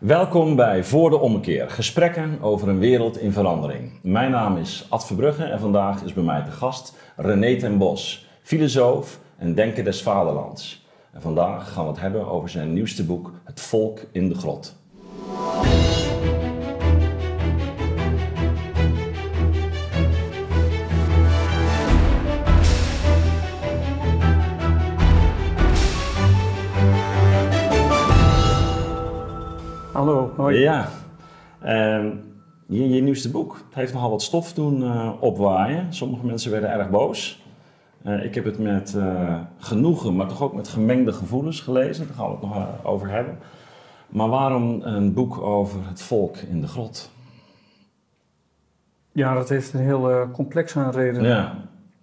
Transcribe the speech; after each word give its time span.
Welkom 0.00 0.56
bij 0.56 0.84
Voor 0.84 1.10
de 1.10 1.18
Ommekeer, 1.18 1.70
gesprekken 1.70 2.38
over 2.42 2.68
een 2.68 2.78
wereld 2.78 3.18
in 3.18 3.32
verandering. 3.32 3.92
Mijn 4.02 4.30
naam 4.30 4.56
is 4.56 4.86
Ad 4.88 5.06
Verbrugge 5.06 5.44
en 5.44 5.60
vandaag 5.60 6.02
is 6.02 6.12
bij 6.12 6.22
mij 6.22 6.44
de 6.44 6.50
gast 6.50 6.96
René 7.16 7.56
ten 7.56 7.78
Bos, 7.78 8.26
filosoof 8.42 9.20
en 9.36 9.54
denker 9.54 9.84
des 9.84 10.02
vaderlands. 10.02 10.86
En 11.12 11.20
vandaag 11.20 11.72
gaan 11.72 11.84
we 11.84 11.90
het 11.90 12.00
hebben 12.00 12.28
over 12.28 12.48
zijn 12.48 12.72
nieuwste 12.72 13.04
boek, 13.04 13.32
Het 13.44 13.60
Volk 13.60 14.00
in 14.12 14.28
de 14.28 14.34
Grot. 14.34 14.76
Hallo, 30.10 30.32
hoi. 30.36 30.58
Ja, 30.58 30.88
ehm, 31.60 32.10
je, 32.66 32.88
je 32.88 33.02
nieuwste 33.02 33.30
boek 33.30 33.52
het 33.66 33.74
heeft 33.74 33.92
nogal 33.92 34.10
wat 34.10 34.22
stof 34.22 34.52
doen 34.52 34.82
eh, 34.82 35.12
opwaaien. 35.20 35.94
Sommige 35.94 36.26
mensen 36.26 36.50
werden 36.50 36.70
erg 36.70 36.90
boos. 36.90 37.44
Eh, 38.02 38.24
ik 38.24 38.34
heb 38.34 38.44
het 38.44 38.58
met 38.58 38.94
eh, 38.94 39.40
genoegen, 39.58 40.16
maar 40.16 40.26
toch 40.26 40.42
ook 40.42 40.54
met 40.54 40.68
gemengde 40.68 41.12
gevoelens 41.12 41.60
gelezen. 41.60 42.06
Daar 42.06 42.16
gaan 42.16 42.26
we 42.26 42.32
het 42.32 42.40
nog 42.42 42.84
over 42.84 43.10
hebben. 43.10 43.38
Maar 44.08 44.28
waarom 44.28 44.82
een 44.82 45.14
boek 45.14 45.38
over 45.38 45.80
het 45.88 46.02
volk 46.02 46.36
in 46.36 46.60
de 46.60 46.66
grot? 46.66 47.10
Ja, 49.12 49.34
dat 49.34 49.48
heeft 49.48 49.72
een 49.72 49.80
heel 49.80 50.30
complexe 50.32 50.90
reden 50.90 51.22
Ja. 51.22 51.54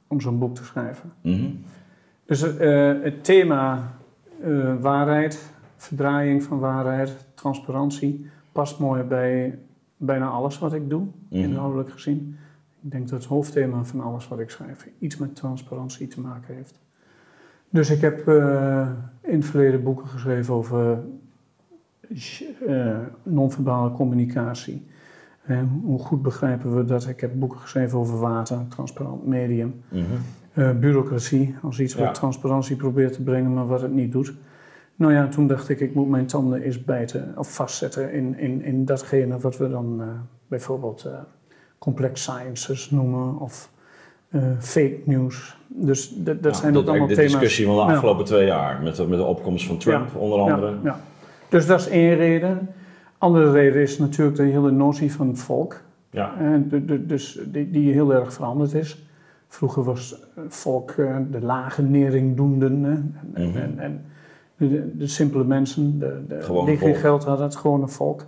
om 0.07 0.21
zo'n 0.21 0.39
boek 0.39 0.55
te 0.55 0.63
schrijven. 0.63 1.13
Mhm. 1.21 1.49
Dus 2.25 2.41
het 2.41 3.23
thema 3.23 3.93
waarheid, 4.79 5.51
verdraaiing 5.75 6.43
van 6.43 6.59
waarheid, 6.59 7.26
transparantie, 7.51 8.25
past 8.51 8.79
mooi 8.79 9.03
bij 9.03 9.59
bijna 9.97 10.27
alles 10.27 10.59
wat 10.59 10.73
ik 10.73 10.89
doe, 10.89 11.01
Mhm. 11.29 11.41
inhoudelijk 11.41 11.91
gezien. 11.91 12.37
Ik 12.81 12.91
denk 12.91 13.09
dat 13.09 13.19
het 13.19 13.27
hoofdthema 13.29 13.83
van 13.83 14.01
alles 14.01 14.27
wat 14.27 14.39
ik 14.39 14.49
schrijf 14.49 14.87
iets 14.99 15.17
met 15.17 15.35
transparantie 15.35 16.07
te 16.07 16.21
maken 16.21 16.55
heeft. 16.55 16.79
Dus 17.69 17.89
ik 17.89 18.01
heb 18.01 18.27
eh, 18.27 18.89
in 19.21 19.35
het 19.35 19.45
verleden 19.45 19.83
boeken 19.83 20.07
geschreven 20.07 20.53
over 20.53 20.99
eh, 22.67 22.97
non-verbale 23.23 23.91
communicatie. 23.91 24.85
Hoe 25.83 25.99
goed 25.99 26.21
begrijpen 26.21 26.75
we 26.75 26.85
dat? 26.85 27.07
Ik 27.07 27.19
heb 27.19 27.31
boeken 27.39 27.59
geschreven 27.59 27.99
over 27.99 28.19
water, 28.19 28.57
transparant 28.67 29.25
medium. 29.25 29.81
Mhm. 29.89 30.01
Eh, 30.53 30.71
bureaucratie, 30.79 31.55
als 31.61 31.79
iets 31.79 31.93
Ja. 31.93 32.05
wat 32.05 32.13
transparantie 32.13 32.75
probeert 32.75 33.13
te 33.13 33.23
brengen, 33.23 33.53
maar 33.53 33.67
wat 33.67 33.81
het 33.81 33.93
niet 33.93 34.11
doet. 34.11 34.33
Nou 34.97 35.13
ja, 35.13 35.27
toen 35.27 35.47
dacht 35.47 35.69
ik, 35.69 35.79
ik 35.79 35.93
moet 35.93 36.09
mijn 36.09 36.25
tanden 36.25 36.61
eens 36.61 36.83
bijten 36.83 37.33
of 37.35 37.53
vastzetten 37.53 38.11
in, 38.13 38.37
in, 38.39 38.61
in 38.63 38.85
datgene 38.85 39.39
wat 39.39 39.57
we 39.57 39.69
dan 39.69 39.97
eh, 40.01 40.07
bijvoorbeeld 40.47 41.05
eh, 41.05 41.13
complex 41.77 42.21
sciences 42.21 42.89
noemen 42.91 43.39
of 43.39 43.71
eh, 44.29 44.41
fake 44.59 44.99
news. 45.05 45.57
Dus 45.67 46.09
dat, 46.09 46.25
dat 46.25 46.41
Nou, 46.51 46.55
zijn 46.55 46.77
ook 46.77 46.87
allemaal 46.87 47.07
de 47.07 47.13
thema's. 47.15 47.31
discussie 47.31 47.65
van 47.65 47.75
de 47.75 47.81
Ja. 47.81 47.87
afgelopen 47.93 48.25
twee 48.25 48.45
jaar 48.45 48.81
met, 48.81 48.95
de- 48.95 49.07
met 49.07 49.17
de 49.19 49.25
opkomst 49.25 49.65
van 49.67 49.77
Trump 49.77 50.15
onder 50.15 50.39
andere. 50.39 50.71
Ja, 50.71 50.77
ja. 50.83 50.99
Dus 51.49 51.65
dat 51.65 51.79
is 51.79 51.87
één 51.89 52.15
reden. 52.15 52.69
Andere 53.17 53.51
reden 53.51 53.81
is 53.81 53.97
natuurlijk 53.97 54.37
de 54.37 54.43
hele 54.43 54.71
notie 54.71 55.11
van 55.13 55.27
het 55.27 55.39
volk. 55.39 55.81
Ja. 56.09 56.37
En 56.39 56.69
de- 56.69 56.85
de- 56.85 57.05
dus 57.05 57.39
die, 57.45 57.71
die 57.71 57.93
heel 57.93 58.13
erg 58.13 58.33
veranderd 58.33 58.73
is. 58.73 59.05
Vroeger 59.47 59.83
was 59.83 60.23
volk 60.47 60.95
de 61.31 61.41
lage 61.41 61.81
neringdoenden. 61.81 62.83
hè. 62.83 62.91
En, 63.41 63.49
Mhm. 63.49 63.57
en, 63.57 63.79
en 63.79 64.05
de, 64.57 64.97
de 64.97 65.07
simpele 65.07 65.43
mensen, 65.43 65.99
de, 65.99 66.63
die 66.65 66.77
geen 66.77 66.95
geld 66.95 67.23
hadden, 67.23 67.45
het 67.45 67.55
gewone 67.55 67.87
volk. 67.87 68.25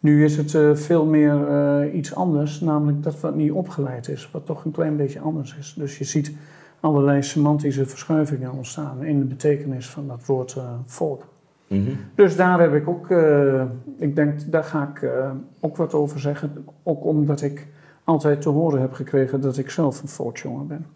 Nu 0.00 0.24
is 0.24 0.36
het 0.36 0.54
eh, 0.54 0.74
veel 0.74 1.04
meer 1.04 1.48
eh, 1.48 1.94
iets 1.94 2.14
anders, 2.14 2.60
namelijk 2.60 3.02
dat 3.02 3.20
wat 3.20 3.34
niet 3.34 3.50
opgeleid 3.52 4.08
is, 4.08 4.30
wat 4.32 4.46
toch 4.46 4.64
een 4.64 4.70
klein 4.70 4.96
beetje 4.96 5.20
anders 5.20 5.56
is. 5.58 5.74
Dus 5.78 5.98
je 5.98 6.04
ziet 6.04 6.32
allerlei 6.80 7.22
semantische 7.22 7.86
verschuivingen 7.86 8.52
ontstaan 8.52 9.04
in 9.04 9.18
de 9.18 9.24
betekenis 9.24 9.88
van 9.88 10.06
dat 10.06 10.26
woord 10.26 10.54
eh, 10.56 10.64
volk. 10.86 11.26
Mhm. 11.66 11.90
Dus 12.14 12.36
daar 12.36 12.60
heb 12.60 12.74
ik 12.74 12.88
ook, 12.88 13.10
ik 13.98 14.16
denk, 14.16 14.52
daar 14.52 14.64
ga 14.64 14.92
ik 14.94 15.10
ook 15.60 15.76
wat 15.76 15.94
over 15.94 16.20
zeggen. 16.20 16.64
Ook 16.82 17.04
omdat 17.04 17.42
ik 17.42 17.66
altijd 18.04 18.40
te 18.40 18.48
horen 18.48 18.80
heb 18.80 18.92
gekregen 18.92 19.40
dat 19.40 19.58
ik 19.58 19.70
zelf 19.70 20.02
een 20.02 20.08
volksjongen 20.08 20.66
ben. 20.66 20.86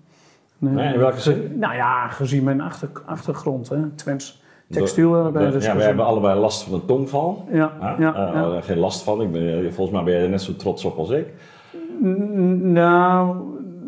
Nee, 0.58 0.74
Nee, 0.74 0.92
in 0.92 0.98
welke 0.98 1.20
zin? 1.20 1.58
Nou 1.58 1.74
ja, 1.74 2.08
gezien 2.08 2.44
mijn 2.44 2.60
achter, 2.60 2.88
achtergrond, 3.04 3.68
hè. 3.68 3.88
Twents 3.94 4.42
textielarbeiders. 4.70 5.64
ja, 5.64 5.76
we 5.76 5.82
hebben 5.82 6.04
allebei 6.04 6.40
last 6.40 6.62
van 6.62 6.74
een 6.74 6.84
tongval. 6.84 7.44
Ja, 7.52 7.72
Ja, 7.80 7.94
ja, 7.98 8.14
eh, 8.14 8.40
eh, 8.56 8.62
geen 8.62 8.78
last 8.78 9.02
van. 9.02 9.20
Ik 9.22 9.32
ben, 9.32 9.72
volgens 9.74 9.90
mij 9.96 10.04
ben 10.04 10.14
je 10.14 10.20
er 10.24 10.28
net 10.30 10.42
zo 10.42 10.56
trots 10.56 10.84
op 10.84 10.98
als 10.98 11.10
ik. 11.10 11.26
Nou, 12.62 13.36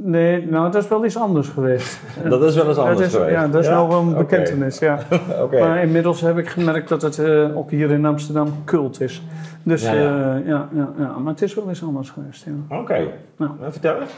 nee, 0.02 0.46
nou, 0.46 0.70
dat 0.72 0.82
is 0.82 0.88
wel 0.88 1.04
iets 1.04 1.16
anders 1.16 1.48
geweest. 1.48 2.00
Dat 2.28 2.42
is 2.42 2.54
wel 2.56 2.68
eens 2.68 2.76
anders 2.78 3.00
is, 3.06 3.14
geweest. 3.14 3.32
Ja, 3.32 3.48
dat 3.48 3.62
is 3.62 3.68
wel 3.68 3.88
wel 3.88 4.00
een 4.00 4.14
bekentenis, 4.14 4.78
ja. 4.78 4.98
Oké. 5.42 5.60
Maar 5.60 5.82
inmiddels 5.82 6.20
heb 6.20 6.38
ik 6.38 6.48
gemerkt 6.48 6.88
dat 6.88 7.02
het 7.02 7.18
eh, 7.18 7.56
ook 7.56 7.70
hier 7.70 7.90
in 7.90 8.04
Amsterdam 8.06 8.48
cult 8.64 9.00
is. 9.00 9.22
Dus 9.62 9.82
Ja, 9.84 9.92
ja, 9.92 10.38
ja. 10.44 10.68
ja, 10.98 11.18
maar 11.18 11.32
het 11.32 11.42
is 11.42 11.54
wel 11.54 11.68
eens 11.68 11.82
anders 11.84 12.10
geweest, 12.10 12.44
ja. 12.44 12.76
Oké. 12.78 13.06
Nou. 13.36 13.50
Eh, 13.62 13.66
Vertel 13.70 14.00
eens. 14.00 14.12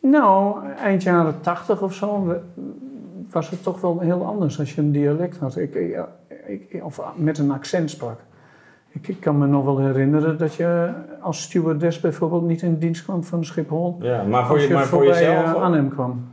Nou, 0.00 0.56
eind 0.82 1.02
jaren 1.02 1.34
tachtig 1.40 1.82
of 1.82 1.94
zo 1.94 2.24
we- 2.26 2.40
was 3.30 3.50
het 3.50 3.62
toch 3.62 3.80
wel 3.80 3.98
heel 4.00 4.24
anders 4.26 4.58
als 4.58 4.74
je 4.74 4.80
een 4.80 4.92
dialect 4.92 5.38
had. 5.38 5.56
Ik, 5.56 5.74
ik, 5.74 5.96
ik- 6.68 6.84
of 6.84 7.00
met 7.16 7.38
een 7.38 7.50
accent 7.50 7.90
sprak. 7.90 8.20
Ik, 8.88 9.08
ik 9.08 9.20
kan 9.20 9.38
me 9.38 9.46
nog 9.46 9.64
wel 9.64 9.78
herinneren 9.78 10.38
dat 10.38 10.54
je 10.54 10.92
als 11.20 11.42
stewardess 11.42 12.00
bijvoorbeeld 12.00 12.46
niet 12.46 12.62
in 12.62 12.78
dienst 12.78 13.04
kwam 13.04 13.24
van 13.24 13.44
Schiphol. 13.44 13.96
Ja, 14.00 14.22
maar 14.22 14.46
voor, 14.46 14.60
je, 14.60 14.68
je 14.68 14.74
maar 14.74 14.86
voor 14.86 15.04
jezelf? 15.04 15.44
eh, 15.44 15.54
ook? 15.54 15.62
Arnhem 15.62 15.88
kwam. 15.88 16.24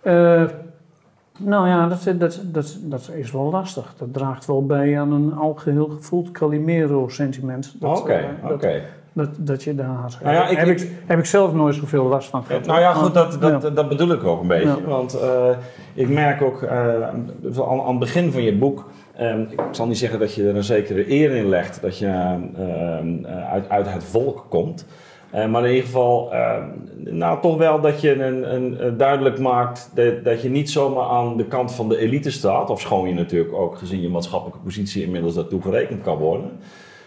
Eh, 0.00 0.44
nou 1.38 1.68
ja, 1.68 1.88
dat, 1.88 2.02
dat, 2.18 2.42
dat, 2.44 2.76
dat 2.82 3.10
is 3.14 3.32
wel 3.32 3.50
lastig. 3.50 3.94
Dat 3.98 4.12
draagt 4.12 4.46
wel 4.46 4.66
bij 4.66 5.00
aan 5.00 5.12
een 5.12 5.32
algeheel 5.34 5.88
gevoeld 5.88 6.30
Calimero-sentiment. 6.30 7.76
Oké, 7.80 8.12
eh, 8.12 8.50
oké. 8.50 8.82
Dat, 9.14 9.28
dat 9.38 9.62
je 9.62 9.74
daar 9.74 9.86
had. 9.86 10.18
Nou 10.22 10.34
ja, 10.34 10.48
ik- 10.48 10.58
heb, 10.58 10.68
ik- 10.68 10.90
heb 11.06 11.18
ik 11.18 11.24
zelf 11.24 11.54
nooit 11.54 11.74
zoveel 11.74 12.04
last 12.04 12.28
van 12.28 12.44
gehad. 12.44 12.66
Nou 12.66 12.80
ja, 12.80 12.92
goed, 12.92 13.14
dat, 13.14 13.36
Ja. 13.40 13.58
dat, 13.58 13.76
dat 13.76 13.88
bedoel 13.88 14.12
ik 14.12 14.24
ook 14.24 14.40
een 14.40 14.48
beetje. 14.48 14.66
Ja. 14.68 14.80
Want 14.86 15.18
eh, 15.20 15.48
ik 15.94 16.08
merk 16.08 16.42
ook 16.42 16.62
eh, 16.62 17.02
aan, 17.02 17.80
aan 17.80 17.88
het 17.88 17.98
begin 17.98 18.32
van 18.32 18.42
je 18.42 18.56
boek. 18.56 18.90
eh, 19.14 19.38
ik 19.38 19.60
zal 19.70 19.86
niet 19.86 19.98
zeggen 19.98 20.18
dat 20.18 20.34
je 20.34 20.48
er 20.48 20.56
een 20.56 20.64
zekere 20.64 21.10
eer 21.12 21.30
in 21.30 21.48
legt 21.48 21.82
dat 21.82 21.98
je 21.98 22.06
eh, 22.06 22.32
eh, 23.24 23.52
uit, 23.52 23.68
uit 23.68 23.92
het 23.92 24.04
volk 24.04 24.46
komt. 24.48 24.86
Maar 25.50 25.62
in 25.64 25.68
ieder 25.70 25.84
geval, 25.84 26.32
eh, 26.32 26.62
nou 26.96 27.40
toch 27.40 27.56
wel 27.56 27.80
dat 27.80 28.00
je 28.00 28.22
een, 28.24 28.54
een, 28.54 28.96
duidelijk 28.96 29.38
maakt 29.38 29.90
dat, 29.94 30.24
dat 30.24 30.42
je 30.42 30.48
niet 30.50 30.70
zomaar 30.70 31.04
aan 31.06 31.36
de 31.36 31.44
kant 31.44 31.72
van 31.74 31.88
de 31.88 31.98
elite 31.98 32.30
staat. 32.30 32.70
Of 32.70 32.80
schoon 32.80 33.08
je 33.08 33.14
natuurlijk 33.14 33.54
ook 33.54 33.78
gezien 33.78 34.00
je 34.00 34.08
maatschappelijke 34.08 34.60
positie 34.64 35.04
inmiddels 35.04 35.34
daartoe 35.34 35.62
gerekend 35.62 36.02
kan 36.02 36.16
worden. 36.16 36.50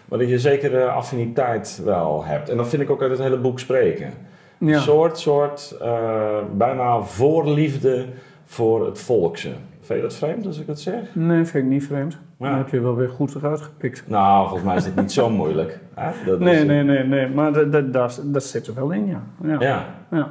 Maar 0.08 0.18
dat 0.18 0.28
je 0.28 0.38
zekere 0.38 0.84
affiniteit 0.84 1.80
wel 1.84 2.24
hebt. 2.24 2.48
En 2.48 2.56
dat 2.56 2.68
vind 2.68 2.82
ik 2.82 2.90
ook 2.90 3.02
uit 3.02 3.10
het 3.10 3.20
hele 3.20 3.38
boek 3.38 3.58
spreken. 3.58 4.10
Ja. 4.58 4.74
Een 4.74 4.80
soort, 4.80 5.18
soort 5.18 5.76
eh, 5.80 6.38
bijna 6.56 7.00
voorliefde 7.02 8.04
voor 8.44 8.86
het 8.86 8.98
volkse. 9.00 9.48
Vind 9.80 10.00
je 10.00 10.06
dat 10.06 10.14
vreemd 10.16 10.46
als 10.46 10.58
ik 10.60 10.66
dat 10.66 10.80
zeg? 10.80 11.14
Nee, 11.14 11.44
vind 11.44 11.64
ik 11.64 11.70
niet 11.70 11.84
vreemd. 11.86 12.18
Ja. 12.38 12.48
Dan 12.48 12.58
heb 12.58 12.68
je 12.68 12.80
wel 12.80 12.96
weer 12.96 13.08
goed 13.08 13.34
eruit 13.34 13.60
gepikt. 13.60 14.04
Nou, 14.06 14.42
volgens 14.44 14.64
mij 14.68 14.76
is 14.76 14.84
dit 14.84 14.96
niet 14.96 15.12
zo 15.12 15.30
moeilijk. 15.40 15.78
Dat 16.26 16.40
is- 16.40 16.44
Nee, 16.44 16.64
nee, 16.64 16.82
nee, 16.82 17.04
nee. 17.04 17.28
Maar 17.28 17.52
dat, 17.52 17.72
dat, 17.72 17.92
dat, 17.92 18.22
dat 18.24 18.44
zit 18.44 18.66
er 18.66 18.74
wel 18.74 18.90
in, 18.90 19.06
ja. 19.06 19.22
ja. 19.42 19.56
Ja, 19.60 19.86
ja. 20.10 20.30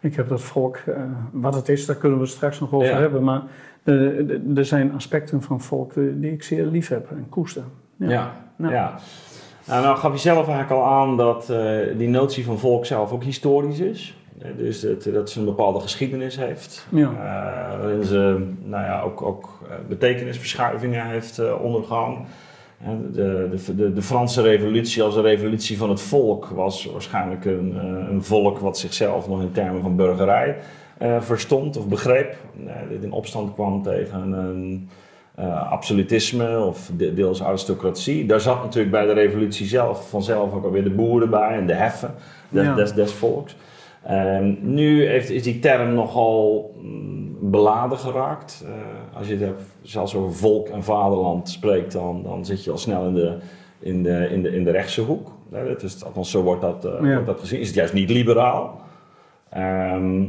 Ik 0.00 0.14
heb 0.14 0.28
dat 0.28 0.40
volk, 0.40 0.76
eh, 0.76 0.94
wat 1.32 1.54
het 1.54 1.68
is, 1.68 1.86
daar 1.86 1.96
kunnen 1.96 2.18
we 2.18 2.26
straks 2.26 2.60
nog 2.60 2.72
over 2.72 2.96
hebben. 2.96 3.24
Maar 3.24 3.42
eh, 3.82 4.56
er 4.56 4.64
zijn 4.64 4.92
aspecten 4.94 5.42
van 5.42 5.60
volk 5.60 5.92
eh, 5.92 6.02
die 6.14 6.32
ik 6.32 6.42
zeer 6.42 6.66
lief 6.66 6.88
heb 6.88 7.10
en 7.10 7.26
koester. 7.28 7.62
Ja, 8.08 8.32
Ja. 8.56 8.98
Nou, 9.70 9.82
nou 9.82 9.96
gaf 9.96 10.12
je 10.12 10.18
zelf 10.18 10.48
eigenlijk 10.48 10.70
al 10.70 10.84
aan 10.86 11.16
dat 11.16 11.50
eh, 11.50 11.76
die 11.96 12.08
notie 12.08 12.44
van 12.44 12.58
volk 12.58 12.86
zelf 12.86 13.12
ook 13.12 13.24
historisch 13.24 13.78
is. 13.78 14.14
Dus 14.56 14.80
dat, 14.80 15.02
dat 15.02 15.30
ze 15.30 15.38
een 15.38 15.44
bepaalde 15.44 15.80
geschiedenis 15.80 16.36
heeft. 16.36 16.86
Ja. 16.88 17.08
Eh, 17.08 17.80
waarin 17.80 18.04
ze 18.04 18.46
nou 18.64 18.84
ja, 18.84 19.00
ook, 19.00 19.22
ook 19.22 19.58
eh, 19.68 19.74
betekenisverschuivingen 19.88 21.06
heeft 21.06 21.58
ondergaan. 21.62 22.26
De, 23.12 23.48
de, 23.50 23.74
de, 23.74 23.92
de 23.92 24.02
Franse 24.02 24.42
revolutie 24.42 25.02
als 25.02 25.16
een 25.16 25.22
revolutie 25.22 25.78
van 25.78 25.90
het 25.90 26.00
volk 26.00 26.46
was 26.46 26.84
waarschijnlijk 26.92 27.44
een, 27.44 27.76
een 28.10 28.24
volk 28.24 28.58
wat 28.58 28.78
zichzelf 28.78 29.28
nog 29.28 29.40
in 29.40 29.52
termen 29.52 29.82
van 29.82 29.96
burgerij 29.96 30.56
verstond 31.18 31.76
of 31.76 31.88
begreep. 31.88 32.36
Dit 32.88 33.02
in 33.02 33.12
opstand 33.12 33.54
kwam 33.54 33.82
tegen 33.82 34.32
een 34.32 34.88
eh, 35.34 35.72
absolutisme 35.72 36.58
of 36.64 36.90
de- 36.96 37.14
deels 37.14 37.42
aristocratie. 37.42 38.26
Daar 38.26 38.40
zat 38.40 38.62
natuurlijk 38.62 38.90
bij 38.92 39.06
de 39.06 39.12
revolutie 39.12 39.66
zelf 39.66 40.08
vanzelf 40.10 40.54
ook 40.54 40.64
alweer 40.64 40.84
de 40.84 40.90
boeren 40.90 41.30
bij 41.30 41.48
en 41.56 41.66
de 41.66 41.74
heffen 41.74 42.14
des, 42.48 42.64
Ja. 42.64 42.74
des, 42.74 42.92
des 42.92 43.12
volks. 43.12 43.56
Ehm, 44.06 44.54
nu 44.60 45.06
heeft, 45.06 45.30
is 45.30 45.42
die 45.42 45.58
term 45.58 45.94
nogal 45.94 46.74
mm, 46.82 47.36
beladen 47.50 47.98
geraakt. 47.98 48.64
Eh, 48.66 49.16
als 49.18 49.26
je 49.26 49.32
het 49.32 49.42
hebt, 49.42 49.60
zelfs 49.82 50.14
over 50.14 50.34
volk 50.34 50.68
en 50.68 50.82
vaderland 50.84 51.48
spreekt, 51.48 51.92
dan, 51.92 52.22
dan 52.22 52.44
zit 52.44 52.64
je 52.64 52.70
al 52.70 52.78
snel 52.78 53.06
in 53.06 53.14
de 53.14 53.36
in 53.82 54.02
de, 54.02 54.28
in 54.30 54.42
de, 54.42 54.50
in 54.54 54.64
de 54.64 54.70
rechtse 54.70 55.00
hoek. 55.00 55.32
Uh, 55.52 55.66
dat 55.66 55.82
is, 55.82 56.04
althans, 56.04 56.30
zo 56.30 56.42
wordt 56.42 56.60
dat, 56.60 56.82
Ja. 56.82 57.12
wordt 57.12 57.26
dat 57.26 57.40
gezien. 57.40 57.60
Is 57.60 57.66
het 57.66 57.76
juist 57.76 57.92
niet 57.92 58.10
liberaal? 58.10 58.80
Ehm, 59.50 60.22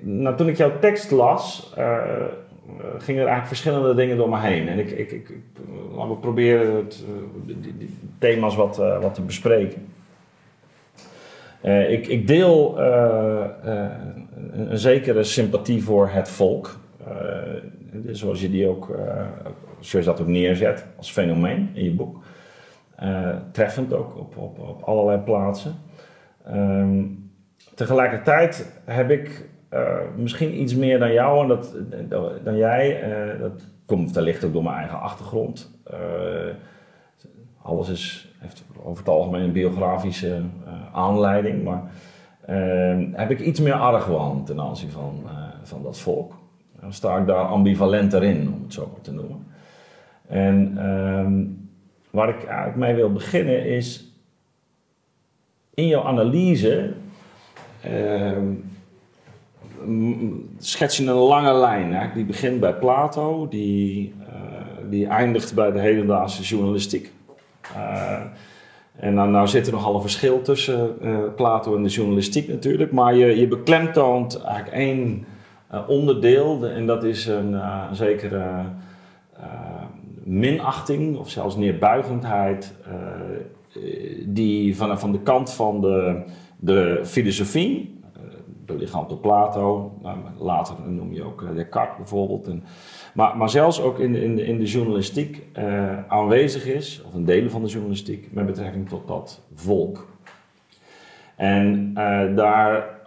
nou, 0.00 0.36
toen 0.36 0.48
ik 0.48 0.56
jouw 0.56 0.78
tekst 0.80 1.10
las, 1.10 1.72
eh, 1.76 2.02
gingen 2.78 3.22
er 3.22 3.28
eigenlijk 3.28 3.46
verschillende 3.46 3.94
dingen 3.94 4.16
door 4.16 4.28
me 4.28 4.40
heen. 4.40 4.68
En 4.68 4.78
ik, 4.78 4.90
ik, 4.90 5.10
ik, 5.10 5.30
proberen 6.20 6.76
het, 6.76 7.04
eh, 7.06 7.54
die, 7.78 7.98
thema's 8.18 8.54
wat, 8.56 8.78
eh, 8.78 9.00
wat 9.00 9.14
te 9.14 9.22
bespreken. 9.22 9.86
Eh, 11.60 11.92
ik, 11.92 12.06
ik 12.06 12.26
deel 12.26 12.80
eh, 12.80 13.44
eh, 13.64 13.90
een, 14.52 14.78
zekere 14.78 15.22
sympathie 15.22 15.84
voor 15.84 16.08
het 16.08 16.28
volk. 16.28 16.78
Eh, 17.06 17.14
zoals 18.10 18.40
je 18.40 18.50
die 18.50 18.68
ook, 18.68 18.90
eh, 18.90 19.26
zoals 19.80 20.06
dat 20.06 20.20
ook 20.20 20.26
neerzet 20.26 20.86
als 20.96 21.12
fenomeen 21.12 21.70
in 21.74 21.84
je 21.84 21.94
boek. 21.94 22.22
Eh, 22.96 23.36
treffend 23.52 23.92
ook 23.92 24.16
op, 24.16 24.36
op, 24.36 24.58
op 24.58 24.82
allerlei 24.82 25.18
plaatsen. 25.18 25.74
Ehm, 26.44 27.04
tegelijkertijd 27.74 28.80
heb 28.84 29.10
ik 29.10 29.48
eh, 29.72 29.98
misschien 30.16 30.60
iets 30.60 30.74
meer 30.74 30.98
dan 30.98 31.12
jou 31.12 31.42
en 31.42 31.48
dat, 32.08 32.34
dan 32.44 32.56
jij. 32.56 33.02
eh, 33.02 33.40
dat 33.40 33.62
komt 33.86 34.12
wellicht 34.12 34.44
ook 34.44 34.52
door 34.52 34.62
mijn 34.62 34.76
eigen 34.76 35.00
achtergrond. 35.00 35.70
Eh, 35.84 35.98
alles 37.62 37.88
is, 37.88 38.32
heeft 38.38 38.64
over 38.82 38.98
het 38.98 39.08
algemeen 39.12 39.42
een 39.42 39.52
biografische 39.52 40.40
aanleiding, 40.92 41.64
maar 41.64 41.82
eh, 42.40 42.98
heb 43.12 43.30
ik 43.30 43.40
iets 43.40 43.60
meer 43.60 43.72
argwaan 43.72 44.44
ten 44.44 44.60
aanzien 44.60 44.90
van, 44.90 45.26
van 45.62 45.82
dat 45.82 45.98
volk. 45.98 46.34
Dan 46.80 46.92
sta 46.92 47.18
ik 47.18 47.26
daar 47.26 47.44
ambivalenter 47.44 48.22
in, 48.22 48.52
om 48.54 48.62
het 48.62 48.72
zo 48.72 48.88
maar 48.92 49.00
te 49.00 49.12
noemen. 49.12 49.46
En 50.28 50.72
ehm, 50.76 51.42
waar 52.10 52.28
ik 52.28 52.44
eigenlijk 52.44 52.76
mee 52.76 52.94
wil 52.94 53.12
beginnen 53.12 53.66
is 53.66 54.12
in 55.74 55.86
jouw 55.86 56.02
analyse 56.02 56.92
ehm, 57.82 58.52
schets 60.58 60.96
je 60.96 61.06
een 61.06 61.14
lange 61.14 61.54
lijn. 61.54 61.94
Hè? 61.94 62.06
Die 62.14 62.24
begint 62.24 62.60
bij 62.60 62.74
Plato, 62.74 63.48
die, 63.48 64.14
eh, 64.28 64.34
die 64.90 65.06
eindigt 65.06 65.54
bij 65.54 65.72
de 65.72 65.80
hedendaagse 65.80 66.42
journalistiek. 66.42 67.12
Eh, 67.74 68.20
en 68.96 69.14
dan 69.14 69.30
nou 69.30 69.48
zit 69.48 69.66
er 69.66 69.72
nogal 69.72 69.94
een 69.94 70.00
verschil 70.00 70.42
tussen 70.42 71.00
eh, 71.02 71.18
Plato 71.36 71.76
en 71.76 71.82
de 71.82 71.88
journalistiek 71.88 72.48
natuurlijk, 72.48 72.92
maar 72.92 73.14
je, 73.14 73.38
je 73.38 73.48
beklemtoont 73.48 74.42
eigenlijk 74.42 74.76
één 74.76 75.24
onderdeel 75.86 76.58
de- 76.58 76.68
en 76.68 76.86
dat 76.86 77.04
is 77.04 77.26
een 77.26 77.60
zekere 77.92 78.64
minachting 80.24 81.18
of 81.18 81.30
zelfs 81.30 81.56
neerbuigendheid 81.56 82.74
die 84.26 84.76
van, 84.76 84.98
van 84.98 85.12
de 85.12 85.20
kant 85.20 85.52
van 85.52 85.80
de, 85.80 86.22
de 86.58 87.00
filosofie, 87.04 88.01
belichaamd 88.72 89.08
door 89.08 89.18
Plato, 89.18 89.92
nou, 90.02 90.18
later 90.38 90.74
noem 90.86 91.12
je 91.12 91.24
ook 91.24 91.42
eh, 91.42 91.54
Descartes 91.54 91.96
bijvoorbeeld, 91.96 92.46
en, 92.46 92.64
maar, 93.14 93.36
maar 93.36 93.50
zelfs 93.50 93.80
ook 93.80 93.98
in, 93.98 94.14
in, 94.14 94.38
in 94.38 94.58
de 94.58 94.64
journalistiek 94.64 95.46
eh, 95.52 96.08
aanwezig 96.08 96.66
is, 96.66 97.02
of 97.06 97.14
in 97.14 97.24
delen 97.24 97.50
van 97.50 97.62
de 97.62 97.68
journalistiek, 97.68 98.28
met 98.32 98.46
betrekking 98.46 98.88
tot 98.88 99.08
dat 99.08 99.40
volk. 99.54 100.06
En 101.36 101.90
eh, 101.94 102.36
daar 102.36 103.00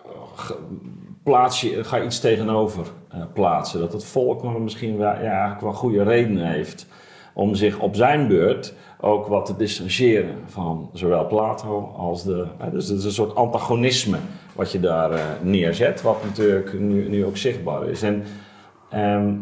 plaats 1.24 1.62
je, 1.62 1.84
ga 1.84 1.98
je 1.98 2.06
iets 2.06 2.20
tegenover 2.20 2.88
plaatsen. 3.34 3.80
Dat 3.80 3.94
het 3.94 4.06
volk 4.06 4.60
misschien 4.60 4.98
wel, 4.98 5.12
ja, 5.12 5.22
eigenlijk 5.22 5.62
wel 5.62 5.74
goede 5.74 6.04
redenen 6.04 6.48
heeft 6.48 6.88
om 7.36 7.56
zich 7.56 7.80
op 7.80 7.96
zijn 7.96 8.28
beurt 8.28 8.74
ook 9.00 9.28
wat 9.28 9.46
te 9.46 9.56
distancieren 9.56 10.36
van 10.46 10.90
zowel 10.94 11.28
Plato 11.28 11.94
als 11.98 12.24
de. 12.24 12.46
Dus 12.72 12.88
het 12.88 12.98
is 12.98 13.06
een 13.06 13.12
soort 13.12 13.36
antagonisme 13.36 14.18
wat 14.56 14.72
je 14.72 14.80
daar 14.80 15.12
eh, 15.12 15.20
neerzet, 15.42 16.02
wat 16.02 16.24
natuurlijk 16.24 16.80
nu, 16.80 17.10
nu 17.10 17.26
ook 17.26 17.38
zichtbaar 17.38 17.88
is. 17.88 18.02
En 18.02 18.24
ehm, 18.90 19.34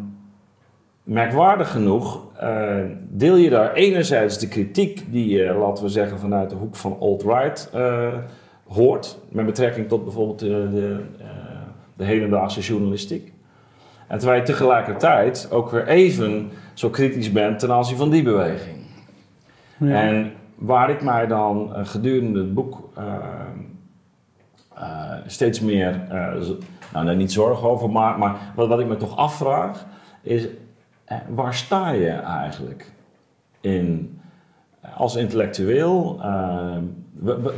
merkwaardig 1.04 1.72
genoeg 1.72 2.22
eh, 2.38 2.78
deel 3.10 3.36
je 3.36 3.50
daar 3.50 3.74
enerzijds 3.74 4.40
de 4.40 4.48
kritiek 4.48 5.12
die 5.12 5.30
je, 5.30 5.54
laten 5.54 5.84
we 5.84 5.90
zeggen, 5.90 6.20
vanuit 6.20 6.50
de 6.50 6.56
hoek 6.56 6.76
van 6.76 6.98
alt-right 7.00 7.72
hoort, 8.68 9.20
met 9.30 9.46
betrekking 9.46 9.88
tot 9.88 10.04
bijvoorbeeld 10.04 10.40
de, 10.40 10.70
de, 10.72 11.00
de 11.96 12.04
hedendaagse 12.04 12.62
journalistiek. 12.62 13.34
En 14.08 14.18
terwijl 14.18 14.40
je 14.40 14.46
tegelijkertijd 14.46 15.48
ook 15.52 15.72
weer 15.72 15.88
even 15.88 16.52
zo 16.74 16.90
kritisch 16.90 17.32
bent 17.32 17.60
ten 17.60 17.72
aanzien 17.72 17.98
van 17.98 18.10
die 18.10 18.24
beweging. 18.24 18.78
Ja. 19.78 20.02
En 20.02 20.32
waar 20.56 20.90
ik 20.90 21.02
mij 21.02 21.28
dan 21.28 21.72
gedurende 21.74 22.40
het 22.40 22.54
boek 22.54 22.90
steeds 25.26 25.60
meer, 25.60 26.02
eh, 26.10 26.34
nou 26.94 27.06
nee, 27.06 27.16
niet 27.16 27.32
zorgen 27.32 27.70
over, 27.70 27.90
maar, 27.90 28.18
maar 28.18 28.36
wat, 28.56 28.68
wat 28.68 28.80
ik 28.80 28.88
me 28.88 28.98
toch 28.98 29.18
afvraag 29.18 29.86
is, 30.22 30.48
eh, 31.06 31.18
waar 31.30 31.54
sta 31.54 31.90
je 31.92 32.10
eigenlijk 32.10 32.92
in, 33.62 34.20
eh, 34.82 34.98
als 35.00 35.16
intellectueel? 35.16 36.20
eh, 36.22 36.76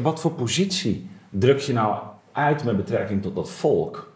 wat 0.01 0.19
voor 0.21 0.31
positie 0.31 1.09
druk 1.29 1.59
je 1.59 1.73
nou 1.73 1.95
uit 2.31 2.63
met 2.63 2.75
betrekking 2.77 3.21
tot 3.21 3.35
dat 3.35 3.51
volk? 3.51 4.13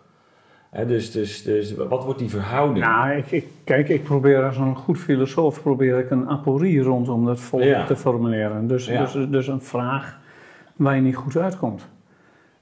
Dus, 0.88 1.12
dus, 1.12 1.44
dus 1.44 1.74
wat 1.76 2.04
wordt 2.04 2.20
die 2.20 2.30
verhouding? 2.30 2.86
Nou, 2.86 3.12
ik, 3.12 3.32
ik, 3.32 3.46
kijk, 3.64 3.90
ik 3.90 4.04
probeer 4.04 4.44
als 4.46 4.58
een 4.58 4.76
goed 4.76 4.98
filosoof 4.98 5.62
probeer 5.62 6.00
ik 6.00 6.10
een 6.12 6.30
aporie 6.30 6.82
rondom 6.82 7.26
dat 7.26 7.40
volk 7.40 7.64
Ja. 7.64 7.86
te 7.86 7.96
formuleren. 7.96 8.68
Dus, 8.68 8.86
Ja. 8.86 9.00
dus, 9.06 9.28
dus 9.30 9.48
een 9.48 9.62
vraag 9.62 10.20
waar 10.76 10.96
je 10.96 11.02
niet 11.02 11.16
goed 11.16 11.38
uitkomt. 11.38 11.88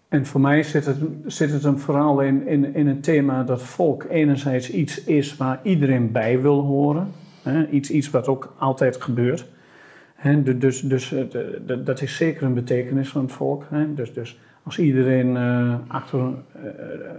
En 0.07 0.25
voor 0.25 0.41
mij 0.41 0.63
zit 0.63 0.85
het, 0.85 0.97
zit 1.25 1.51
het 1.51 1.63
hem 1.63 1.79
vooral 1.79 2.21
in, 2.21 2.47
in, 2.47 2.75
in 2.75 2.87
het 2.87 3.03
thema 3.03 3.43
dat 3.43 3.61
volk 3.61 4.05
enerzijds 4.09 4.71
iets 4.71 5.03
is 5.03 5.37
waar 5.37 5.59
iedereen 5.63 6.11
bij 6.11 6.41
wil 6.41 6.61
horen. 6.61 7.07
Hè? 7.43 7.67
Iets, 7.67 7.89
iets 7.91 8.09
wat 8.09 8.27
ook 8.27 8.53
altijd 8.57 9.01
gebeurt. 9.01 9.45
Hè? 10.15 10.43
Du- 10.43 10.57
Dus, 10.57 10.81
dus 10.81 11.11
eh, 11.13 11.23
dat- 11.83 12.01
is 12.01 12.15
zeker 12.15 12.43
een 12.43 12.53
betekenis 12.53 13.09
van 13.09 13.21
het 13.21 13.31
volk. 13.31 13.63
Hè? 13.69 13.93
Dus, 13.93 14.13
dus 14.13 14.39
als 14.63 14.79
iedereen 14.79 15.37
eh, 15.37 15.73
achter 15.87 16.19
eh, 16.19 16.61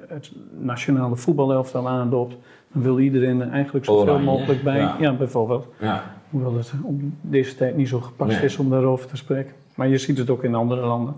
het 0.09 0.33
nationale 0.59 1.17
voetbalelftal 1.17 1.89
aanloopt, 1.89 2.37
dan 2.73 2.83
wil 2.83 2.99
iedereen 2.99 3.41
er 3.41 3.49
eigenlijk 3.51 3.85
zoveel 3.85 4.19
mogelijk 4.19 4.63
bij. 4.63 4.79
ja. 4.79 4.97
Ja, 5.01 5.13
bijvoorbeeld. 5.15 5.67
Ja, 5.81 6.05
Hoewel 6.31 6.57
het 6.57 6.73
op 6.83 7.01
deze 7.21 7.55
tijd 7.57 7.77
niet 7.77 7.89
zo 7.89 8.01
gepast 8.01 8.33
Nee. 8.37 8.45
is 8.45 8.57
om 8.59 8.71
daarover 8.71 9.07
te 9.09 9.17
spreken. 9.17 9.53
Maar 9.75 9.89
je 9.89 9.99
ziet 9.99 10.19
het 10.19 10.31
ook 10.31 10.45
in 10.45 10.55
andere 10.55 10.81
landen. 10.87 11.15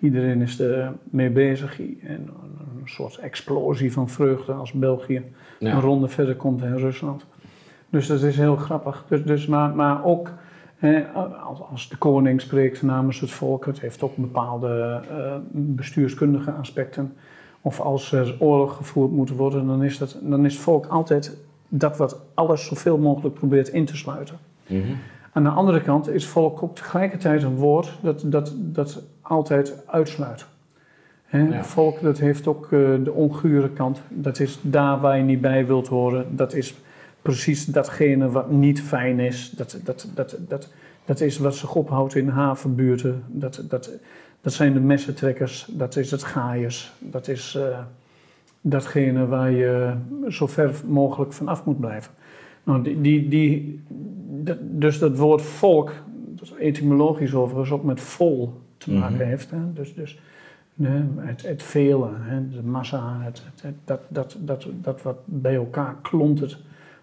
Iedereen 0.00 0.42
is 0.42 0.60
er 0.60 0.92
mee 1.04 1.30
bezig. 1.30 1.80
En 1.80 2.28
een 2.80 2.88
soort 2.88 3.16
explosie 3.16 3.92
van 3.92 4.08
vreugde 4.08 4.52
als 4.52 4.72
België 4.72 5.22
ja. 5.58 5.72
een 5.72 5.80
ronde 5.80 6.08
verder 6.08 6.36
komt 6.36 6.62
in 6.62 6.76
Rusland. 6.76 7.26
Dus 7.90 8.06
dat 8.06 8.22
is 8.22 8.36
heel 8.36 8.56
grappig. 8.56 9.04
Dus, 9.08 9.24
dus, 9.24 9.46
maar, 9.46 9.74
maar 9.74 10.04
ook 10.04 10.32
als, 11.70 11.88
de 11.88 11.96
koning 11.96 12.40
spreekt 12.40 12.82
namens 12.82 13.20
het 13.20 13.30
volk, 13.30 13.66
het 13.66 13.80
heeft 13.80 14.02
ook 14.02 14.16
bepaalde 14.16 15.00
eh, 15.10 15.36
bestuurskundige 15.50 16.50
aspecten. 16.50 17.14
Of 17.60 17.80
als 17.80 18.12
er 18.12 18.36
oorlog 18.38 18.76
gevoerd 18.76 19.10
moet 19.10 19.30
worden, 19.30 19.66
dan 19.66 19.82
is, 19.82 19.98
dat, 19.98 20.18
dan 20.22 20.44
is 20.44 20.52
het 20.52 20.62
volk 20.62 20.86
altijd 20.86 21.36
dat 21.68 21.96
wat 21.96 22.20
alles 22.34 22.66
zoveel 22.66 22.98
mogelijk 22.98 23.34
probeert 23.34 23.68
in 23.68 23.84
te 23.84 23.96
sluiten. 23.96 24.38
Mhm. 24.66 24.92
Aan 25.38 25.44
de 25.44 25.50
andere 25.50 25.80
kant 25.80 26.08
is 26.08 26.26
volk 26.26 26.62
ook 26.62 26.76
tegelijkertijd 26.76 27.42
een 27.42 27.56
woord 27.56 27.98
dat, 28.02 28.22
dat, 28.26 28.52
dat 28.56 29.02
altijd 29.20 29.82
uitsluit. 29.86 30.46
Ja. 31.30 31.64
Volk 31.64 32.00
dat 32.00 32.18
heeft 32.18 32.46
ook 32.46 32.64
eh, 32.64 32.70
de 33.04 33.12
ongure 33.12 33.70
kant. 33.70 34.00
Dat 34.08 34.40
is 34.40 34.58
daar 34.62 35.00
waar 35.00 35.16
je 35.16 35.22
niet 35.22 35.40
bij 35.40 35.66
wilt 35.66 35.88
horen. 35.88 36.36
Dat 36.36 36.54
is 36.54 36.74
precies 37.22 37.64
datgene 37.64 38.30
wat 38.30 38.50
niet 38.50 38.82
fijn 38.82 39.20
is. 39.20 39.50
Dat, 39.50 39.78
dat, 39.84 40.08
dat, 40.14 40.36
dat, 40.38 40.72
dat 41.04 41.20
is 41.20 41.38
wat 41.38 41.54
zich 41.54 41.74
ophoudt 41.74 42.14
in 42.14 42.28
havenbuurten. 42.28 43.22
Dat, 43.26 43.64
dat, 43.68 43.90
dat 44.40 44.52
zijn 44.52 44.72
de 44.72 44.80
messentrekkers. 44.80 45.66
Dat 45.70 45.96
is 45.96 46.10
het 46.10 46.22
gaaiers. 46.22 46.92
Dat 46.98 47.28
is 47.28 47.54
eh, 47.54 47.78
datgene 48.60 49.26
waar 49.26 49.50
je 49.50 49.94
zo 50.28 50.46
ver 50.46 50.74
mogelijk 50.86 51.32
van 51.32 51.48
af 51.48 51.64
moet 51.64 51.80
blijven. 51.80 52.12
Nou, 52.68 53.00
die, 53.00 53.28
die, 53.28 53.80
dus 54.60 54.98
dat 54.98 55.16
woord 55.16 55.42
volk, 55.42 55.92
dat 56.30 56.52
etymologisch 56.58 57.34
overigens 57.34 57.70
ook 57.70 57.84
met 57.84 58.00
vol 58.00 58.52
te 58.78 58.92
maken 58.92 59.14
Mhm. 59.14 59.24
heeft. 59.24 59.50
Hè? 59.50 59.72
Dus, 59.74 59.94
dus 59.94 60.18
het, 61.16 61.42
het 61.42 61.62
vele, 61.62 62.08
hè? 62.18 62.48
de 62.48 62.62
massa, 62.62 63.16
het, 63.20 63.42
dat, 63.84 64.00
dat, 64.08 64.36
dat, 64.40 64.66
dat 64.80 65.02
wat 65.02 65.16
bij 65.24 65.54
elkaar 65.54 65.96
klontert, 66.02 66.58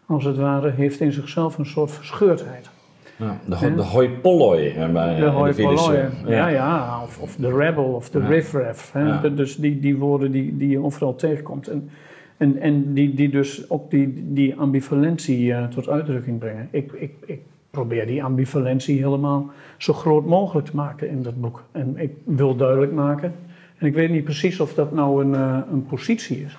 als 0.06 0.24
het 0.24 0.38
ware, 0.38 0.70
heeft 0.72 1.00
in 1.00 1.12
zichzelf 1.12 1.58
een 1.58 1.66
soort 1.66 1.92
verscheurdheid. 1.92 2.70
Ja, 3.18 3.38
de, 3.46 3.56
ho- 3.56 3.76
de 3.76 3.82
hoi 3.82 4.10
polloi 4.10 4.70
hè, 4.70 4.92
bij 4.92 5.16
De 5.16 5.26
hoi 5.26 5.54
polloi, 5.54 6.00
ja, 6.28 6.48
ja, 6.48 7.02
of, 7.04 7.20
of 7.20 7.36
de 7.36 7.58
rebel 7.58 7.84
of 7.84 8.10
de 8.10 8.20
riffraff. 8.28 8.92
Hè? 8.92 9.22
De- 9.22 9.34
Dus 9.34 9.56
die, 9.56 9.80
die 9.80 9.98
woorden 9.98 10.32
die, 10.32 10.58
die 10.58 10.70
je 10.70 10.84
overal 10.84 11.16
tegenkomt. 11.16 11.68
En, 11.68 11.90
en, 12.38 12.58
en 12.58 12.94
die, 12.94 13.14
die 13.14 13.30
dus 13.30 13.70
ook 13.70 13.92
die, 13.92 14.34
die 14.34 14.56
ambivalentie 14.56 15.54
eh, 15.54 15.68
tot 15.68 15.90
uitdrukking 15.90 16.40
brengen. 16.40 16.68
Ik, 16.72 16.92
ik, 16.92 17.14
ik 17.26 17.42
probeer 17.70 18.08
die 18.08 18.24
ambivalentie 18.24 18.98
helemaal 18.98 19.50
zo 19.78 19.94
groot 19.94 20.26
mogelijk 20.26 20.68
te 20.68 20.76
maken 20.76 21.10
in 21.10 21.24
dat 21.24 21.42
boek. 21.42 21.64
En 21.72 21.98
ik 21.98 22.12
wil 22.24 22.56
duidelijk 22.56 22.92
maken, 22.92 23.34
en 23.78 23.88
ik 23.88 23.94
weet 23.94 24.10
niet 24.10 24.24
precies 24.24 24.60
of 24.60 24.74
dat 24.74 24.92
nou 24.94 25.24
een, 25.24 25.32
uh, 25.32 25.60
een 25.72 25.86
positie 25.86 26.44
is, 26.44 26.58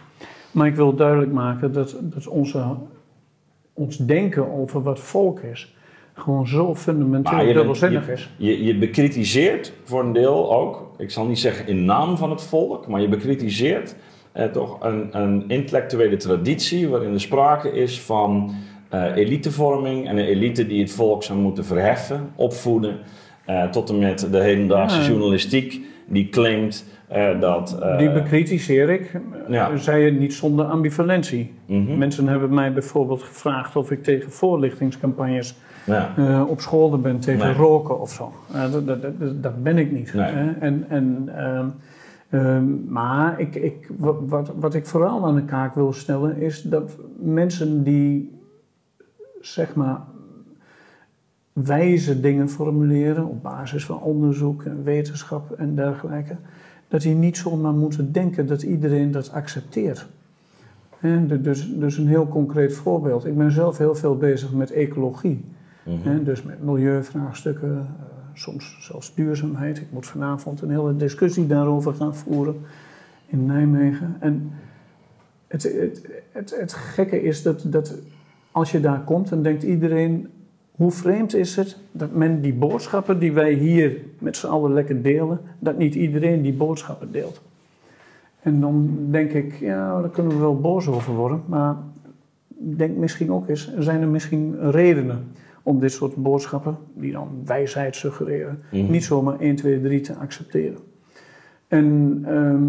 maar 0.51 0.67
ik 0.67 0.75
wil 0.75 0.95
duidelijk 0.95 1.33
maken 1.33 1.73
dat, 1.73 1.97
dat 2.03 2.27
onze, 2.27 2.65
ons 3.73 3.97
denken 3.97 4.53
over 4.53 4.83
wat 4.83 5.01
volk 5.01 5.41
is, 5.41 5.75
gewoon 6.15 6.47
zo 6.47 6.75
fundamenteel 6.75 7.53
dubbelzinnig 7.53 8.09
is. 8.09 8.31
Je, 8.37 8.65
je 8.65 8.79
bekritiseert 8.79 9.73
voor 9.85 10.05
een 10.05 10.13
deel 10.13 10.53
ook, 10.53 10.95
ik 10.99 11.11
zal 11.11 11.27
niet 11.27 11.39
zeggen 11.39 11.67
in 11.67 11.85
naam 11.85 12.17
van 12.17 12.31
het 12.31 12.43
volk, 12.43 12.87
maar 12.87 13.01
je 13.01 13.09
bekritiseert 13.09 13.91
eh, 13.91 14.16
toch 14.53 14.77
een, 14.81 15.09
een, 15.13 15.45
intellectuele 15.49 16.17
traditie 16.17 16.89
waarin 16.89 17.13
er 17.13 17.21
sprake 17.21 17.73
is 17.73 18.01
van 18.01 18.55
uh, 18.95 19.17
elitevorming 19.17 20.09
en 20.09 20.17
een 20.17 20.25
elite 20.25 20.67
die 20.67 20.81
het 20.81 20.93
volk 20.93 21.23
zou 21.23 21.39
moeten 21.39 21.65
verheffen, 21.65 22.31
opvoeden, 22.35 22.97
uh, 23.49 23.65
tot 23.65 23.91
en 23.91 23.99
met 23.99 24.29
de 24.31 24.39
hedendaagse 24.39 25.03
journalistiek 25.03 25.81
die 26.07 26.29
claimt 26.29 26.85
uh, 27.13 27.41
dat... 27.41 27.79
die 27.99 28.11
bekritiseer 28.11 28.91
ik, 28.91 29.21
ja. 29.49 29.77
zei 29.77 30.05
je 30.05 30.11
niet 30.11 30.35
zonder 30.35 30.65
ambivalentie. 30.65 31.55
Mm 31.67 31.87
-hmm. 31.87 31.99
Mensen 31.99 32.29
hebben 32.29 32.55
mij 32.55 32.73
bijvoorbeeld 32.73 33.23
gevraagd 33.23 33.77
of 33.77 33.91
ik 33.91 34.03
tegen 34.03 34.31
voorlichtingscampagnes 34.31 35.55
ja. 35.87 36.15
uh, 36.19 36.49
op 36.49 36.61
school 36.61 37.01
ben 37.01 37.19
tegen 37.19 37.47
nee. 37.47 37.55
roken 37.55 38.01
of 38.01 38.13
zo. 38.13 38.33
Dat, 38.73 38.87
dat, 38.87 39.03
dat, 39.03 39.43
dat, 39.43 39.63
ben 39.63 39.79
ik 39.79 39.93
niet. 39.93 40.15
Nee. 40.15 40.33
En, 40.61 40.85
en, 40.89 41.31
uh, 42.31 42.59
maar 42.89 43.41
ik, 43.41 43.55
ik, 43.55 43.91
wat, 43.99 44.53
wat 44.59 44.75
ik 44.75 44.87
vooral 44.87 45.27
aan 45.27 45.35
de 45.35 45.45
kaak 45.45 45.75
wil 45.75 45.93
stellen 45.93 46.37
is 46.37 46.63
dat 46.63 46.97
mensen 47.19 47.83
die 47.83 48.39
zeg 49.41 49.75
maar 49.75 50.01
wijze 51.53 52.21
dingen 52.21 52.49
formuleren 52.49 53.27
op 53.27 53.43
basis 53.43 53.87
van 53.87 54.01
onderzoek 54.01 54.63
en 54.63 54.85
wetenschap 54.85 55.51
en 55.51 55.75
dergelijke, 55.75 56.37
dat 56.89 57.01
die 57.01 57.15
niet 57.15 57.37
zomaar 57.37 57.73
moeten 57.73 58.13
denken 58.13 58.47
dat 58.47 58.63
iedereen 58.63 59.11
dat 59.11 59.33
accepteert. 59.33 60.07
Dus, 61.41 61.73
dus 61.75 61.97
een 61.99 62.07
heel 62.07 62.29
concreet 62.29 62.75
voorbeeld. 62.75 63.27
Ik 63.27 63.37
ben 63.37 63.51
zelf 63.51 63.79
heel 63.79 63.95
veel 63.95 64.17
bezig 64.17 64.53
met 64.53 64.71
ecologie. 64.71 65.45
Mm-hmm. 65.85 66.25
Dus 66.25 66.43
met 66.43 66.63
milieuvraagstukken, 66.63 67.69
uh, 67.69 68.16
soms 68.39 68.77
zelfs 68.81 69.15
duurzaamheid. 69.15 69.79
Ik 69.79 69.91
moet 69.91 70.07
vanavond 70.07 70.61
een 70.61 70.71
hele 70.71 70.97
discussie 70.97 71.47
daarover 71.47 71.95
gaan 71.95 72.15
voeren 72.15 72.57
in 73.27 73.47
Nijmegen. 73.47 74.17
En 74.21 74.53
het, 75.47 75.63
het, 75.63 76.09
het, 76.33 76.57
het 76.59 76.73
gekke 76.73 77.23
is 77.23 77.43
dat, 77.43 77.65
dat 77.67 77.95
als 78.51 78.71
je 78.71 78.81
daar 78.81 79.01
komt, 79.01 79.29
dan 79.29 79.43
denkt 79.43 79.63
iedereen: 79.63 80.29
hoe 80.71 80.91
vreemd 80.91 81.35
is 81.35 81.57
het 81.57 81.79
dat 81.93 82.13
men 82.13 82.41
die 82.41 82.55
boodschappen 82.55 83.19
die 83.19 83.33
wij 83.33 83.53
hier 83.53 84.01
met 84.19 84.37
z'n 84.37 84.47
allen 84.47 84.73
lekker 84.73 85.03
delen, 85.03 85.41
dat 85.59 85.79
niet 85.79 85.95
iedereen 85.95 86.43
die 86.43 86.53
boodschappen 86.53 87.13
deelt. 87.13 87.41
En 88.43 88.61
dan 88.61 88.99
denk 89.11 89.33
ik, 89.33 89.55
ja, 89.55 90.01
daar 90.01 90.11
kunnen 90.11 90.33
we 90.33 90.39
wel 90.39 90.61
boos 90.61 90.87
over 90.87 91.15
worden, 91.15 91.43
maar 91.47 91.77
denk 92.59 92.97
misschien 92.97 93.33
ook 93.33 93.49
eens, 93.49 93.75
zijn 93.79 94.01
er 94.01 94.09
misschien 94.09 94.71
redenen 94.71 95.25
om 95.67 95.81
dit 95.81 95.93
soort 95.93 96.15
boodschappen, 96.17 96.77
die 96.95 97.13
dan 97.13 97.29
wijsheid 97.45 97.97
suggereren, 97.97 98.63
Mhm. 98.71 98.91
niet 98.91 99.05
zomaar 99.05 99.41
1, 99.41 99.57
2, 99.57 99.81
3 99.81 100.01
te 100.01 100.15
accepteren. 100.15 100.79
En, 101.69 102.21
ehm, 102.27 102.63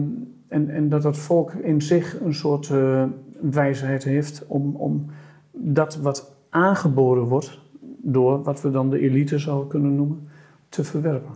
en, 0.48 0.70
en 0.70 0.90
dat 0.90 1.04
het 1.04 1.18
volk 1.18 1.52
in 1.54 1.82
zich 1.82 2.18
een 2.22 2.34
soort 2.34 2.70
eh, 2.70 3.04
wijsheid 3.40 4.04
heeft 4.04 4.44
om, 4.48 4.76
om 4.76 5.06
dat 5.52 5.96
wat 5.98 6.36
aangeboren 6.50 7.24
wordt 7.24 7.60
door 8.02 8.44
wat 8.44 8.62
we 8.62 8.72
dan 8.72 8.90
de 8.90 9.00
elite 9.00 9.38
zouden 9.40 9.68
kunnen 9.68 9.96
noemen, 9.96 10.28
te 10.70 10.84
verwerpen. 10.84 11.32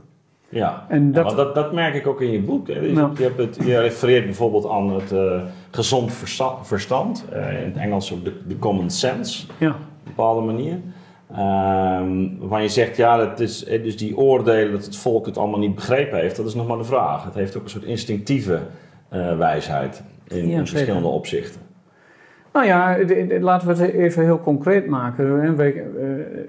Ja, 0.50 0.86
En 0.89 1.12
dat, 1.12 1.36
dat, 1.36 1.56
dat 1.56 1.74
merk 1.74 1.94
ik 1.96 2.08
ook 2.08 2.22
in 2.22 2.32
je 2.32 2.41
boek. 2.41 2.68
Hè. 2.68 2.80
Dus 2.82 2.91
Nou. 2.94 3.12
je, 3.18 3.24
hebt 3.24 3.38
het, 3.38 3.65
je 3.65 3.80
refereert 3.80 4.25
bijvoorbeeld 4.25 4.68
aan 4.70 4.89
het 4.94 5.12
eh, 5.12 5.41
gezond 5.72 6.13
versta- 6.13 6.63
verstand, 6.63 7.25
eh, 7.32 7.60
in 7.62 7.65
het 7.68 7.77
Engels 7.77 8.13
ook 8.13 8.24
de, 8.24 8.34
de 8.48 8.60
common 8.60 8.89
sense, 8.89 9.48
ja, 9.60 9.70
op 9.70 9.75
een 9.75 9.82
bepaalde 10.03 10.46
manier. 10.46 10.77
Waarvan 12.39 12.61
je 12.61 12.67
zegt, 12.69 12.97
ja, 12.97 13.17
dat 13.17 13.39
is, 13.39 13.65
eh, 13.65 13.83
dus 13.83 13.97
die 13.97 14.17
oordelen 14.17 14.71
dat 14.71 14.85
het 14.85 14.97
volk 14.97 15.25
het 15.25 15.38
allemaal 15.38 15.59
niet 15.59 15.75
begrepen 15.75 16.19
heeft, 16.19 16.35
dat 16.35 16.45
is 16.45 16.55
nog 16.55 16.67
maar 16.67 16.77
de 16.77 16.83
vraag. 16.83 17.23
Het 17.23 17.33
heeft 17.33 17.57
ook 17.57 17.63
een 17.63 17.69
soort 17.69 17.83
instinctieve 17.83 18.59
eh, 19.09 19.38
wijsheid 19.38 20.03
in, 20.27 20.35
Ja, 20.38 20.41
in 20.43 20.50
zeker. 20.50 20.67
verschillende 20.67 21.07
opzichten. 21.07 21.61
Nou 22.53 22.65
ja, 22.65 22.97
laten 23.39 23.67
we 23.67 23.73
het 23.83 23.93
even 23.93 24.23
heel 24.23 24.39
concreet 24.39 24.88
maken. 24.88 25.57
eh, 25.59 25.69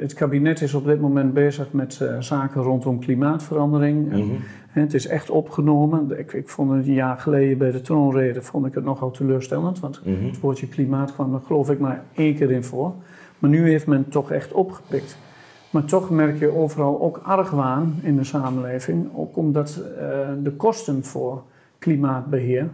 Het 0.00 0.14
kabinet 0.14 0.60
is 0.60 0.74
op 0.74 0.84
dit 0.84 1.00
moment 1.00 1.34
bezig 1.34 1.72
met 1.72 2.00
zaken 2.18 2.62
rondom 2.62 2.98
klimaatverandering. 3.00 4.12
Hè, 4.68 4.80
Het 4.80 4.94
is 4.94 5.06
echt 5.06 5.30
opgenomen. 5.30 6.18
Ik, 6.18 6.32
ik 6.32 6.48
vond 6.48 6.70
het 6.72 6.86
een 6.86 6.92
jaar 6.92 7.18
geleden 7.18 7.58
bij 7.58 7.70
de 7.70 7.80
troonrede 7.80 8.42
vond 8.42 8.66
ik 8.66 8.74
het 8.74 8.84
nogal 8.84 9.10
teleurstellend. 9.10 9.80
Want 9.80 10.00
Mhm. 10.04 10.26
het 10.26 10.40
woordje 10.40 10.68
klimaat 10.68 11.14
kwam 11.14 11.34
er 11.34 11.40
geloof 11.46 11.70
ik 11.70 11.78
maar 11.78 12.02
één 12.14 12.34
keer 12.34 12.50
in 12.50 12.64
voor. 12.64 12.92
Maar 13.42 13.50
nu 13.50 13.68
heeft 13.68 13.86
men 13.86 13.98
het 13.98 14.10
toch 14.10 14.30
echt 14.30 14.52
opgepikt. 14.52 15.16
Maar 15.70 15.84
toch 15.84 16.10
merk 16.10 16.38
je 16.38 16.54
overal 16.54 17.00
ook 17.00 17.20
argwaan 17.22 17.98
in 18.02 18.16
de 18.16 18.24
samenleving. 18.24 19.08
Ook 19.14 19.36
omdat 19.36 19.82
eh, 19.98 20.28
de 20.42 20.52
kosten 20.52 21.04
voor 21.04 21.42
klimaatbeheer, 21.78 22.68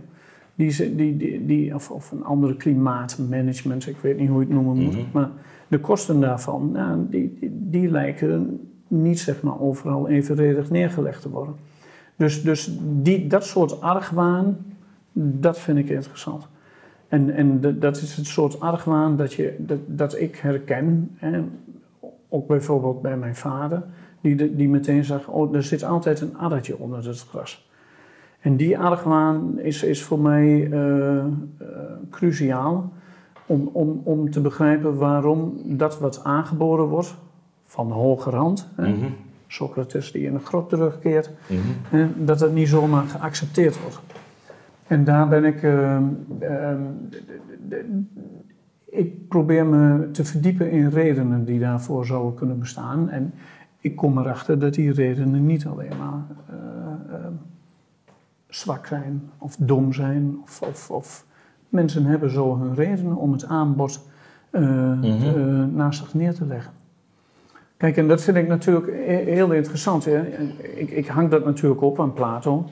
die, 0.54 0.94
die, 0.94 1.16
die, 1.16 1.46
die, 1.46 1.74
of, 1.74 1.90
of 1.90 2.10
een 2.10 2.24
andere 2.24 2.56
klimaatmanagement, 2.56 3.86
ik 3.86 3.96
weet 3.96 4.18
niet 4.18 4.28
hoe 4.28 4.40
je 4.40 4.46
het 4.46 4.54
noemen 4.54 4.84
moet. 4.84 4.96
Mhm. 4.96 5.04
Maar 5.12 5.30
de 5.68 5.80
kosten 5.80 6.20
daarvan, 6.20 6.70
nou, 6.72 7.06
die, 7.10 7.36
die, 7.40 7.50
die 7.52 7.90
lijken 7.90 8.60
niet 8.88 9.20
zeg 9.20 9.42
maar, 9.42 9.60
overal 9.60 10.08
evenredig 10.08 10.70
neergelegd 10.70 11.22
te 11.22 11.30
worden. 11.30 11.54
Dus, 12.16 12.42
dus 12.42 12.78
die, 12.80 13.26
dat 13.26 13.44
soort 13.44 13.80
argwaan, 13.80 14.56
dat 15.12 15.58
vind 15.58 15.78
ik 15.78 15.88
interessant. 15.88 16.48
En, 17.08 17.34
en 17.34 17.60
de- 17.60 17.78
dat 17.78 17.96
is 17.96 18.16
het 18.16 18.26
soort 18.26 18.60
argwaan 18.60 19.16
dat, 19.16 19.32
je, 19.32 19.54
dat, 19.58 19.78
dat 19.86 20.18
ik 20.20 20.36
herken. 20.36 21.10
Hè, 21.16 21.42
ook 22.28 22.46
bijvoorbeeld 22.46 23.02
bij 23.02 23.16
mijn 23.16 23.36
vader, 23.36 23.82
die, 24.20 24.34
de- 24.36 24.56
die 24.56 24.68
meteen 24.68 25.04
zag: 25.04 25.28
oh, 25.28 25.54
er 25.54 25.62
zit 25.62 25.84
altijd 25.84 26.20
een 26.20 26.36
addertje 26.38 26.78
onder 26.78 27.06
het 27.06 27.20
gras. 27.20 27.66
En 28.40 28.56
die 28.56 28.78
argwaan 28.78 29.58
is, 29.58 29.82
is 29.82 30.02
voor 30.02 30.18
mij 30.20 30.70
eh, 30.72 31.18
eh, 31.18 31.24
cruciaal 32.10 32.92
om, 33.46 33.70
om, 33.72 34.00
om 34.04 34.30
te 34.30 34.40
begrijpen 34.40 34.96
waarom 34.96 35.52
dat 35.64 35.98
wat 35.98 36.24
aangeboren 36.24 36.84
wordt, 36.86 37.14
van 37.64 37.88
de 37.88 37.94
hoge 37.94 38.30
rand, 38.30 38.68
hè, 38.76 38.88
Mhm. 38.88 39.04
Socrates 39.46 40.12
die 40.12 40.22
in 40.26 40.34
een 40.34 40.40
grot 40.44 40.68
terugkeert, 40.68 41.30
Mhm. 41.90 42.06
dat 42.16 42.40
het 42.40 42.52
niet 42.52 42.68
zomaar 42.68 43.04
geaccepteerd 43.04 43.80
wordt. 43.82 43.98
En 44.88 45.04
daar 45.04 45.28
ben 45.28 45.44
ik. 45.44 45.62
ehm, 45.62 46.04
ehm, 46.40 46.80
ik 48.84 49.28
probeer 49.28 49.66
me 49.66 50.10
te 50.10 50.24
verdiepen 50.24 50.70
in 50.70 50.88
redenen 50.88 51.44
die 51.44 51.58
daarvoor 51.60 52.06
zouden 52.06 52.34
kunnen 52.34 52.58
bestaan. 52.58 53.08
En 53.10 53.32
ik 53.80 53.96
kom 53.96 54.18
erachter 54.18 54.58
dat 54.58 54.74
die 54.74 54.92
redenen 54.92 55.46
niet 55.46 55.66
alleen 55.66 55.92
maar 55.98 56.22
eh, 56.48 57.14
ehm, 57.14 57.32
zwak 58.48 58.86
zijn 58.86 59.22
of 59.38 59.56
dom 59.56 59.92
zijn. 59.92 60.38
Of, 60.42 60.62
of, 60.62 60.90
of 60.90 61.26
mensen 61.68 62.04
hebben 62.04 62.30
zo 62.30 62.58
hun 62.58 62.74
redenen 62.74 63.16
om 63.16 63.32
het 63.32 63.44
aanbod 63.44 64.08
eh, 64.50 64.62
Mhm. 64.62 65.00
te- 65.00 65.34
eh, 65.68 65.76
naast 65.76 65.98
zich 65.98 66.14
neer 66.14 66.34
te 66.34 66.46
leggen. 66.46 66.72
Kijk, 67.76 67.96
en 67.96 68.08
dat 68.08 68.22
vind 68.22 68.36
ik 68.36 68.48
natuurlijk 68.48 68.86
he- 68.86 69.32
heel 69.32 69.52
interessant. 69.52 70.04
Hè. 70.04 70.26
Ik, 70.76 70.90
ik 70.90 71.06
hang 71.06 71.30
dat 71.30 71.44
natuurlijk 71.44 71.80
op 71.82 72.00
aan 72.00 72.12
Plato. 72.12 72.64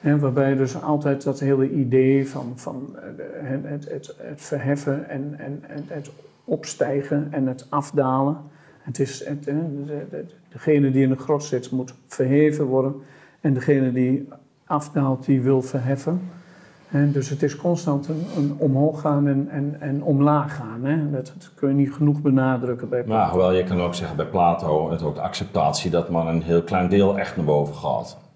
Hè, 0.00 0.18
waarbij 0.18 0.54
dus 0.54 0.82
altijd 0.82 1.24
dat 1.24 1.40
hele 1.40 1.70
idee 1.70 2.28
van, 2.28 2.52
van 2.56 2.96
eh, 2.96 3.48
het, 3.62 3.90
het, 3.90 4.14
het, 4.16 4.40
verheffen 4.40 5.08
en, 5.08 5.34
en, 5.38 5.64
en 5.68 5.84
het 5.86 6.10
opstijgen 6.44 7.28
en 7.30 7.46
het 7.46 7.66
afdalen. 7.68 8.36
Het 8.78 8.98
is 8.98 9.24
het, 9.26 9.50
degene 10.48 10.90
die 10.90 11.02
in 11.02 11.08
de 11.08 11.16
grot 11.16 11.44
zit 11.44 11.70
moet 11.70 11.94
verheven 12.06 12.64
worden. 12.64 12.94
En 13.40 13.54
degene 13.54 13.92
die 13.92 14.28
afdaalt, 14.64 15.24
die 15.24 15.40
wil 15.40 15.62
verheffen. 15.62 16.30
Dus 16.90 17.28
het 17.28 17.42
is 17.42 17.56
constant 17.56 18.08
een, 18.08 18.54
omhoog 18.58 19.00
gaan 19.00 19.28
en, 19.28 19.48
en, 19.48 19.76
en 19.80 20.02
omlaag 20.02 20.56
gaan. 20.56 21.10
Dat, 21.12 21.50
kun 21.54 21.68
je 21.68 21.74
niet 21.74 21.92
genoeg 21.92 22.20
benadrukken 22.20 22.88
bij 22.88 23.04
Maar 23.06 23.28
hoewel 23.28 23.52
je 23.52 23.64
kan 23.64 23.80
ook 23.80 23.94
zeggen 23.94 24.16
bij 24.16 24.26
Plato, 24.26 24.90
het 24.90 25.02
ook 25.02 25.14
de 25.14 25.20
acceptatie 25.20 25.90
dat 25.90 26.10
maar 26.10 26.26
een 26.26 26.42
heel 26.42 26.62
klein 26.62 26.88
deel 26.88 27.18
echt 27.18 27.36
naar 27.36 27.44
boven 27.44 27.74
gaat. 27.74 28.29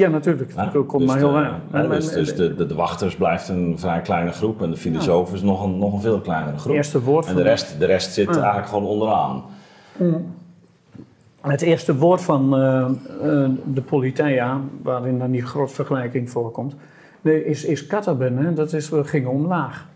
Ja, 0.00 0.08
natuurlijk. 0.08 0.52
Ja, 0.56 0.64
Dat 0.64 0.86
komt 0.86 1.02
dus 1.02 1.10
maar 1.10 1.18
heel 1.18 1.32
weinig. 1.32 1.58
ja, 1.72 1.82
dus 1.82 2.08
dus 2.08 2.34
de, 2.34 2.54
de, 2.54 2.66
de 2.66 2.74
wachters 2.74 3.16
blijft 3.16 3.48
een 3.48 3.78
vrij 3.78 4.00
kleine 4.00 4.32
groep 4.32 4.62
en 4.62 4.70
de 4.70 4.76
filosoof 4.76 5.32
is 5.32 5.42
nog 5.42 5.64
een, 5.64 5.78
nog 5.78 5.92
een 5.92 6.00
veel 6.00 6.20
kleinere 6.20 6.58
groep. 6.58 6.74
eerste 6.74 7.02
woord 7.02 7.26
En 7.26 7.34
de 7.34 7.42
rest, 7.42 7.78
de 7.78 7.86
rest 7.86 8.12
zit 8.12 8.36
eigenlijk 8.36 8.66
gewoon 8.66 8.86
onderaan. 8.86 9.42
Het 11.40 11.62
eerste 11.62 11.96
woord 11.96 12.22
van 12.22 12.56
eh, 12.56 12.80
eh, 12.80 13.50
de 13.64 13.82
Politeia, 13.82 14.60
waarin 14.82 15.18
dan 15.18 15.30
die 15.30 15.42
grotvergelijking 15.42 16.30
voorkomt, 16.30 16.74
is, 17.22 17.64
is 17.64 17.86
kataben. 17.86 18.36
Hè? 18.36 18.52
Dat 18.52 18.72
is, 18.72 18.88
we 18.88 19.04
gingen 19.04 19.30
omlaag. 19.30 19.88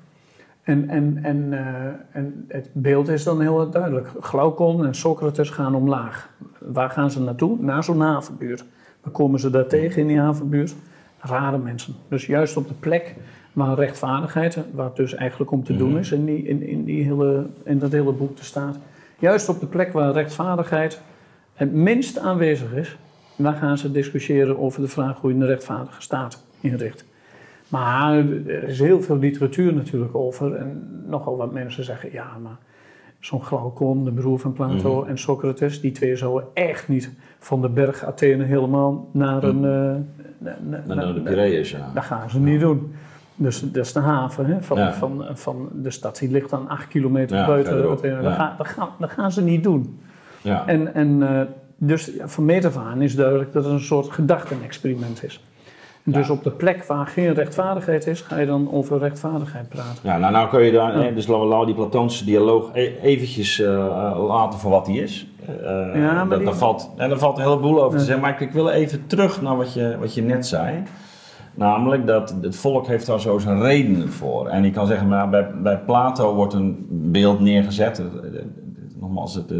En, 0.62 0.88
en, 0.88 1.18
en, 1.22 1.52
eh, 1.52 1.86
en 2.12 2.44
het 2.48 2.68
beeld 2.72 3.08
is 3.08 3.24
dan 3.24 3.40
heel 3.40 3.70
duidelijk. 3.70 4.08
Glaucon 4.20 4.86
en 4.86 4.94
Socrates 4.94 5.50
gaan 5.50 5.74
omlaag. 5.74 6.28
Waar 6.58 6.90
gaan 6.90 7.10
ze 7.10 7.20
naartoe? 7.20 7.56
Naar 7.60 7.84
zo'n 7.84 8.00
havenbuurt. 8.00 8.64
Waar 9.04 9.12
komen 9.12 9.40
ze 9.40 9.50
daar 9.50 9.66
tegen 9.66 10.00
in 10.00 10.06
die 10.06 10.18
havenbuurt? 10.18 10.74
Rare 11.18 11.58
mensen. 11.58 11.94
Dus 12.08 12.26
juist 12.26 12.56
op 12.56 12.68
de 12.68 12.74
plek 12.74 13.14
waar 13.52 13.74
rechtvaardigheid, 13.76 14.58
waar 14.72 14.86
het 14.86 14.96
dus 14.96 15.14
eigenlijk 15.14 15.50
om 15.50 15.64
te 15.64 15.76
doen 15.76 15.88
Mhm. 15.90 15.98
is 15.98 16.12
in, 16.12 16.24
die, 16.24 16.42
in, 16.46 16.62
in, 16.62 16.84
die 16.84 17.04
hele, 17.04 17.46
in 17.64 17.78
dat 17.78 17.92
hele 17.92 18.12
boek 18.12 18.36
te 18.36 18.44
staat. 18.44 18.78
Juist 19.18 19.48
op 19.48 19.60
de 19.60 19.66
plek 19.66 19.92
waar 19.92 20.12
rechtvaardigheid 20.12 21.00
het 21.54 21.72
minst 21.72 22.18
aanwezig 22.18 22.72
is, 22.72 22.96
daar 23.36 23.54
gaan 23.54 23.78
ze 23.78 23.92
discussiëren 23.92 24.58
over 24.58 24.80
de 24.82 24.88
vraag 24.88 25.20
hoe 25.20 25.30
je 25.34 25.40
een 25.40 25.46
rechtvaardige 25.46 26.02
staat 26.02 26.44
inricht. 26.60 27.04
Maar 27.68 28.14
er 28.46 28.62
is 28.62 28.78
heel 28.80 29.02
veel 29.02 29.16
literatuur 29.18 29.74
natuurlijk 29.74 30.14
over. 30.14 30.54
En 30.54 30.88
nogal 31.06 31.36
wat 31.36 31.52
mensen 31.52 31.84
zeggen, 31.84 32.12
ja, 32.12 32.26
maar 32.42 32.56
zo'n 33.20 33.42
Glaucon, 33.44 34.04
de 34.04 34.12
broer 34.12 34.38
van 34.38 34.52
Plato 34.52 35.00
Mhm. 35.00 35.08
en 35.10 35.18
Socrates, 35.18 35.80
die 35.80 35.92
twee 35.92 36.16
zouden 36.16 36.48
echt 36.54 36.88
niet 36.88 37.10
van 37.44 37.60
de 37.62 37.68
berg 37.68 38.04
Athene 38.04 38.44
helemaal 38.44 39.08
naar 39.12 39.42
een... 39.42 39.56
Mhm. 39.60 39.64
eh, 39.68 39.94
na- 40.38 40.56
na- 40.68 40.82
naar 40.86 40.96
na- 40.96 41.12
de 41.12 41.20
Piraeus, 41.20 41.70
ja. 41.70 41.90
dat 41.94 42.04
gaan 42.04 42.30
ze 42.30 42.38
niet 42.40 42.60
doen. 42.60 42.94
Dus 43.34 43.60
dat 43.60 43.84
is 43.84 43.92
de 43.92 44.00
haven 44.00 44.46
hè, 44.46 44.62
van, 44.62 44.78
Ja. 44.78 44.92
van, 44.92 45.24
van 45.32 45.68
de 45.72 45.90
stad. 45.90 46.18
Die 46.18 46.30
ligt 46.30 46.50
dan 46.50 46.68
acht 46.68 46.88
kilometer 46.88 47.36
Ja, 47.36 47.46
buiten 47.46 47.90
Athene. 47.90 48.14
ja. 48.14 48.22
Dat, 48.22 48.32
gaan, 48.34 48.54
dat, 48.58 48.66
gaan, 48.66 48.88
dat 48.98 49.10
gaan 49.10 49.32
ze 49.32 49.42
niet 49.42 49.62
doen. 49.62 49.98
ja. 50.42 50.66
En, 50.66 50.94
en 50.94 51.22
eh, 51.38 51.40
dus 51.76 52.10
van 52.24 52.44
meet 52.44 52.64
af 52.64 52.76
aan 52.76 53.02
is 53.02 53.16
duidelijk 53.16 53.52
dat 53.52 53.64
het 53.64 53.72
een 53.72 53.80
soort 53.80 54.10
gedachtenexperiment 54.10 55.24
is. 55.24 55.44
Dus 56.06 56.30
op 56.30 56.42
de 56.44 56.50
plek 56.50 56.84
waar 56.84 57.06
geen 57.06 57.34
rechtvaardigheid 57.34 58.06
is, 58.06 58.20
ga 58.20 58.38
je 58.38 58.46
dan 58.46 58.72
over 58.72 58.98
rechtvaardigheid 58.98 59.68
praten. 59.68 59.98
Ja, 60.02 60.18
nou, 60.18 60.32
nou 60.32 60.48
kun 60.48 60.62
je 60.64 60.72
daar, 60.72 60.98
Ja. 61.00 61.06
eh, 61.08 61.14
dus 61.14 61.26
laten 61.26 61.58
we 61.58 61.66
die 61.66 61.74
Platoonse 61.74 62.24
dialoog 62.24 62.70
e- 62.72 62.92
eventjes 63.02 63.60
eh, 63.60 63.74
eh, 63.74 64.24
laten 64.26 64.58
voor 64.58 64.70
wat 64.70 64.86
die 64.86 65.02
is. 65.02 65.26
Eh, 65.46 65.64
Ja, 65.94 66.12
maar 66.24 66.28
dat, 66.28 66.38
die- 66.38 66.48
valt, 66.52 66.90
en 66.96 67.08
daar 67.08 67.18
valt 67.18 67.36
een 67.38 67.44
heleboel 67.44 67.84
over 67.84 67.98
te 67.98 68.04
zeggen, 68.04 68.22
maar 68.22 68.32
ik, 68.32 68.40
ik 68.40 68.50
wil 68.52 68.68
even 68.68 69.06
terug 69.06 69.42
naar 69.42 69.56
wat 69.56 69.72
je, 69.74 69.96
wat 70.00 70.14
je 70.14 70.22
net 70.22 70.46
zei. 70.46 70.82
Namelijk 71.54 72.06
dat 72.06 72.34
het 72.42 72.56
volk 72.56 72.86
heeft 72.86 73.06
daar 73.06 73.20
zo 73.20 73.38
zijn 73.38 73.62
redenen 73.62 74.08
voor. 74.08 74.46
En 74.48 74.64
ik 74.64 74.72
kan 74.72 74.86
zeggen, 74.86 75.08
maar 75.08 75.28
bij, 75.30 75.50
bij 75.62 75.78
Plato 75.78 76.34
wordt 76.34 76.52
een 76.54 76.86
beeld 76.90 77.40
neergezet. 77.40 77.98
eh, 77.98 78.04
eh, 78.04 78.34
eh, 78.38 78.44
Nogmaals, 79.00 79.34
het, 79.34 79.50
eh, 79.50 79.58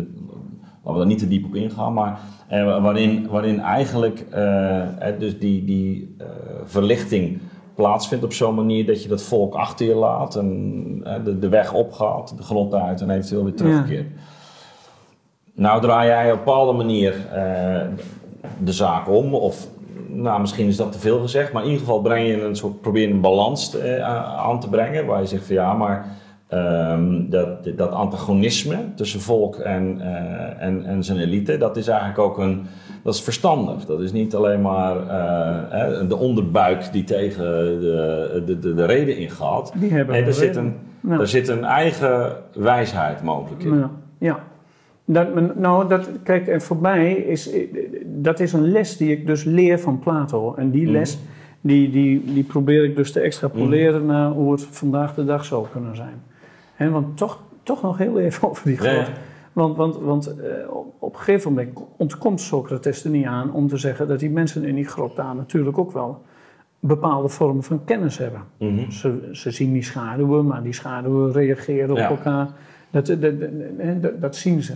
laten 0.85 0.93
we 0.93 0.99
daar 0.99 1.07
niet 1.07 1.19
te 1.19 1.29
diep 1.29 1.45
op 1.45 1.55
ingaan, 1.55 1.93
maar 1.93 2.21
eh, 2.49 2.83
waarin, 2.83 3.27
waarin 3.31 3.61
eigenlijk 3.61 4.27
eh, 4.31 4.83
dus 5.19 5.39
die, 5.39 5.65
die 5.65 6.15
eh, 6.19 6.27
verlichting 6.65 7.39
plaatsvindt 7.75 8.25
op 8.25 8.33
zo'n 8.33 8.55
manier 8.55 8.87
dat 8.87 9.03
je 9.03 9.09
dat 9.09 9.23
volk 9.23 9.55
achter 9.55 9.87
je 9.87 9.95
laat 9.95 10.37
en 10.37 11.01
eh, 11.05 11.15
de, 11.25 11.39
de 11.39 11.49
weg 11.49 11.73
opgaat, 11.73 12.37
de 12.37 12.43
grond 12.43 12.75
uit 12.75 13.01
en 13.01 13.11
eventueel 13.11 13.45
weer 13.45 13.55
terugkeert. 13.55 14.07
Nou 15.55 15.81
draai 15.81 16.09
jij 16.09 16.33
op 16.33 16.39
een 16.39 16.45
bepaalde 16.45 16.73
manier 16.73 17.15
eh, 17.33 17.87
de 18.65 18.73
zaak 18.73 19.09
om, 19.09 19.35
of 19.35 19.69
nou, 20.09 20.41
misschien 20.41 20.67
is 20.67 20.77
dat 20.77 20.93
te 20.93 20.99
veel 20.99 21.21
gezegd, 21.21 21.53
maar 21.53 21.63
in 21.63 21.69
ieder 21.69 21.85
geval 21.85 22.01
breng 22.01 22.27
je 22.27 22.43
een 22.43 22.57
soort, 22.57 22.81
probeer 22.81 23.09
je 23.09 23.15
een 23.15 23.21
balans 23.21 23.77
aan 24.37 24.61
te 24.61 24.69
brengen, 24.69 25.07
waar 25.07 25.21
je 25.21 25.27
zegt 25.27 25.47
van 25.47 25.55
ja, 25.55 25.73
maar 25.73 26.07
ehm, 26.49 27.29
dat, 27.31 27.49
dat 27.77 27.91
antagonisme 27.91 28.77
tussen 28.95 29.21
volk 29.21 29.57
en, 29.57 30.01
eh, 30.01 30.67
en, 30.67 30.85
en 30.85 31.05
zijn 31.05 31.19
elite, 31.19 31.57
dat 31.57 31.77
is 31.77 31.89
eigenlijk 31.89 32.19
ook 32.19 32.39
een, 32.39 32.63
dat 33.03 33.15
is 33.15 33.23
verstandig. 33.23 33.85
Dat 33.85 34.01
is 34.01 34.13
niet 34.13 34.35
alleen 34.35 34.61
maar 34.61 34.97
eh, 34.97 36.09
de 36.09 36.17
onderbuik 36.17 36.93
die 36.93 37.05
tegen 37.05 37.45
de, 37.81 38.43
de, 38.47 38.59
de, 38.59 38.75
de 38.75 38.85
reden 38.85 39.17
ingaat. 39.17 39.73
Die 39.77 39.91
hebben 39.91 40.15
Nee, 40.15 40.25
er 40.25 40.35
zit 40.35 40.57
een, 40.57 40.75
Ja. 41.09 41.19
er 41.21 41.29
zit 41.29 41.49
een 41.49 41.65
eigen 41.65 42.33
wijsheid 42.55 43.23
mogelijk 43.23 43.63
in. 43.63 43.79
Ja, 43.79 43.91
ja. 44.19 44.39
Dat, 45.07 45.57
nou, 45.57 45.89
dat, 45.89 46.09
kijk, 46.23 46.47
en 46.47 46.61
voor 46.61 46.77
mij 46.77 47.13
is 47.13 47.51
dat 48.07 48.41
is 48.41 48.53
een 48.53 48.71
les 48.71 48.97
die 48.97 49.11
ik 49.11 49.27
dus 49.27 49.45
leer 49.45 49.79
van 49.81 49.99
Plato. 49.99 50.55
En 50.55 50.71
die 50.71 50.83
Mhm. 50.83 50.93
les, 50.93 51.19
die, 51.61 51.91
die, 51.91 52.25
die 52.33 52.45
probeer 52.45 52.85
ik 52.85 52.97
dus 52.97 53.13
te 53.13 53.21
extrapoleren 53.21 54.07
naar 54.07 54.31
hoe 54.31 54.53
het 54.53 54.63
vandaag 54.71 55.15
de 55.15 55.25
dag 55.25 55.45
zou 55.45 55.67
kunnen 55.73 55.97
zijn. 55.97 56.23
Want 56.79 57.17
toch, 57.17 57.43
toch 57.63 57.83
nog 57.83 57.99
heel 57.99 58.19
even 58.19 58.49
over 58.49 58.67
die 58.67 58.83
Ja, 58.83 58.91
ja. 58.91 59.03
grot. 59.03 59.17
Want, 59.53 59.77
want, 59.77 59.97
want 59.97 60.27
eh, 60.27 60.53
op, 60.99 61.13
een 61.13 61.19
gegeven 61.19 61.53
moment 61.53 61.79
ontkomt 61.97 62.41
Socrates 62.41 63.05
er 63.05 63.11
niet 63.11 63.27
aan 63.27 63.53
om 63.53 63.69
te 63.69 63.77
zeggen 63.77 64.09
dat 64.09 64.19
die 64.19 64.31
mensen 64.31 64.65
in 64.65 64.75
die 64.75 64.87
grot 64.87 65.17
daar 65.17 65.35
natuurlijk 65.35 65.79
ook 65.79 65.93
wel 65.93 66.23
bepaalde 66.81 67.29
vormen 67.29 67.63
van 67.63 67.85
kennis 67.85 68.19
hebben. 68.19 68.41
Mhm. 68.59 68.91
Ze, 68.91 69.29
ze 69.33 69.51
zien 69.51 69.73
die 69.73 69.83
schaduwen, 69.83 70.47
maar 70.47 70.63
die 70.63 70.73
schaduwen 70.73 71.33
reageren 71.33 71.91
op 71.91 71.99
elkaar. 71.99 72.49
Dat, 72.91 73.07
dat, 73.07 74.21
dat, 74.21 74.37
zien 74.37 74.63
ze. 74.63 74.75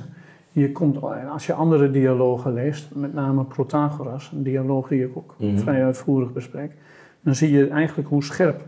Je 0.53 0.73
komt, 0.73 0.99
als 1.33 1.47
je 1.47 1.53
andere 1.53 1.91
dialogen 1.91 2.53
leest, 2.53 2.95
met 2.95 3.15
name 3.15 3.45
Protagoras, 3.45 4.33
een 4.35 4.43
dialoog 4.43 4.89
die 4.89 5.05
ik 5.05 5.11
ook 5.17 5.35
Mhm. 5.39 5.59
vrij 5.59 5.85
uitvoerig 5.85 6.33
bespreek, 6.33 6.73
dan 7.21 7.35
zie 7.35 7.51
je 7.53 7.69
eigenlijk 7.69 8.09
hoe 8.09 8.25
scherp 8.25 8.61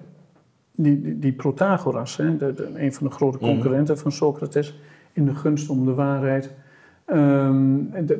die, 0.82 1.18
die, 1.18 1.32
Protagoras, 1.32 2.16
hè, 2.16 2.36
de, 2.36 2.54
de- 2.54 2.70
een 2.76 2.92
van 2.92 3.06
de 3.06 3.12
grote 3.12 3.36
Mhm. 3.40 3.46
concurrenten 3.46 3.98
van 3.98 4.12
Socrates, 4.12 4.80
in 5.12 5.24
de 5.24 5.34
gunst 5.34 5.68
om 5.70 5.84
de 5.84 5.94
waarheid, 5.94 6.50
ehm, 7.04 7.76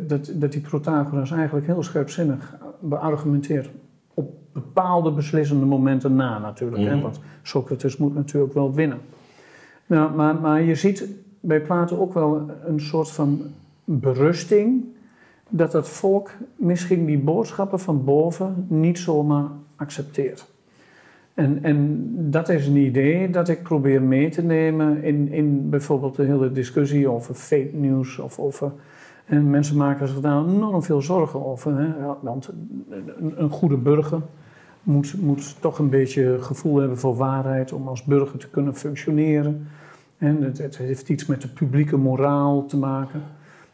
dat, 0.06 0.32
dat, 0.34 0.52
die 0.52 0.60
Protagoras 0.60 1.30
eigenlijk 1.30 1.66
heel 1.66 1.82
scherpzinnig 1.82 2.56
beargumenteert 2.80 3.70
op 4.14 4.32
bepaalde 4.52 5.12
beslissende 5.12 5.64
momenten 5.66 6.14
na 6.16 6.38
natuurlijk. 6.38 6.82
hè, 6.82 6.92
Mhm. 6.94 7.02
want 7.02 7.20
Socrates 7.42 7.96
moet 7.96 8.14
natuurlijk 8.14 8.54
wel 8.54 8.74
winnen. 8.74 8.98
Nou, 9.86 10.14
maar, 10.14 10.34
maar 10.40 10.62
je 10.62 10.74
ziet 10.74 11.08
bij 11.40 11.60
Plato 11.60 11.96
ook 11.98 12.14
wel 12.14 12.50
een 12.66 12.80
soort 12.80 13.10
van 13.10 13.42
berusting 13.84 14.84
dat 15.48 15.72
het 15.72 15.88
volk 15.88 16.30
misschien 16.56 17.04
die 17.06 17.18
boodschappen 17.18 17.80
van 17.80 18.04
boven 18.04 18.66
niet 18.68 18.98
zomaar 18.98 19.44
accepteert. 19.76 20.46
En, 21.40 21.59
en 21.62 22.09
dat 22.31 22.48
is 22.48 22.66
een 22.66 22.76
idee 22.76 23.31
dat 23.31 23.48
ik 23.48 23.62
probeer 23.62 24.03
mee 24.03 24.29
te 24.29 24.42
nemen 24.42 25.03
in, 25.03 25.33
in 25.33 25.70
bijvoorbeeld 25.70 26.16
de 26.16 26.24
hele 26.24 26.53
discussie 26.53 27.09
over 27.09 27.35
fake 27.35 27.70
news 27.72 28.18
of 28.18 28.38
over. 28.38 28.72
En 29.26 29.50
mensen 29.50 29.76
maken 29.76 30.09
zich 30.09 30.20
daar 30.20 30.46
enorm 30.46 30.83
veel 30.83 31.03
zorgen 31.03 31.46
over. 31.46 31.79
Hè? 31.79 31.88
Want 32.20 32.50
een, 33.35 33.50
goede 33.50 33.76
burger 33.76 34.20
moet, 34.83 35.14
moet 35.20 35.61
toch 35.61 35.79
een 35.79 35.90
beetje 35.90 36.37
gevoel 36.40 36.76
hebben 36.79 36.98
voor 36.98 37.16
waarheid 37.16 37.72
om 37.72 37.88
als 37.88 38.05
burger 38.05 38.38
te 38.38 38.50
kunnen 38.50 38.74
functioneren. 38.74 39.66
En 40.18 40.42
het, 40.42 40.79
heeft 40.79 41.09
iets 41.09 41.26
met 41.26 41.42
de 41.42 41.48
publieke 41.48 41.96
moraal 41.96 42.66
te 42.66 42.76
maken. 42.76 43.22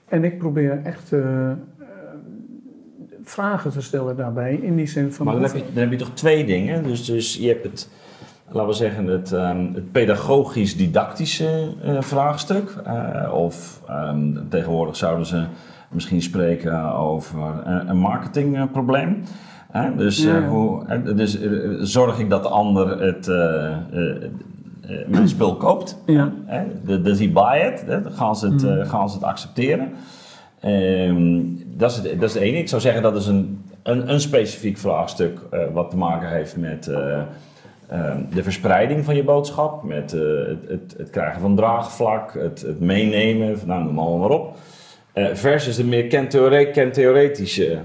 En 0.05 0.25
ik 0.25 0.39
probeer 0.39 0.81
echt 0.83 1.13
eh, 1.13 1.51
vragen 3.31 3.71
te 3.71 3.81
stellen 3.81 4.17
daarbij 4.17 4.55
in 4.55 4.77
die 4.77 4.87
zin 4.87 5.13
van. 5.13 5.27
Maar 5.27 5.35
dan 5.35 5.43
heb, 5.45 5.55
je, 5.55 5.63
dan 5.73 5.83
heb 5.83 5.91
je 5.91 5.97
toch 5.99 6.11
twee 6.15 6.45
dingen. 6.47 6.83
Dus, 6.83 7.05
dus 7.05 7.37
je 7.37 7.49
hebt 7.49 7.65
het, 7.65 7.89
laten 8.51 8.69
we 8.69 8.75
zeggen, 8.75 9.07
het, 9.07 9.33
ehm, 9.33 9.67
het 9.75 9.93
pedagogisch-didactische 9.93 11.69
eh, 11.83 12.01
vraagstuk. 12.01 12.75
Eh, 12.85 13.33
of 13.35 13.83
ehm, 13.89 14.33
tegenwoordig 14.49 14.97
zouden 14.97 15.27
ze 15.27 15.45
misschien 15.91 16.23
spreken 16.23 16.95
over 16.95 17.39
een, 17.65 17.89
een 17.89 17.99
marketingprobleem. 17.99 19.23
Dus, 19.97 20.23
Ja, 20.23 20.35
eh, 20.37 20.41
ja. 20.43 20.49
hoe, 20.49 20.85
eh, 20.87 21.17
dus 21.17 21.41
eh, 21.41 21.51
zorg 21.81 22.19
ik 22.19 22.31
dat 22.31 22.43
de 22.43 22.49
ander 22.49 23.01
het, 23.03 23.29
eh, 23.29 23.67
eh, 23.67 23.77
eh, 24.81 25.09
mijn 25.09 25.29
spul 25.29 25.57
koopt. 25.57 25.99
Ja. 26.07 26.33
Does 27.03 27.19
he 27.19 27.29
buy 27.31 27.73
it? 27.73 27.85
Gaan 28.13 28.37
ze 28.37 28.49
het, 28.49 28.63
Mm. 28.63 28.69
eh, 28.69 28.89
gaan 28.89 29.09
ze 29.09 29.15
het 29.17 29.25
accepteren. 29.25 29.93
Ehm, 30.61 31.41
dat, 31.77 31.91
is 31.91 31.97
het, 31.97 32.21
dat 32.21 32.29
is 32.29 32.35
het 32.35 32.43
ene. 32.43 32.59
Ik 32.59 32.69
zou 32.69 32.81
zeggen 32.81 33.03
dat 33.03 33.17
is 33.17 33.27
een, 33.27 33.65
een, 33.83 34.11
een 34.11 34.21
specifiek 34.21 34.79
vraagstuk 34.79 35.39
eh, 35.51 35.61
wat 35.73 35.91
te 35.91 35.97
maken 35.97 36.29
heeft 36.29 36.57
met 36.57 36.87
eh, 36.87 37.23
ehm, 37.89 38.23
de 38.35 38.43
verspreiding 38.43 39.05
van 39.05 39.17
je 39.17 39.25
boodschap, 39.25 39.83
met 39.83 40.13
eh, 40.13 40.21
het, 40.21 40.69
het, 40.69 40.95
het 40.99 41.11
krijgen 41.11 41.41
van 41.41 41.57
draagvlak, 41.57 42.35
het, 42.35 42.61
het 42.61 42.81
meenemen, 42.81 43.59
nou, 43.67 43.85
noem 43.85 43.99
allemaal 43.99 44.29
maar 44.29 44.39
op. 44.39 44.57
Versus 45.33 45.77
de 45.77 45.85
meer 45.85 46.07
kentheore- 46.07 46.71
kentheoretische 46.71 47.79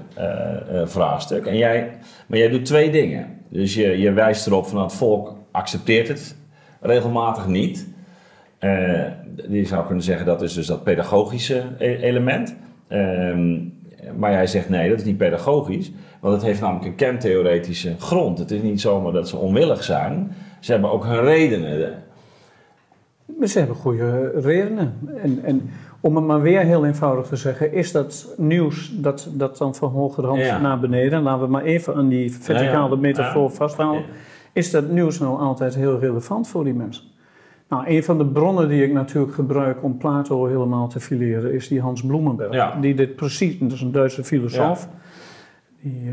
vraagstuk. 0.86 1.46
En 1.46 1.58
jij, 1.58 1.90
maar 2.28 2.38
jij 2.38 2.50
doet 2.50 2.66
twee 2.66 2.92
dingen. 2.92 3.40
Dus 3.50 3.74
je, 3.74 4.00
je 4.00 4.12
wijst 4.12 4.48
erop 4.48 4.68
van 4.68 4.82
het 4.82 4.94
volk 4.94 5.36
accepteert 5.52 6.08
het 6.08 6.36
regelmatig 6.82 7.48
niet. 7.48 7.88
Eh, 8.62 9.06
je 9.50 9.66
zou 9.66 9.86
kunnen 9.86 10.04
zeggen 10.04 10.26
dat 10.26 10.42
is 10.42 10.54
dus 10.54 10.66
dat 10.66 10.84
pedagogische 10.84 11.64
e- 11.78 11.96
element. 11.96 12.56
Ehm, 12.88 13.58
maar 14.18 14.32
jij 14.32 14.48
zegt 14.48 14.70
nee, 14.70 14.90
dat 14.90 15.00
is 15.00 15.06
niet 15.06 15.18
pedagogisch. 15.18 15.92
Want 16.20 16.34
het 16.34 16.44
heeft 16.44 16.62
namelijk 16.62 16.86
een 16.86 16.96
kentheoretische 16.96 17.96
grond. 18.00 18.38
Het 18.40 18.52
is 18.52 18.62
niet 18.62 18.82
zomaar 18.82 19.12
dat 19.12 19.30
ze 19.30 19.38
onwillig 19.38 19.84
zijn. 19.84 20.32
Ze 20.60 20.72
hebben 20.72 20.92
ook 20.92 21.06
hun 21.06 21.22
redenen. 21.24 22.04
Ze 23.44 23.58
hebben 23.58 23.76
goede 23.76 24.32
redenen. 24.36 24.94
En, 25.24 25.40
en 25.44 25.70
om 26.00 26.16
het 26.16 26.26
maar 26.26 26.42
weer 26.42 26.62
heel 26.62 26.86
eenvoudig 26.86 27.28
te 27.28 27.36
zeggen, 27.36 27.74
is 27.74 27.92
dat 27.92 28.34
nieuws 28.38 28.92
dat, 28.98 29.30
dat 29.34 29.58
dan 29.58 29.76
van 29.76 29.90
hogerhand 29.90 30.40
Ja. 30.40 30.60
naar 30.60 30.80
beneden, 30.80 31.22
laten 31.22 31.44
we 31.46 31.52
maar 31.52 31.64
even 31.64 31.96
aan 31.96 32.08
die 32.08 32.32
verticale 32.32 32.90
Ja, 32.90 32.96
ja. 32.96 33.02
metafoor 33.02 33.52
vasthouden, 33.52 34.04
is 34.54 34.72
dat 34.72 34.90
nieuws 34.90 35.20
nou 35.20 35.40
altijd 35.40 35.76
heel 35.76 36.00
relevant 36.00 36.48
voor 36.48 36.64
die 36.64 36.74
mensen? 36.74 37.04
Nou, 37.72 37.88
een 37.88 38.04
van 38.04 38.18
de 38.18 38.26
bronnen 38.26 38.70
die 38.70 38.84
ik 38.84 38.94
natuurlijk 38.94 39.34
gebruik 39.34 39.84
om 39.84 39.98
Plato 39.98 40.46
helemaal 40.46 40.88
te 40.88 41.00
fileren 41.00 41.54
is 41.54 41.68
die 41.68 41.82
Hans 41.82 42.06
Bloemenberg. 42.06 42.54
Ja. 42.54 42.80
Die 42.80 42.96
dit 42.96 43.16
precies, 43.16 43.60
dat 43.60 43.72
is 43.72 43.82
een 43.82 43.92
Duitse 43.92 44.24
filosoof, 44.24 44.90
die 45.82 45.92
eh, 45.92 46.12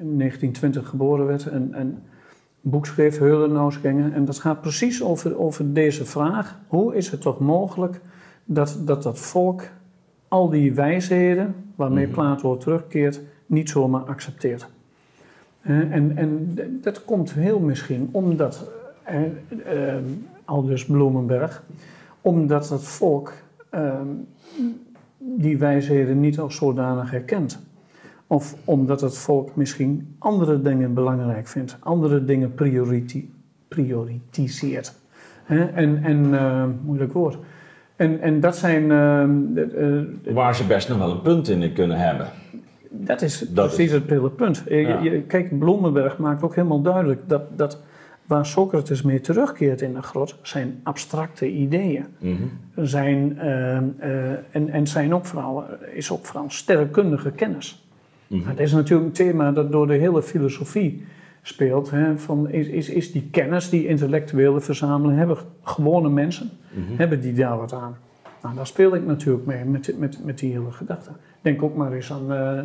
in 0.00 0.18
1920 0.18 0.88
geboren 0.88 1.26
werd 1.26 1.46
en, 1.46 1.74
en 1.74 1.86
een 2.62 2.70
boek 2.70 2.86
schreef. 2.86 3.20
En 3.20 4.24
dat 4.24 4.38
gaat 4.38 4.60
precies 4.60 5.02
over, 5.02 5.38
over 5.38 5.72
deze 5.72 6.04
vraag. 6.04 6.58
Hoe 6.66 6.94
is 6.94 7.10
het 7.10 7.20
toch 7.20 7.38
mogelijk 7.38 8.00
dat 8.44 8.80
dat, 8.84 9.02
dat 9.02 9.18
volk 9.18 9.62
al 10.28 10.50
die 10.50 10.74
wijsheden 10.74 11.54
waarmee 11.74 12.06
Mhm. 12.06 12.14
Plato 12.14 12.56
terugkeert, 12.56 13.20
niet 13.46 13.70
zomaar 13.70 14.02
accepteert? 14.02 14.68
Eh, 15.60 15.76
en, 15.76 16.16
en 16.16 16.58
dat 16.82 17.04
komt 17.04 17.32
heel 17.32 17.58
misschien 17.58 18.08
omdat, 18.12 18.70
eh, 19.02 19.20
aldus 20.50 20.84
Bloemenberg, 20.86 21.62
omdat 22.20 22.68
het 22.68 22.82
volk 22.84 23.32
eh, 23.70 23.92
die 25.18 25.58
wijsheden 25.58 26.20
niet 26.20 26.38
als 26.38 26.56
zodanig 26.56 27.10
herkent. 27.10 27.60
Of 28.26 28.54
omdat 28.64 29.00
het 29.00 29.16
volk 29.18 29.56
misschien 29.56 30.14
andere 30.18 30.62
dingen 30.62 30.94
belangrijk 30.94 31.46
vindt, 31.48 31.76
andere 31.80 32.24
dingen 32.24 32.54
prioriti 32.54 33.32
prioritiseert. 33.68 34.94
En, 35.74 36.02
en 36.04 36.34
eh, 36.34 36.64
moeilijk 36.84 37.12
woord. 37.12 37.38
En, 37.96 38.20
en 38.20 38.40
dat 38.40 38.56
zijn. 38.56 38.82
eh, 38.82 39.24
de- 39.54 40.16
eh, 40.26 40.34
Waar 40.34 40.54
ze 40.54 40.66
best 40.66 40.88
nog 40.88 40.98
wel 40.98 41.10
een 41.10 41.22
punt 41.22 41.48
in 41.48 41.72
kunnen 41.72 41.98
hebben. 41.98 42.26
dat 42.90 43.22
is 43.22 43.38
Dat 43.38 43.66
precies 43.66 43.92
het 43.92 44.08
hele 44.10 44.30
punt. 44.30 44.62
Ja. 44.68 45.00
kijk, 45.26 45.58
Bloemenberg 45.58 46.18
maakt 46.18 46.42
ook 46.42 46.54
helemaal 46.54 46.82
duidelijk 46.82 47.20
dat, 47.26 47.42
dat 47.58 47.78
waar 48.30 48.46
Socrates 48.46 49.02
mee 49.02 49.20
terugkeert 49.20 49.80
in 49.80 49.94
de 49.94 50.02
grot 50.02 50.38
zijn 50.42 50.80
abstracte 50.82 51.50
ideeën. 51.50 52.04
Mhm. 52.18 52.42
Zijn, 52.76 53.38
eh, 53.38 53.76
eh, 53.76 53.82
en, 54.50 54.68
en 54.68 54.86
zijn 54.86 55.14
ook 55.14 55.26
vooral, 55.26 55.64
is 55.94 56.10
ook 56.10 56.26
vooral 56.26 56.50
sterrenkundige 56.50 57.30
kennis. 57.30 57.84
Maar 58.26 58.40
Het 58.48 58.60
is 58.60 58.72
natuurlijk 58.72 59.06
een 59.08 59.14
thema 59.26 59.52
dat 59.52 59.72
door 59.72 59.86
de 59.86 59.94
hele 59.94 60.22
filosofie 60.22 61.04
speelt. 61.42 61.90
Hè, 61.90 62.18
van 62.18 62.50
is, 62.50 62.66
is, 62.66 62.88
is 62.88 63.12
die 63.12 63.28
kennis 63.30 63.68
die 63.68 63.86
intellectuelen 63.86 64.62
verzamelen, 64.62 65.16
hebben 65.16 65.36
gewone 65.62 66.08
mensen, 66.08 66.50
Mhm. 66.72 66.96
hebben 66.96 67.20
die 67.20 67.32
daar 67.32 67.56
wat 67.56 67.72
aan? 67.72 67.96
Nou, 68.42 68.54
daar 68.54 68.66
speel 68.66 68.94
ik 68.94 69.06
natuurlijk 69.06 69.46
mee 69.46 69.64
met, 69.64 69.98
met, 69.98 70.24
met 70.24 70.38
die 70.38 70.52
hele 70.52 70.70
gedachte. 70.72 71.10
Denk 71.40 71.62
ook 71.62 71.76
maar 71.76 71.92
eens 71.92 72.12
aan 72.12 72.32
eh, 72.32 72.60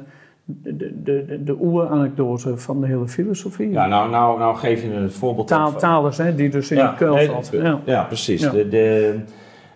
de, 0.45 0.75
de, 1.03 1.25
de, 1.25 1.43
de 1.43 1.57
oeranekdote 1.61 2.57
van 2.57 2.81
de 2.81 2.87
hele 2.87 3.07
filosofie. 3.07 3.71
Ja, 3.71 3.87
nou, 3.87 4.09
nou, 4.09 4.39
nou 4.39 4.55
geef 4.55 4.81
je 4.83 4.89
het 4.89 5.13
voorbeeld. 5.13 5.47
Taal, 5.47 5.75
Talers, 5.75 6.17
hè, 6.17 6.35
die 6.35 6.49
dus 6.49 6.71
in 6.71 6.77
Ja, 6.77 6.87
die 6.87 6.97
kuil 6.97 7.13
nee, 7.13 7.27
valt. 7.27 7.51
dat- 7.51 7.61
Ja. 7.61 7.79
Ja, 7.85 8.03
precies. 8.03 8.41
Ja. 8.41 8.51
De, 8.51 8.67
de, 8.67 9.15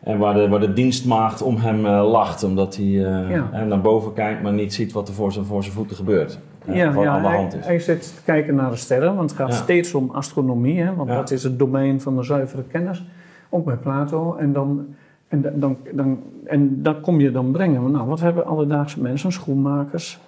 en 0.03 0.17
waar 0.17 0.33
de, 0.33 0.47
waar 0.49 0.59
de 0.59 0.73
dienstmaagd 0.73 1.41
om 1.41 1.55
hem 1.57 1.85
eh, 1.85 2.09
lacht, 2.11 2.43
omdat 2.43 2.75
hij 2.75 3.05
eh, 3.05 3.63
naar 3.65 3.81
boven 3.81 4.13
kijkt, 4.13 4.41
maar 4.41 4.53
niet 4.53 4.73
ziet 4.73 4.91
wat 4.91 5.07
er 5.07 5.13
voor 5.13 5.31
zijn, 5.31 5.45
voor 5.45 5.63
zijn 5.63 5.75
voeten 5.75 5.95
gebeurt. 5.95 6.39
Ja, 6.65 6.93
wat 6.93 7.03
ja 7.03 7.09
aan 7.09 7.21
de 7.21 7.27
hand 7.27 7.55
is. 7.55 7.65
hij 7.65 7.79
zit 7.79 8.01
te 8.15 8.21
kijken 8.25 8.55
naar 8.55 8.69
de 8.69 8.75
sterren, 8.75 9.15
want 9.15 9.29
het 9.29 9.39
gaat 9.39 9.53
steeds 9.53 9.93
om 9.93 10.09
astronomie, 10.13 10.81
hè, 10.81 10.95
want 10.95 11.09
dat 11.09 11.31
is 11.31 11.43
het 11.43 11.59
domein 11.59 12.01
van 12.01 12.15
de 12.15 12.23
zuivere 12.23 12.63
kennis, 12.63 13.05
ook 13.49 13.65
bij 13.65 13.75
Plato. 13.75 14.35
En 14.35 14.53
dan, 14.53 14.85
en 15.27 15.41
dan, 15.59 15.77
dan, 15.93 16.19
en 16.45 16.83
dan 16.83 17.01
kom 17.01 17.19
je 17.19 17.31
dan 17.31 17.51
brengen, 17.51 17.91
nou, 17.91 18.07
wat 18.07 18.19
hebben 18.19 18.45
alledaagse 18.45 19.01
mensen, 19.01 19.31
schoenmakers, 19.31 20.19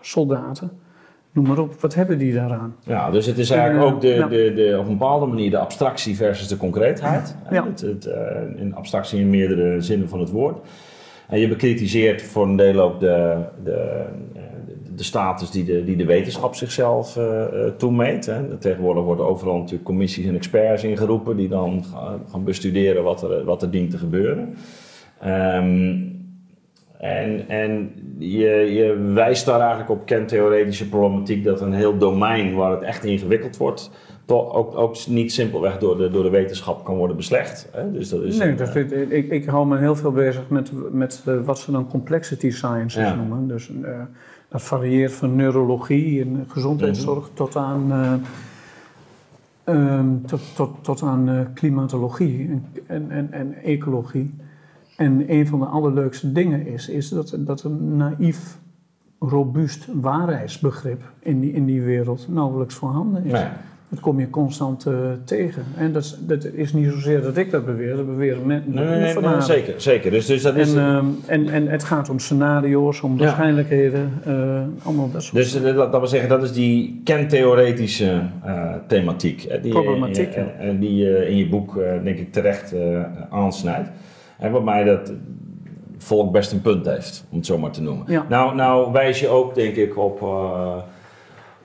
soldaten, 0.00 0.70
noem 1.32 1.46
maar 1.46 1.58
op, 1.58 1.80
wat 1.80 1.94
hebben 1.94 2.18
die 2.18 2.34
daaraan? 2.34 2.76
Ja, 2.82 3.10
dus 3.10 3.26
het 3.26 3.38
is 3.38 3.50
eigenlijk 3.50 3.88
Eh, 3.88 3.94
ook 3.94 4.00
de, 4.00 4.08
ja. 4.08 4.26
de, 4.26 4.52
de, 4.54 4.76
op 4.78 4.86
een 4.86 4.98
bepaalde 4.98 5.26
manier 5.26 5.50
de 5.50 5.58
abstractie 5.58 6.16
versus 6.16 6.48
de 6.48 6.56
concreetheid. 6.56 7.36
Ja. 7.50 7.66
Het, 7.66 7.80
het, 7.80 8.06
eh, 8.06 8.20
in 8.56 8.74
abstractie 8.74 9.20
in 9.20 9.30
meerdere 9.30 9.80
zinnen 9.80 10.08
van 10.08 10.20
het 10.20 10.30
woord. 10.30 10.58
En 11.28 11.38
je 11.38 11.48
bekritiseert 11.48 12.22
voor 12.22 12.44
een 12.46 12.56
deel 12.56 12.80
ook 12.80 13.00
de, 13.00 13.36
de, 13.64 14.04
eh, 14.34 14.42
de, 14.96 15.04
status 15.04 15.50
die 15.50 15.64
de, 15.64 15.84
die 15.84 15.96
de 15.96 16.04
wetenschap 16.04 16.54
zichzelf 16.54 17.16
eh, 17.16 17.42
eh, 17.42 17.72
toemeet. 17.76 18.26
Hè. 18.26 18.56
Tegenwoordig 18.56 19.04
worden 19.04 19.26
overal 19.26 19.56
natuurlijk 19.56 19.84
commissies 19.84 20.26
en 20.26 20.34
experts 20.34 20.84
ingeroepen 20.84 21.36
die 21.36 21.48
dan 21.48 21.84
gaan, 22.30 22.44
bestuderen 22.44 23.02
wat 23.02 23.22
er, 23.22 23.44
wat 23.44 23.62
er 23.62 23.70
dient 23.70 23.90
te 23.90 23.98
gebeuren. 23.98 24.54
Ehm, 25.20 25.94
en, 26.98 27.48
en 27.48 27.92
je, 28.18 28.48
je 28.72 29.12
wijst 29.14 29.46
daar 29.46 29.60
eigenlijk 29.60 29.90
op 29.90 30.06
kentheoretische 30.06 30.88
problematiek 30.88 31.44
dat 31.44 31.60
een 31.60 31.72
heel 31.72 31.98
domein 31.98 32.54
waar 32.54 32.70
het 32.70 32.82
echt 32.82 33.04
ingewikkeld 33.04 33.56
wordt, 33.56 33.90
toch 34.24 34.54
ook, 34.54 34.76
ook 34.76 35.06
niet 35.06 35.32
simpelweg 35.32 35.78
door 35.78 35.96
de, 35.96 36.10
door 36.10 36.22
de 36.22 36.30
wetenschap 36.30 36.84
kan 36.84 36.96
worden 36.96 37.16
beslecht. 37.16 37.68
Hè? 37.72 37.92
Dus 37.92 38.08
dat 38.08 38.22
is 38.22 38.36
nee, 38.36 38.54
dat, 38.54 38.76
eh, 38.76 39.00
ik, 39.00 39.10
ik, 39.10 39.30
ik 39.30 39.44
hou 39.44 39.66
me 39.66 39.78
heel 39.78 39.96
veel 39.96 40.12
bezig 40.12 40.48
met, 40.48 40.72
met 40.92 41.22
wat 41.44 41.58
ze 41.58 41.70
dan 41.72 41.88
complexity 41.88 42.50
sciences 42.50 43.02
Ja. 43.02 43.14
noemen. 43.14 43.48
Dus 43.48 43.70
eh, 43.82 44.00
dat 44.48 44.62
varieert 44.62 45.12
van 45.12 45.36
neurologie 45.36 46.20
en 46.20 46.44
gezondheidszorg 46.48 47.30
tot 47.34 47.56
aan, 47.56 47.92
eh, 47.92 48.12
ehm, 49.74 50.06
tot, 50.26 50.40
tot, 50.54 50.70
tot 50.80 51.02
aan 51.02 51.50
klimatologie 51.54 52.48
en, 52.48 52.64
en, 52.86 53.10
en, 53.10 53.32
en 53.32 53.54
ecologie. 53.54 54.34
En 54.96 55.24
een 55.32 55.46
van 55.46 55.58
de 55.58 55.64
allerleukste 55.66 56.32
dingen 56.32 56.66
is, 56.66 56.88
is 56.88 57.08
dat, 57.08 57.36
dat 57.38 57.62
een 57.62 57.96
naïef, 57.96 58.58
robuust 59.18 59.86
waarheidsbegrip 59.92 61.02
in 61.18 61.40
die, 61.40 61.52
in 61.52 61.64
die 61.64 61.82
wereld 61.82 62.26
nauwelijks 62.30 62.74
voorhanden 62.74 63.24
is. 63.24 63.32
nee. 63.32 63.44
Dat 63.88 64.00
kom 64.00 64.20
je 64.20 64.30
constant 64.30 64.86
eh, 64.86 64.94
tegen. 65.24 65.62
En 65.76 65.92
dat 65.92 66.02
is, 66.02 66.16
dat 66.20 66.44
is 66.44 66.72
niet 66.72 66.90
zozeer 66.90 67.22
dat 67.22 67.36
ik 67.36 67.50
dat 67.50 67.64
beweer, 67.64 67.96
dat 67.96 68.06
beweren 68.06 68.46
men, 68.46 68.62
Nee, 68.66 68.84
nee, 68.84 69.14
nee, 69.14 69.40
zeker, 69.40 69.80
zeker. 69.80 70.10
Dus, 70.10 70.26
dus 70.26 70.42
dat 70.42 70.54
En, 70.54 70.60
is. 70.60 70.74
ehm, 70.74 71.04
en, 71.26 71.48
en 71.48 71.66
het 71.68 71.84
gaat 71.84 72.08
om 72.08 72.18
scenario's, 72.18 73.02
om 73.02 73.18
waarschijnlijkheden, 73.18 74.12
eh, 74.24 74.62
allemaal 74.82 75.10
dat 75.10 75.22
soort 75.22 75.34
Dus 75.36 75.54
eh, 75.54 75.62
dat, 75.62 75.76
dat 75.92 76.00
wil 76.00 76.06
zeggen, 76.08 76.28
dat 76.28 76.42
is 76.42 76.52
die 76.52 77.00
kentheoretische 77.04 78.22
eh, 78.42 78.74
thematiek. 78.86 79.62
die, 79.62 79.72
Problematiek. 79.72 80.34
En 80.58 80.78
die 80.78 80.94
je 80.96 81.28
in 81.28 81.36
je 81.36 81.48
boek, 81.48 81.74
denk 82.02 82.18
ik, 82.18 82.32
terecht 82.32 82.74
aansnijdt. 83.30 83.88
En 84.38 84.52
waarbij 84.52 84.84
dat 84.84 85.12
volk 85.98 86.32
best 86.32 86.52
een 86.52 86.60
punt 86.60 86.86
heeft, 86.86 87.24
om 87.30 87.36
het 87.36 87.46
zo 87.46 87.58
maar 87.58 87.70
te 87.70 87.82
noemen. 87.82 88.04
Ja. 88.08 88.26
Nou, 88.28 88.54
nou 88.54 88.92
wijs 88.92 89.20
je 89.20 89.28
ook, 89.28 89.54
denk 89.54 89.76
ik, 89.76 89.98
op, 89.98 90.22
eh, 90.22 90.76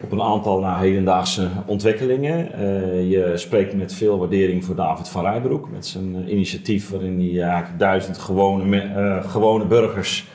op 0.03 0.11
een 0.11 0.21
aantal 0.21 0.59
nou, 0.59 0.79
hedendaagse 0.79 1.47
ontwikkelingen. 1.65 2.53
Eh, 2.53 3.09
je 3.11 3.31
spreekt 3.35 3.73
met 3.73 3.93
veel 3.93 4.17
waardering 4.17 4.65
voor 4.65 4.75
David 4.75 5.09
van 5.09 5.21
Rijbroek, 5.23 5.71
met 5.71 5.85
zijn 5.85 6.31
initiatief 6.31 6.89
waarin 6.89 7.35
hij 7.35 7.63
duizend 7.77 8.17
gewone, 8.17 8.77
eh, 8.81 9.23
gewone 9.23 9.65
burgers 9.65 10.29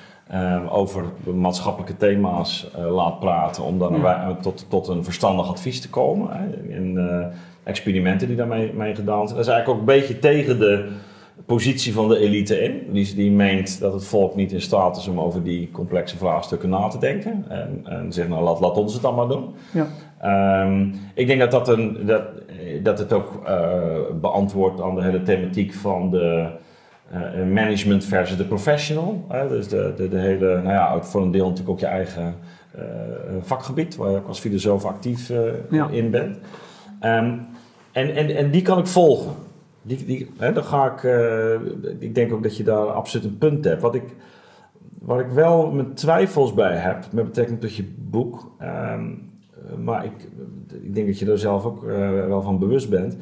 over 0.70 1.05
maatschappelijke 1.35 1.96
thema's 1.96 2.70
laat 2.88 3.20
praten, 3.20 3.62
om 3.62 3.79
dan 3.79 4.01
Ja. 4.01 4.37
tot, 4.42 4.66
tot 4.68 4.88
een 4.88 5.05
verstandig 5.05 5.49
advies 5.49 5.81
te 5.81 5.90
komen. 5.90 6.29
Hè. 6.31 6.75
En 6.75 7.33
experimenten 7.62 8.27
die 8.27 8.37
daarmee 8.37 8.72
mee 8.72 8.94
gedaan 8.94 9.27
zijn. 9.29 9.38
Dat 9.38 9.46
is 9.46 9.53
eigenlijk 9.53 9.68
ook 9.68 9.79
een 9.79 9.94
beetje 9.99 10.18
tegen 10.18 10.59
de 10.59 10.88
positie 11.47 11.93
van 11.93 12.09
de 12.09 12.19
elite 12.19 12.61
in. 12.63 12.93
Die, 12.93 13.15
die 13.15 13.31
meent 13.31 13.81
dat 13.81 13.93
het 13.93 14.05
volk 14.05 14.35
niet 14.35 14.53
in 14.53 14.61
staat 14.61 14.97
is 14.97 15.09
om 15.09 15.21
over 15.21 15.43
die 15.43 15.71
complexe 15.71 16.17
vraagstukken 16.17 16.69
na 16.69 16.89
te 16.89 16.99
denken. 16.99 17.45
En, 17.49 17.81
en 17.85 18.13
zegt, 18.13 18.29
nou 18.29 18.43
laat, 18.43 18.61
laat 18.61 18.77
ons 18.77 18.93
het 18.93 19.03
dan 19.03 19.15
maar 19.15 19.29
doen. 19.29 19.55
Ja. 19.73 19.87
Ehm, 20.21 20.87
ik 21.15 21.27
denk 21.27 21.41
dat, 21.41 21.51
dat, 21.51 21.69
een, 21.69 22.07
dat, 22.07 22.23
dat 22.83 22.99
het 22.99 23.13
ook 23.13 23.43
eh, 23.47 23.97
beantwoordt 24.21 24.81
aan 24.81 24.95
de 24.95 25.03
hele 25.03 25.23
thematiek 25.23 25.75
van 25.75 26.11
de 26.11 26.47
eh, 27.11 27.21
management 27.53 28.05
versus 28.05 28.37
de 28.37 28.45
professional. 28.45 29.27
Dus 29.49 29.69
de, 29.69 29.93
de, 29.97 30.09
de 30.09 30.19
hele, 30.19 30.47
nou 30.47 30.69
ja, 30.75 31.03
voor 31.03 31.23
een 31.23 31.31
deel 31.31 31.45
natuurlijk 31.49 31.71
ook 31.71 31.81
je 31.81 31.87
eigen 31.87 32.35
eh, 32.75 32.83
vakgebied, 33.41 33.97
waar 33.97 34.11
je 34.11 34.17
ook 34.17 34.29
als 34.29 34.41
filosoof 34.41 34.85
actief 34.85 35.33
Ja. 35.71 35.89
in 35.91 36.11
bent. 36.11 36.39
Ehm, 37.01 37.39
en, 37.93 38.15
en, 38.15 38.37
en 38.37 38.51
die 38.51 38.63
kan 38.63 38.79
ik 38.79 38.87
volgen. 38.87 39.33
Die, 39.87 40.05
die, 40.05 40.31
hè, 40.38 40.53
dan 40.53 40.64
ga 40.64 40.92
ik, 40.92 41.05
eh, 41.05 41.55
ik 41.99 42.14
denk 42.14 42.33
ook 42.33 42.42
dat 42.42 42.57
je 42.57 42.62
daar 42.62 42.87
absoluut 42.87 43.25
een 43.27 43.38
punt 43.38 43.64
hebt. 43.64 43.83
Wat 43.83 43.94
ik, 43.94 44.05
waar 44.99 45.20
ik 45.20 45.31
wel 45.31 45.70
mijn 45.70 45.94
twijfels 45.94 46.55
bij 46.55 46.77
heb, 46.77 47.05
met 47.12 47.25
betrekking 47.25 47.61
tot 47.61 47.77
je 47.77 47.85
boek, 47.99 48.51
ehm, 48.59 49.05
maar 49.85 50.05
ik, 50.05 50.12
ik 50.83 50.94
denk 50.94 51.07
dat 51.07 51.18
je 51.18 51.31
er 51.31 51.38
zelf 51.38 51.64
ook 51.64 51.85
eh, 51.85 52.09
wel 52.27 52.42
van 52.42 52.59
bewust 52.59 52.88
bent. 52.90 53.16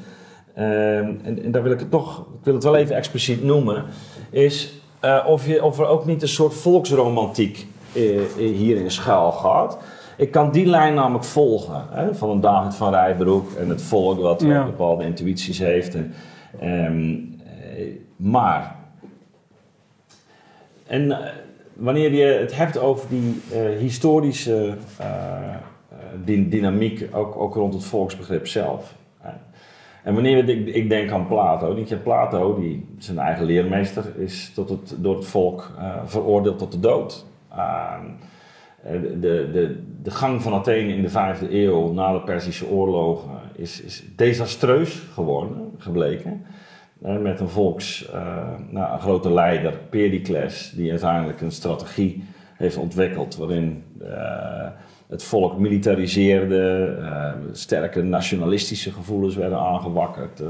Ehm, 0.54 1.12
en, 1.22 1.42
en 1.42 1.50
daar 1.50 1.62
wil 1.62 1.72
ik 1.72 1.80
het 1.80 1.90
toch, 1.90 2.18
ik 2.20 2.44
wil 2.44 2.54
het 2.54 2.64
wel 2.64 2.76
even 2.76 2.96
expliciet 2.96 3.42
noemen, 3.44 3.84
is 4.30 4.80
eh, 5.00 5.24
of, 5.28 5.46
je, 5.46 5.62
of 5.64 5.78
er 5.78 5.86
ook 5.86 6.06
niet 6.06 6.22
een 6.22 6.28
soort 6.28 6.54
volksromantiek 6.54 7.66
eh, 7.92 8.20
hierin 8.36 8.90
schuil 8.90 9.32
gaat. 9.32 9.78
Ik 10.16 10.30
kan 10.30 10.52
die 10.52 10.66
lijn 10.66 10.94
namelijk 10.94 11.24
volgen, 11.24 11.82
hè, 11.90 12.14
van 12.14 12.30
een 12.30 12.40
David 12.40 12.74
van 12.74 12.90
Rijbroek 12.90 13.52
en 13.52 13.68
het 13.68 13.82
volk 13.82 14.20
wat 14.20 14.40
Ja. 14.42 14.64
bepaalde 14.64 15.04
intuïties 15.04 15.58
heeft. 15.58 15.94
En, 15.94 16.12
ehm, 16.60 17.14
eh, 17.76 17.86
maar, 18.16 18.76
en 20.86 21.12
eh, 21.12 21.32
wanneer 21.72 22.12
je 22.12 22.24
het 22.24 22.56
hebt 22.56 22.78
over 22.78 23.08
die 23.08 23.40
eh, 23.52 23.78
historische 23.78 24.76
dy- 26.24 26.48
dynamiek, 26.48 27.08
ook, 27.12 27.36
ook 27.36 27.54
rond 27.54 27.74
het 27.74 27.84
volksbegrip 27.84 28.46
zelf. 28.46 28.94
En 30.02 30.14
wanneer 30.14 30.48
ik, 30.48 30.66
ik 30.66 30.88
denk 30.88 31.10
aan 31.10 31.26
Plato, 31.26 31.74
denk 31.74 31.88
je, 31.88 31.96
Plato, 31.96 32.60
die 32.60 32.86
zijn 32.98 33.18
eigen 33.18 33.44
leermeester, 33.44 34.04
is 34.18 34.52
tot 34.54 34.68
het, 34.68 34.94
door 34.98 35.16
het 35.16 35.26
volk 35.26 35.70
veroordeeld 36.04 36.58
tot 36.58 36.72
de 36.72 36.80
dood. 36.80 37.26
Uh, 37.52 37.94
de, 38.92 39.18
de, 39.52 39.76
de 40.02 40.10
gang 40.10 40.42
van 40.42 40.52
Athene 40.52 40.94
in 40.94 41.02
de 41.02 41.08
vijfde 41.08 41.62
eeuw 41.62 41.92
na 41.92 42.12
de 42.12 42.20
Perzische 42.20 42.68
oorlogen 42.68 43.30
is, 43.54 43.80
is 43.80 44.04
desastreus 44.16 45.02
geworden, 45.12 45.70
gebleken. 45.78 46.44
Uh, 47.04 47.18
met 47.18 47.40
een 47.40 47.48
volks, 47.48 48.10
nou, 48.70 48.92
een 48.92 49.00
grote 49.00 49.32
leider, 49.32 49.78
Pericles, 49.90 50.72
die 50.76 50.90
uiteindelijk 50.90 51.40
een 51.40 51.52
strategie 51.52 52.24
heeft 52.56 52.76
ontwikkeld 52.76 53.36
waarin 53.36 53.82
het 55.06 55.22
volk 55.22 55.58
militariseerde, 55.58 56.96
sterke 57.52 58.02
nationalistische 58.02 58.92
gevoelens 58.92 59.36
werden 59.36 59.58
aangewakkerd. 59.58 60.42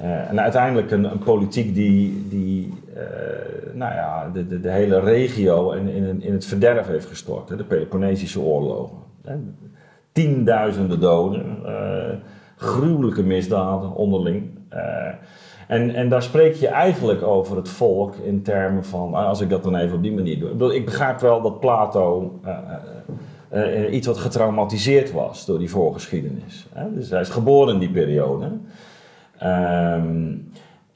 En 0.00 0.40
uiteindelijk 0.40 0.90
een, 0.90 1.04
een, 1.04 1.18
politiek 1.18 1.74
die, 1.74 2.26
die 2.28 2.72
nou 3.72 3.94
ja, 3.94 4.30
de, 4.32 4.46
de, 4.46 4.60
de, 4.60 4.70
hele 4.70 5.00
regio 5.00 5.70
in, 5.70 5.88
in, 5.88 6.22
in 6.22 6.32
het 6.32 6.44
verderf 6.44 6.86
heeft 6.86 7.06
gestort. 7.06 7.48
Hè, 7.48 7.56
de 7.56 7.64
Peloponnesische 7.64 8.40
oorlogen. 8.40 8.96
Tienduizenden 10.12 11.00
doden, 11.00 11.56
gruwelijke 12.56 13.22
misdaden 13.22 13.94
onderling. 13.94 14.50
En, 15.68 15.94
en 15.94 16.08
daar 16.08 16.22
spreek 16.22 16.54
je 16.54 16.68
eigenlijk 16.68 17.22
over 17.22 17.56
het 17.56 17.68
volk 17.68 18.14
in 18.14 18.42
termen 18.42 18.84
van, 18.84 19.14
als 19.14 19.40
ik 19.40 19.48
dat 19.48 19.62
dan 19.62 19.76
even 19.76 19.96
op 19.96 20.02
die 20.02 20.12
manier 20.12 20.38
doe. 20.38 20.74
Ik 20.74 20.84
begrijp 20.84 21.20
wel 21.20 21.42
dat 21.42 21.60
Plato 21.60 22.32
iets 23.90 24.06
wat 24.06 24.18
getraumatiseerd 24.18 25.12
was 25.12 25.46
door 25.46 25.58
die 25.58 25.70
voorgeschiedenis. 25.70 26.66
Hè? 26.72 26.94
Dus 26.94 27.10
hij 27.10 27.20
is 27.20 27.28
geboren 27.28 27.74
in 27.74 27.80
die 27.80 27.90
periode. 27.90 28.50
Um, 29.42 30.49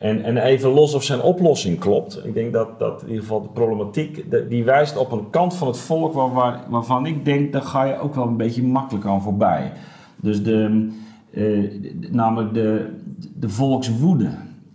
en, 0.05 0.25
en 0.25 0.37
even 0.37 0.71
los 0.71 0.95
of 0.95 1.03
zijn 1.03 1.23
oplossing 1.23 1.79
klopt. 1.79 2.21
Ik 2.25 2.35
denk 2.35 2.53
dat, 2.53 2.79
dat 2.79 3.03
in 3.03 3.09
ieder 3.09 3.23
geval 3.23 3.43
de 3.43 3.49
problematiek, 3.49 4.25
die 4.49 4.65
wijst 4.65 4.97
op 4.97 5.13
een 5.13 5.31
kant 5.31 5.55
van 5.55 5.67
het 5.67 5.79
volk 5.79 6.13
waar, 6.13 6.33
waar, 6.33 6.61
waarvan 6.69 7.07
ik 7.07 7.25
denk, 7.25 7.53
daar 7.53 7.63
ga 7.63 7.85
je 7.85 7.99
ook 7.99 8.15
wel 8.15 8.27
een 8.27 8.37
beetje 8.37 8.63
makkelijk 8.63 9.07
aan 9.07 9.23
voorbij. 9.23 9.73
Dus 10.17 10.43
de, 10.43 10.89
uh, 11.31 11.71
namelijk 12.11 12.55
de, 12.55 12.87
de 13.35 13.49
volkswoede, 13.49 14.31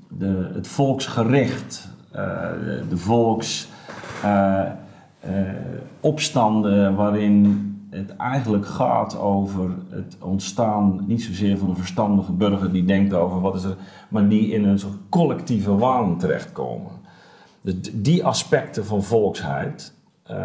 de, 0.07 0.49
het 0.53 0.67
volksgericht, 0.67 1.89
uh, 2.15 2.19
de, 2.65 2.83
de 2.89 2.97
volks... 2.97 3.67
Uh, 4.25 4.61
opstanden 5.99 6.95
waarin 6.95 7.68
het 7.89 8.15
eigenlijk 8.15 8.65
gaat 8.65 9.19
over 9.19 9.69
het 9.89 10.17
ontstaan 10.21 11.03
niet 11.07 11.23
zozeer 11.23 11.57
van 11.57 11.69
een 11.69 11.75
verstandige 11.75 12.31
burger 12.31 12.71
die 12.71 12.85
denkt 12.85 13.13
over 13.13 13.41
wat 13.41 13.55
is 13.55 13.63
er, 13.63 13.75
maar 14.09 14.27
die 14.27 14.51
in 14.51 14.65
een 14.65 14.79
soort 14.79 14.97
collectieve 15.09 15.75
waan 15.75 16.17
terechtkomen. 16.17 16.91
Dus 17.61 17.73
die 17.93 18.25
aspecten 18.25 18.85
van 18.85 19.03
volksheid. 19.03 19.93
Uh, 20.31 20.37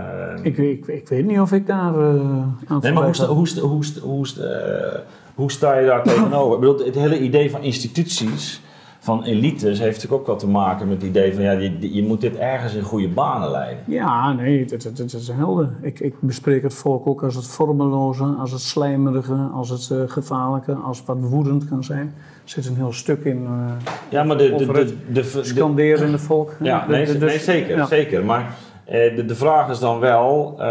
ik, 0.43 0.59
ik, 0.59 0.87
ik, 0.87 1.09
weet 1.09 1.27
niet 1.27 1.41
of 1.41 1.53
ik 1.53 1.67
daar 1.67 1.95
uh, 1.95 2.43
aan 2.67 2.79
Nee, 2.81 2.93
maar 2.93 3.05
hoe, 3.05 3.27
hoe, 3.27 3.61
hoe, 3.61 3.85
hoe, 4.03 4.27
uh, 4.39 5.01
hoe, 5.35 5.51
sta 5.51 5.79
je 5.79 5.87
daar 5.87 6.03
tegenover? 6.03 6.55
Ik 6.55 6.61
bedoel, 6.61 6.87
het 6.87 6.95
hele 6.95 7.21
idee 7.21 7.51
van 7.51 7.63
instituties 7.63 8.61
van 9.05 9.23
elites 9.23 9.79
heeft 9.79 9.95
natuurlijk 9.95 10.21
ook 10.21 10.27
wat 10.27 10.39
te 10.39 10.49
maken 10.49 10.89
met 10.89 10.97
het 10.97 11.11
idee 11.11 11.35
van 11.35 11.43
ja, 11.43 11.51
je, 11.51 11.95
je 11.95 12.03
moet 12.03 12.21
dit 12.21 12.37
ergens 12.37 12.75
in 12.75 12.83
goede 12.83 13.09
banen 13.09 13.51
leiden. 13.51 13.83
Ja, 13.87 14.33
nee, 14.33 14.65
dat, 14.65 14.91
dat, 14.95 15.13
is 15.13 15.29
helder. 15.29 15.71
Ik, 15.83 16.01
ik 16.01 16.15
bespreek 16.21 16.63
het 16.63 16.75
volk 16.75 17.07
ook 17.07 17.23
als 17.23 17.35
het 17.35 17.47
vormeloze, 17.47 18.25
als 18.25 18.51
het 18.51 18.61
slijmerige, 18.61 19.49
als 19.55 19.71
het 19.71 19.89
uh, 19.93 20.03
gevaarlijke, 20.07 20.73
als 20.73 21.03
wat 21.05 21.17
woedend 21.21 21.69
kan 21.69 21.85
zijn. 21.85 22.15
Er 22.45 22.51
zit 22.51 22.67
een 22.67 22.77
heel 22.77 22.93
stuk 22.93 23.25
in. 23.25 23.43
Uh, 23.43 23.73
ja, 24.09 24.23
maar 24.23 24.39
de, 24.39 24.55
de, 24.55 24.67
de, 24.67 24.97
de, 25.13 25.45
scanderen 25.45 26.07
in 26.07 26.13
het 26.13 26.21
volk. 26.21 26.57
Ja, 26.61 26.87
nee, 26.89 27.07
nee, 27.07 27.19
dus- 27.19 27.45
zeker, 27.45 27.77
ja. 27.77 27.87
zeker. 27.87 28.25
Maar 28.25 28.55
de, 28.87 29.25
de 29.27 29.35
vraag 29.35 29.71
is 29.71 29.79
dan 29.79 29.99
wel, 29.99 30.53
uh, 30.53 30.65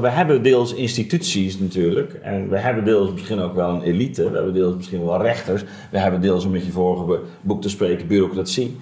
we 0.00 0.08
hebben 0.08 0.42
deels 0.42 0.74
instituties 0.74 1.58
natuurlijk, 1.58 2.12
en 2.12 2.48
we 2.48 2.58
hebben 2.58 2.84
deels 2.84 3.12
misschien 3.12 3.40
ook 3.40 3.54
wel 3.54 3.68
een 3.70 3.82
elite, 3.82 4.30
we 4.30 4.36
hebben 4.36 4.54
deels 4.54 4.74
misschien 4.74 5.04
wel 5.04 5.22
rechters, 5.22 5.64
we 5.90 5.98
hebben 5.98 6.20
deels, 6.20 6.44
om 6.44 6.50
met 6.50 6.64
je 6.64 6.72
vorige 6.72 7.20
boek 7.40 7.62
te 7.62 7.68
spreken, 7.68 8.06
bureaucratie. 8.06 8.76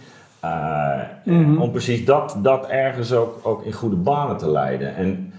Uh, 0.45 1.01
mm 1.25 1.45
-hmm. 1.45 1.61
Om 1.61 1.71
precies 1.71 2.05
dat, 2.05 2.39
dat 2.43 2.67
ergens 2.67 3.13
ook, 3.13 3.41
ook 3.43 3.65
in 3.65 3.73
goede 3.73 3.97
banen 3.97 4.37
te 4.37 4.51
leiden. 4.51 4.97
En 4.97 5.33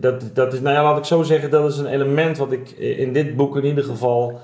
dat, 0.00 0.30
dat 0.34 0.52
is, 0.52 0.60
nou 0.60 0.74
ja, 0.74 0.82
laat 0.82 0.98
ik 0.98 1.04
zo 1.04 1.22
zeggen, 1.22 1.50
dat 1.50 1.70
is 1.70 1.78
een 1.78 1.86
element 1.86 2.38
wat 2.38 2.52
ik 2.52 2.70
in 2.70 3.12
dit 3.12 3.36
boek 3.36 3.56
in 3.56 3.64
ieder 3.64 3.84
geval 3.84 4.40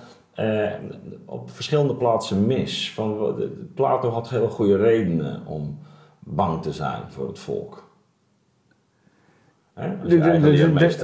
op 1.24 1.50
verschillende 1.50 1.94
plaatsen 1.94 2.46
mis. 2.46 2.92
Van, 2.92 3.34
Plato 3.74 4.10
had 4.10 4.28
heel 4.28 4.48
goede 4.48 4.76
redenen 4.76 5.42
om 5.46 5.78
bang 6.28 6.62
te 6.62 6.72
zijn 6.72 7.02
voor 7.08 7.28
het 7.28 7.38
volk. 7.38 7.84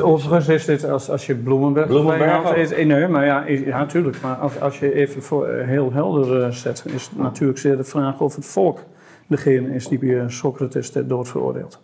overigens 0.00 0.48
is 0.48 0.64
dit, 0.64 0.84
als, 0.84 1.10
als 1.10 1.26
je 1.26 1.34
Bloemenberg... 1.34 1.86
Bloemenberg 1.86 2.54
is, 2.54 2.70
Nee, 2.70 3.08
maar 3.08 3.24
ja, 3.24 3.46
ja, 3.46 3.78
natuurlijk. 3.78 4.20
Maar 4.20 4.36
als, 4.36 4.60
als 4.60 4.78
je 4.78 4.94
even 4.94 5.22
voor, 5.22 5.46
eh, 5.46 5.66
heel 5.66 5.92
helder 5.92 6.46
uh, 6.46 6.50
zet, 6.50 6.84
is 6.86 7.10
natuurlijk 7.16 7.58
zeer 7.58 7.76
de 7.76 7.84
vraag 7.84 8.20
of 8.20 8.34
het 8.34 8.46
volk 8.46 8.78
degene 9.26 9.74
is 9.74 9.88
die 9.88 9.98
bij 9.98 10.24
Socrates 10.28 10.90
ter 10.90 11.08
dood 11.08 11.28
veroordeelt. 11.28 11.80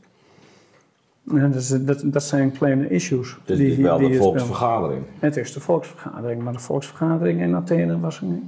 Ja, 1.23 1.49
dat, 1.49 1.79
dat, 1.81 2.03
dat, 2.05 2.23
zijn 2.23 2.53
kleine 2.53 2.89
issues. 2.89 3.37
Het 3.41 3.51
is 3.51 3.59
die, 3.59 3.83
wel 3.83 3.99
die 3.99 4.09
de 4.09 4.17
volksvergadering. 4.17 5.03
Het 5.19 5.37
is 5.37 5.53
de 5.53 5.61
volksvergadering, 5.61 6.43
maar 6.43 6.53
de 6.53 6.59
volksvergadering 6.59 7.41
in 7.41 7.55
Athene 7.55 8.01
was 8.01 8.21
er 8.21 8.27
niet 8.27 8.43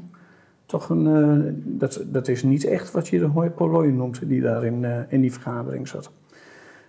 toch 0.70 0.88
een. 0.88 1.06
Uh, 1.06 1.52
dat, 1.54 2.04
dat 2.06 2.28
is 2.28 2.42
niet 2.42 2.64
echt 2.64 2.90
wat 2.90 3.08
je 3.08 3.18
de 3.18 3.24
hoi 3.24 3.50
polloi 3.50 3.90
noemt, 3.92 4.28
die 4.28 4.40
daar 4.40 4.64
in, 4.64 4.82
uh, 4.82 4.96
in 5.08 5.20
die 5.20 5.32
vergadering 5.32 5.88
zat. 5.88 6.10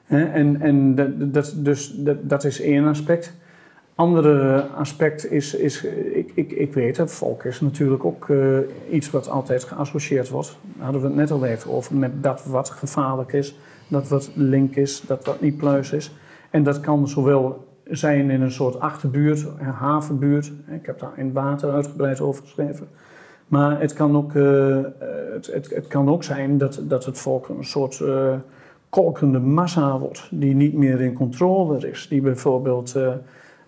en 0.08 0.62
en 0.62 0.96
dat, 0.96 1.34
dat, 1.34 1.54
dus, 1.58 1.94
dat, 1.96 2.18
dat 2.30 2.44
is 2.44 2.62
één 2.62 2.88
aspect. 2.88 3.34
Andere 3.96 4.62
aspect 4.62 5.32
is, 5.32 5.56
is 5.56 5.84
ik, 6.14 6.32
ik, 6.34 6.52
ik 6.52 6.74
weet 6.74 6.98
het, 6.98 7.12
volk 7.12 7.44
is 7.44 7.62
natuurlijk 7.62 8.06
ook 8.06 8.28
uh, 8.28 8.58
iets 8.90 9.10
wat 9.10 9.30
altijd 9.30 9.64
geassocieerd 9.64 10.30
wordt. 10.30 10.58
Daar 10.62 10.84
hadden 10.84 11.02
we 11.02 11.08
het 11.08 11.16
net 11.16 11.32
al 11.32 11.46
even 11.46 11.72
over, 11.72 11.96
met 11.96 12.24
dat 12.24 12.46
wat 12.46 12.70
gevaarlijk 12.70 13.34
is, 13.34 13.60
dat 13.88 14.08
wat 14.08 14.32
link 14.34 14.76
is, 14.76 15.02
dat 15.08 15.26
wat 15.26 15.42
niet 15.42 15.58
pluis 15.58 15.92
is. 15.92 16.16
En 16.50 16.64
dat 16.64 16.80
kan 16.80 17.08
zowel 17.08 17.68
zijn 17.86 18.30
in 18.30 18.42
een 18.42 18.52
soort 18.52 18.80
achterbuurt, 18.80 19.46
een 19.60 19.66
havenbuurt. 19.66 20.52
Ik 20.68 20.86
heb 20.86 21.00
daar 21.00 21.14
in 21.16 21.34
water 21.34 21.72
uitgebreid 21.72 22.22
over 22.22 22.44
geschreven. 22.44 22.88
Maar 23.52 23.80
het 23.80 23.94
kan 23.94 24.18
ook, 24.18 24.34
uh, 24.34 24.80
het, 25.32 25.52
het, 25.54 25.88
kan 25.88 26.10
ook 26.10 26.24
zijn 26.24 26.58
dat, 26.58 26.82
dat 26.84 27.06
het 27.06 27.20
volk 27.20 27.48
een 27.50 27.64
soort 27.66 28.00
uh, 28.00 28.34
kolkende 28.90 29.40
massa 29.40 30.00
wordt, 30.00 30.28
die 30.32 30.56
niet 30.56 30.74
meer 30.74 31.02
in 31.02 31.14
controle 31.14 31.90
is. 31.90 32.08
Die 32.08 32.22
bijvoorbeeld 32.22 32.96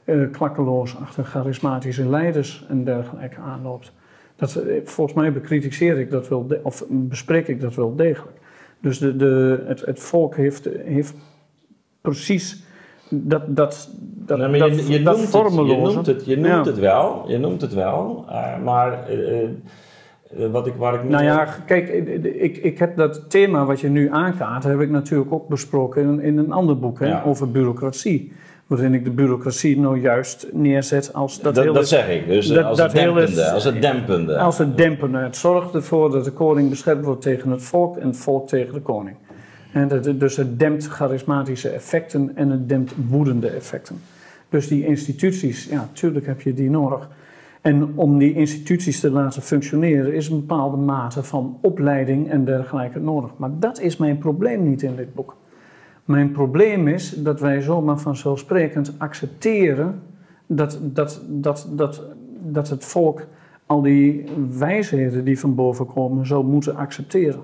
uh, 0.05 0.31
klakkeloos 0.31 0.97
achter 0.97 1.23
charismatische 1.23 2.09
leiders 2.09 2.65
en 2.69 2.83
dergelijke 2.83 3.39
aanloopt. 3.39 3.91
Dat, 4.35 4.59
volgens 4.83 5.17
mij 5.17 5.33
bekritiseer 5.33 5.99
ik 5.99 6.11
dat 6.11 6.27
wel, 6.27 6.47
of 6.61 6.83
bespreek 6.89 7.47
ik 7.47 7.61
dat 7.61 7.75
wel 7.75 7.95
degelijk. 7.95 8.37
Dus 8.79 8.99
de, 8.99 9.15
de, 9.15 9.63
het, 9.65 9.85
het 9.85 9.99
volk 9.99 10.35
heeft, 10.35 10.69
heeft 10.85 11.15
precies 12.01 12.63
dat, 13.09 13.55
dat, 13.55 13.89
dat, 14.25 14.39
je, 14.39 14.85
je, 14.87 15.01
dat 15.03 15.17
noemt 15.17 15.33
het, 15.33 15.55
je 15.55 15.77
noemt 15.77 16.05
het, 16.05 16.25
je 16.25 16.37
noemt 16.37 16.65
het 16.65 16.79
wel, 16.79 17.23
je 17.27 17.37
noemt 17.37 17.61
het 17.61 17.73
wel, 17.73 18.25
uh, 18.29 18.63
maar 18.63 19.11
uh, 19.11 20.47
wat 20.51 20.67
ik, 20.67 20.73
waar 20.77 20.93
ik 20.93 21.03
Nou 21.03 21.23
ja, 21.23 21.47
kijk, 21.65 21.89
ik, 22.23 22.57
ik 22.57 22.79
heb 22.79 22.97
dat 22.97 23.29
thema 23.29 23.65
wat 23.65 23.79
je 23.79 23.89
nu 23.89 24.11
aankaart, 24.11 24.63
heb 24.63 24.79
ik 24.79 24.89
natuurlijk 24.89 25.33
ook 25.33 25.47
besproken 25.47 26.03
in, 26.03 26.21
in 26.21 26.37
een 26.37 26.51
ander 26.51 26.79
boek 26.79 26.99
hè, 26.99 27.07
ja. 27.07 27.23
over 27.25 27.51
bureaucratie. 27.51 28.31
Waarin 28.67 28.93
ik 28.93 29.03
de 29.03 29.11
bureaucratie 29.11 29.79
nou 29.79 29.99
juist 29.99 30.47
neerzet 30.51 31.13
als 31.13 31.41
dat, 31.41 31.55
dat 31.55 31.63
hele... 31.63 31.75
Dat 31.75 31.87
zeg 31.87 32.09
ik, 32.09 32.27
dus 32.27 32.47
dat, 32.47 32.63
als, 32.63 32.77
dat 32.77 32.91
het 32.91 33.01
dempende, 33.01 33.49
als 33.49 33.63
het 33.63 33.81
dempende. 33.81 34.37
Als 34.37 34.57
het 34.57 34.77
dempende. 34.77 35.17
Het 35.17 35.35
zorgt 35.35 35.75
ervoor 35.75 36.11
dat 36.11 36.25
de 36.25 36.31
koning 36.31 36.69
beschermd 36.69 37.05
wordt 37.05 37.21
tegen 37.21 37.51
het 37.51 37.63
volk 37.63 37.97
en 37.97 38.07
het 38.07 38.17
volk 38.17 38.47
tegen 38.47 38.73
de 38.73 38.81
koning. 38.81 39.15
Dus 40.17 40.35
het 40.35 40.59
dempt 40.59 40.87
charismatische 40.87 41.69
effecten 41.69 42.35
en 42.35 42.49
het 42.49 42.69
dempt 42.69 42.93
woedende 43.09 43.47
effecten. 43.47 43.95
Dus 44.49 44.67
die 44.67 44.85
instituties, 44.85 45.65
ja, 45.65 45.89
tuurlijk 45.93 46.25
heb 46.25 46.41
je 46.41 46.53
die 46.53 46.69
nodig. 46.69 47.09
En 47.61 47.91
om 47.95 48.17
die 48.17 48.33
instituties 48.33 48.99
te 48.99 49.11
laten 49.11 49.41
functioneren 49.41 50.13
is 50.13 50.29
een 50.29 50.39
bepaalde 50.39 50.77
mate 50.77 51.23
van 51.23 51.57
opleiding 51.61 52.29
en 52.29 52.45
dergelijke 52.45 52.99
nodig. 52.99 53.31
Maar 53.37 53.49
dat 53.59 53.79
is 53.79 53.97
mijn 53.97 54.17
probleem 54.17 54.69
niet 54.69 54.81
in 54.81 54.95
dit 54.95 55.13
boek. 55.13 55.35
Mijn 56.05 56.31
probleem 56.31 56.87
is 56.87 57.09
dat 57.09 57.39
wij 57.39 57.61
zomaar 57.61 57.99
vanzelfsprekend 57.99 58.93
accepteren 58.97 60.01
dat, 60.47 60.79
dat, 60.81 61.21
dat, 61.29 61.67
dat, 61.71 62.03
dat 62.41 62.69
het 62.69 62.85
volk 62.85 63.27
al 63.65 63.81
die 63.81 64.23
wijsheden 64.57 65.23
die 65.23 65.39
van 65.39 65.55
boven 65.55 65.85
komen 65.85 66.25
zou 66.25 66.45
moeten 66.45 66.75
accepteren. 66.75 67.41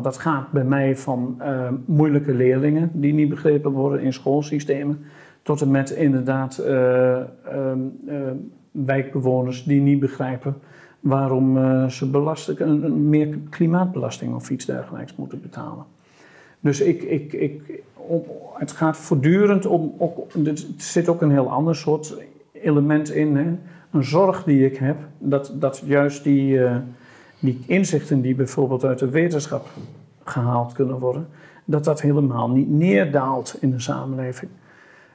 Dat 0.00 0.18
gaat 0.18 0.50
bij 0.50 0.64
mij 0.64 0.96
van 0.96 1.36
uh, 1.40 1.68
moeilijke 1.84 2.34
leerlingen 2.34 2.90
die 2.92 3.12
niet 3.12 3.28
begrepen 3.28 3.70
worden 3.70 4.00
in 4.00 4.12
schoolsystemen, 4.12 4.98
tot 5.42 5.60
en 5.60 5.70
met 5.70 5.90
inderdaad 5.90 6.62
uh, 6.66 6.66
uh, 6.66 8.30
wijkbewoners 8.70 9.64
die 9.64 9.80
niet 9.80 10.00
begrijpen 10.00 10.54
waarom 11.00 11.56
uh, 11.56 11.88
ze 11.88 12.54
een, 12.56 13.08
meer 13.08 13.38
klimaatbelasting 13.50 14.34
of 14.34 14.50
iets 14.50 14.64
dergelijks 14.64 15.16
moeten 15.16 15.40
betalen. 15.40 15.84
Dus 16.60 16.80
ik, 16.80 17.02
ik, 17.02 17.32
ik, 17.32 17.82
het 18.54 18.72
gaat 18.72 18.96
voortdurend 18.96 19.66
om, 19.66 19.94
ook, 19.98 20.32
er 20.44 20.64
zit 20.76 21.08
ook 21.08 21.22
een 21.22 21.30
heel 21.30 21.50
ander 21.50 21.76
soort 21.76 22.16
element 22.52 23.10
in. 23.10 23.36
Hè? 23.36 23.58
Een 23.90 24.04
zorg 24.04 24.44
die 24.44 24.66
ik 24.66 24.76
heb, 24.76 24.96
dat, 25.18 25.52
dat 25.54 25.82
juist 25.84 26.24
die, 26.24 26.60
die 27.42 27.60
inzichten 27.66 28.20
die 28.20 28.34
bijvoorbeeld 28.34 28.84
uit 28.84 28.98
de 28.98 29.08
wetenschap 29.08 29.66
gehaald 30.24 30.72
kunnen 30.72 30.98
worden, 30.98 31.26
dat 31.64 31.84
dat 31.84 32.00
helemaal 32.00 32.50
niet 32.50 32.70
neerdaalt 32.70 33.56
in 33.60 33.70
de 33.70 33.80
samenleving. 33.80 34.50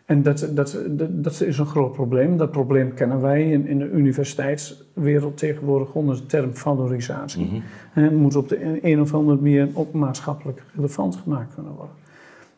En 0.06 0.24
dat, 0.24 0.50
dat, 0.52 0.78
dat, 1.10 1.42
is 1.42 1.58
een 1.58 1.66
groot 1.66 1.94
probleem. 1.94 2.38
Dat 2.38 2.52
probleem 2.52 2.94
kennen 2.94 3.22
wij 3.22 3.52
in, 3.52 3.68
in 3.68 3.80
de 3.80 3.90
universiteitswereld 3.90 5.38
tegenwoordig 5.38 5.94
onder 5.94 6.16
de 6.16 6.26
term 6.26 6.56
valorisatie. 6.56 7.46
Mm 7.46 7.64
En 7.94 8.04
het 8.04 8.14
moet 8.14 8.36
op 8.36 8.50
de 8.50 8.86
een 8.86 9.02
of 9.02 9.14
andere 9.14 9.38
manier 9.42 9.70
ook 9.74 9.94
maatschappelijk 9.94 10.64
relevant 10.76 11.16
gemaakt 11.16 11.54
kunnen 11.54 11.72
worden. 11.72 11.96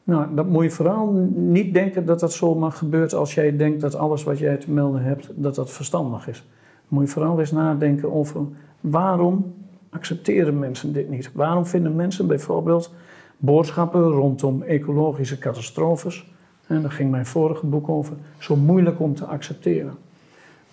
Nou, 0.04 0.36
dat 0.36 0.48
moet 0.48 0.64
je 0.64 0.70
vooral 0.70 1.12
niet 1.34 1.74
denken 1.74 2.06
dat 2.06 2.20
dat 2.20 2.34
zomaar 2.34 2.72
gebeurt 2.72 3.14
als 3.14 3.34
jij 3.34 3.58
denkt 3.58 3.82
dat 3.82 3.96
alles 3.96 4.24
wat 4.24 4.38
jij 4.38 4.58
te 4.58 4.72
melden 4.72 5.04
hebt, 5.04 5.30
dat 5.36 5.56
dat 5.56 5.72
verstandig 5.72 6.28
is. 6.28 6.44
Moet 6.90 7.06
je 7.06 7.10
vooral 7.10 7.40
eens 7.40 7.52
nadenken 7.52 8.14
over 8.14 8.42
waarom 8.80 9.54
accepteren 9.90 10.60
mensen 10.60 10.94
dit 10.94 11.10
niet? 11.10 11.32
Waarom 11.34 11.66
vinden 11.66 11.96
mensen 11.96 12.28
bijvoorbeeld 12.28 12.94
boodschappen 13.38 14.02
rondom 14.02 14.62
ecologische 14.62 15.38
catastrofes 15.38 16.32
en 16.68 16.82
daar 16.82 16.92
ging 16.92 17.12
mijn 17.12 17.26
vorige 17.26 17.66
boek 17.66 17.90
over, 17.90 18.16
zo 18.38 18.56
moeilijk 18.56 19.00
om 19.00 19.16
te 19.16 19.26
accepteren. 19.26 19.94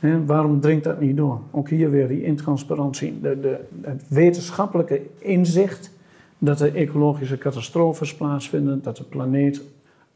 En 0.01 0.27
waarom 0.27 0.61
dringt 0.61 0.85
dat 0.85 1.01
niet 1.01 1.17
door? 1.17 1.41
Ook 1.51 1.69
hier 1.69 1.91
weer 1.91 2.09
die 2.09 2.23
intransparantie, 2.23 3.21
de, 3.21 3.41
de, 3.41 3.61
het 3.83 4.09
wetenschappelijke 4.09 5.03
inzicht 5.19 5.91
dat 6.39 6.61
er 6.61 6.75
ecologische 6.75 7.39
catastrofes 7.39 8.15
plaatsvinden, 8.15 8.83
dat 8.83 8.97
de 8.97 9.05
planeet 9.05 9.63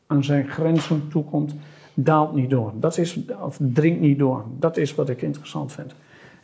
aan 0.07 0.25
zijn 0.25 0.49
grenzen 0.49 1.09
toekomt, 1.09 1.55
daalt 2.03 2.35
niet 2.35 2.51
door. 2.51 2.73
Dat 2.75 2.99
is, 2.99 3.21
of 3.43 3.59
dringt 3.61 4.01
niet 4.01 4.19
door. 4.19 4.45
Dat 4.59 4.77
is 4.77 4.95
wat 4.95 5.09
ik 5.09 5.23
interessant 5.23 5.73
vind. 5.73 5.95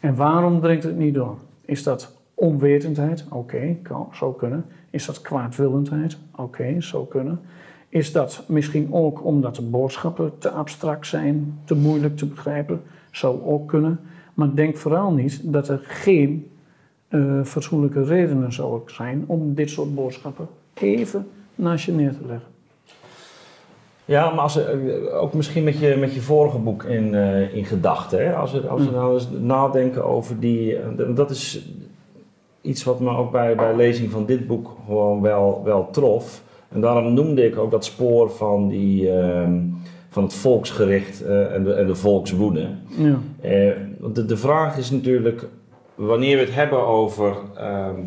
En 0.01 0.15
waarom 0.15 0.61
dringt 0.61 0.85
het 0.85 0.97
niet 0.97 1.15
door? 1.15 1.37
Is 1.65 1.83
dat 1.83 2.17
onwetendheid? 2.35 3.25
Oké, 3.31 3.77
kan 3.83 4.09
zo 4.13 4.33
kunnen. 4.33 4.65
Is 4.91 5.07
dat 5.07 5.21
kwaadwillendheid? 5.21 6.19
Oké, 6.37 6.81
zo 6.81 7.05
kunnen. 7.05 7.41
Is 7.89 8.13
dat 8.13 8.45
misschien 8.49 8.93
ook 8.93 9.25
omdat 9.25 9.57
de 9.57 9.63
boodschappen 9.63 10.39
te 10.39 10.51
abstract 10.51 11.07
zijn, 11.07 11.59
te 11.65 11.75
moeilijk 11.75 12.17
te 12.17 12.27
begrijpen? 12.27 12.83
Zou 13.11 13.43
ook 13.43 13.69
kunnen. 13.69 14.01
Maar 14.35 14.55
denk 14.55 14.77
vooral 14.77 15.13
niet 15.13 15.41
dat 15.53 15.69
er 15.69 15.81
geen 15.83 16.51
uh, 17.09 17.45
fatsoenlijke 17.45 18.05
redenen 18.05 18.53
zou 18.53 18.81
zijn 18.87 19.25
om 19.27 19.55
dit 19.55 19.71
soort 19.71 19.95
boodschappen 19.95 20.49
even 20.75 21.27
naast 21.55 21.85
je 21.85 21.93
neer 21.93 22.13
te 22.13 22.27
leggen. 22.27 22.56
Ja, 24.07 24.31
maar 24.31 24.43
als, 24.43 24.59
uh, 24.59 24.65
ook 25.23 25.33
misschien 25.33 25.65
met 25.65 25.79
je, 25.79 25.97
met 25.97 26.15
je 26.15 26.21
vorige 26.21 26.59
boek 26.59 26.85
in, 26.85 27.13
uh, 27.13 27.55
in 27.55 27.65
gedachten. 27.65 28.37
Als 28.37 28.53
we, 28.53 28.69
als 28.69 28.81
we 28.81 28.89
mm. 28.89 28.95
nou 28.95 29.15
eens 29.15 29.29
nadenken 29.41 30.05
over 30.05 30.41
die. 30.41 30.77
dat 31.15 31.31
is 31.31 31.69
iets 32.61 32.85
wat 32.85 33.01
me 33.01 33.17
ook 33.17 33.31
bij, 33.31 33.55
bij 33.55 33.77
lezing 33.77 34.11
van 34.11 34.27
dit 34.27 34.47
boek 34.47 34.77
gewoon 34.87 35.21
wel, 35.21 35.61
wel 35.65 35.91
trof. 35.91 36.43
En 36.69 36.81
daarom 36.81 37.15
noemde 37.15 37.47
ik 37.47 37.59
ook 37.59 37.71
dat 37.71 37.85
spoor 37.85 38.31
van, 38.31 38.69
die, 38.69 39.11
ehm, 39.11 39.61
van 40.09 40.23
het 40.23 40.35
volksgericht 40.35 41.23
uh, 41.23 41.55
en, 41.55 41.65
de, 41.65 41.73
en 41.73 41.87
de 41.87 41.95
volkswoede. 41.95 42.69
Ja. 42.99 43.19
De, 44.13 44.25
de 44.25 44.37
vraag 44.37 44.77
is 44.79 44.91
natuurlijk, 44.91 45.47
wanneer 45.95 46.37
we 46.37 46.43
het 46.43 46.55
hebben 46.55 46.87
over 46.87 47.37
ehm, 47.57 48.01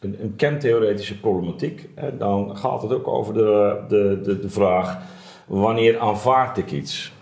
een, 0.00 0.34
kentheoretische 0.36 1.20
problematiek, 1.20 1.88
dan 2.18 2.56
gaat 2.56 2.82
het 2.82 2.92
ook 2.92 3.08
over 3.08 3.34
de, 3.34 3.76
de, 3.88 4.20
de, 4.22 4.40
de 4.40 4.48
vraag, 4.48 4.98
wanneer 5.46 5.98
aanvaard 5.98 6.58
ik 6.58 6.70
iets? 6.70 7.12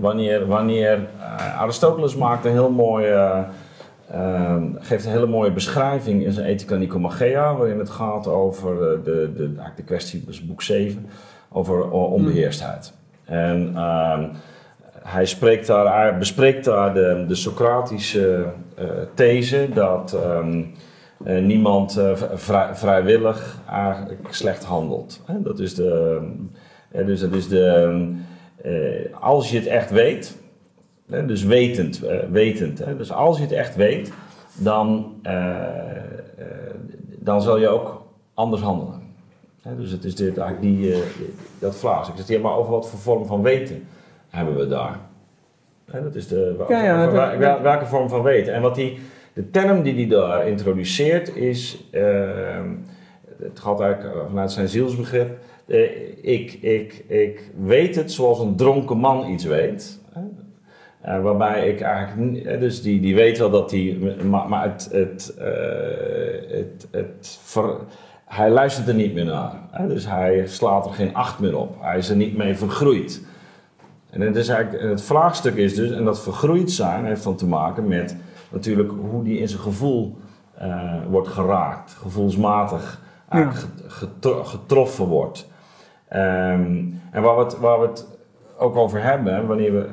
Wanneer, 0.00 0.46
wanneer 0.46 0.98
uh, 0.98 1.60
Aristoteles 1.60 2.16
maakt 2.16 2.44
een 2.44 2.52
heel 2.52 2.70
mooi 2.70 3.06
uh, 3.06 4.56
geeft 4.78 5.04
een 5.04 5.10
hele 5.10 5.26
mooie 5.26 5.52
beschrijving 5.52 6.24
in 6.24 6.32
zijn 6.32 6.46
Ethica 6.46 6.76
Nicomachea, 6.76 7.56
waarin 7.56 7.78
het 7.78 7.90
gaat 7.90 8.26
over 8.26 8.76
de, 8.76 9.00
de, 9.04 9.32
de, 9.36 9.52
de 9.76 9.82
kwestie, 9.82 10.24
dus 10.26 10.46
boek 10.46 10.62
7, 10.62 11.06
over 11.52 11.90
onbeheerstheid. 11.90 12.92
En 13.24 13.72
uh, 13.74 14.18
hij, 15.02 15.26
spreekt 15.26 15.66
daar, 15.66 16.18
bespreekt 16.18 16.64
daar 16.64 16.94
de, 16.94 17.24
de 17.28 17.34
Socratische 17.34 18.46
these 19.14 19.68
dat 19.74 20.16
um, 20.24 20.74
uh, 21.26 21.42
niemand 21.42 21.98
uh, 21.98 22.16
vrij, 22.34 22.74
vrijwillig 22.74 23.60
eigenlijk 23.70 24.26
slecht 24.30 24.64
handelt. 24.64 25.20
Dat 25.38 25.58
is 25.58 25.74
de, 25.74 26.20
dus 26.90 27.20
dat 27.20 27.32
is 27.32 27.48
de, 27.48 28.14
als 29.20 29.50
je 29.50 29.56
het 29.56 29.66
echt 29.66 29.90
weet, 29.90 30.38
dus 31.06 31.44
wetend. 31.44 32.02
Wetend 32.30 32.82
Dus 32.96 33.12
als 33.12 33.36
je 33.36 33.42
het 33.42 33.52
echt 33.52 33.76
weet, 33.76 34.12
dan, 34.54 35.14
dan 37.18 37.42
zal 37.42 37.58
je 37.58 37.68
ook 37.68 38.06
anders 38.34 38.62
handelen. 38.62 39.02
dus 39.76 39.90
het 39.90 40.04
is 40.04 40.14
dit, 40.14 40.38
eigenlijk 40.38 40.78
die, 40.78 41.02
dat 41.58 41.76
fraas. 41.76 42.08
Ik 42.08 42.14
zeg 42.24 42.40
maar 42.40 42.56
over 42.56 42.72
wat 42.72 42.88
voor 42.88 42.98
vorm 42.98 43.26
van 43.26 43.42
weten 43.42 43.88
hebben 44.28 44.56
we 44.56 44.68
daar. 44.68 44.98
dat 45.84 46.14
is 46.14 46.28
de, 46.28 46.64
ja, 46.68 46.82
ja, 46.82 47.62
welke 47.62 47.86
vorm 47.86 48.08
van 48.08 48.22
weten. 48.22 48.54
En 48.54 48.62
wat 48.62 48.74
die, 48.74 48.98
de 49.32 49.50
term 49.50 49.82
die 49.82 49.94
hij 49.94 50.06
daar 50.06 50.48
introduceert 50.48 51.36
is, 51.36 51.84
ehm, 51.90 52.68
het 53.42 53.60
gaat 53.60 53.80
eigenlijk 53.80 54.28
vanuit 54.28 54.52
zijn 54.52 54.68
zielsbegrip, 54.68 55.38
ik, 56.20 56.52
ik, 56.52 57.04
ik 57.06 57.50
weet 57.64 57.94
het 57.94 58.12
zoals 58.12 58.38
een 58.38 58.56
dronken 58.56 58.98
man 58.98 59.30
iets 59.30 59.44
weet. 59.44 59.98
Uh, 61.06 61.22
waarbij 61.22 61.68
ik 61.68 61.80
eigenlijk, 61.80 62.44
eh, 62.44 62.60
dus 62.60 62.82
die, 62.82 63.00
die 63.00 63.14
weet 63.14 63.38
wel 63.38 63.50
dat 63.50 63.70
hij, 63.70 63.98
maar, 64.24 64.62
het, 64.62 64.88
het, 64.92 65.34
het, 66.48 66.88
het 66.90 67.40
hij 68.30 68.50
luistert 68.50 68.88
er 68.88 68.94
niet 68.94 69.14
meer 69.14 69.24
naar. 69.24 69.52
Dus 69.88 70.06
hij 70.06 70.46
slaat 70.46 70.86
er 70.86 70.92
geen 70.92 71.14
acht 71.14 71.38
meer 71.38 71.56
op. 71.56 71.76
Hij 71.80 71.98
is 71.98 72.08
er 72.08 72.16
niet 72.16 72.36
mee 72.36 72.54
vergroeid. 72.54 73.22
En 74.10 74.20
het, 74.20 74.36
is 74.36 74.48
eigenlijk, 74.48 74.82
het 74.90 75.02
vraagstuk 75.02 75.56
is 75.56 75.74
dus, 75.74 75.90
en 75.90 76.04
dat 76.04 76.22
vergroeid 76.22 76.70
zijn 76.70 77.04
heeft 77.04 77.24
dan 77.24 77.36
te 77.36 77.46
maken 77.46 77.88
met 77.88 78.16
natuurlijk 78.50 78.90
hoe 79.10 79.24
die 79.24 79.38
in 79.38 79.48
zijn 79.48 79.62
gevoel 79.62 80.18
uh, 80.62 80.92
wordt 81.08 81.28
geraakt, 81.28 81.92
gevoelsmatig 81.92 83.00
ja. 83.30 83.52
getroffen 84.42 85.06
wordt. 85.06 85.48
Um, 86.12 87.00
en 87.10 87.22
waar 87.22 87.36
we 87.36 87.42
het, 87.42 87.58
waar 87.58 87.80
we 87.80 87.86
het 87.86 88.18
ook 88.58 88.76
over 88.76 89.02
hebben, 89.02 89.46
wanneer, 89.46 89.72
we, 89.72 89.88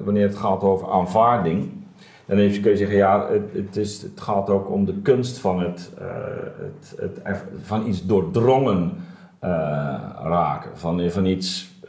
uh, 0.00 0.04
wanneer 0.04 0.26
het 0.26 0.36
gaat 0.36 0.62
over 0.62 0.90
aanvaarding, 0.90 1.70
dan 2.26 2.36
kun 2.36 2.70
je 2.70 2.76
zeggen, 2.76 2.96
ja, 2.96 3.28
het, 3.30 3.52
het, 3.52 3.76
is, 3.76 4.02
het 4.02 4.20
gaat 4.20 4.50
ook 4.50 4.70
om 4.70 4.84
de 4.84 5.00
kunst 5.00 5.38
van, 5.38 5.60
het, 5.60 5.92
uh, 6.00 6.06
het, 6.96 7.20
het, 7.22 7.44
van 7.62 7.86
iets 7.86 8.06
doordrongen 8.06 8.92
raken, 10.22 10.70
van, 10.78 11.10
van 11.10 11.24
iets, 11.26 11.80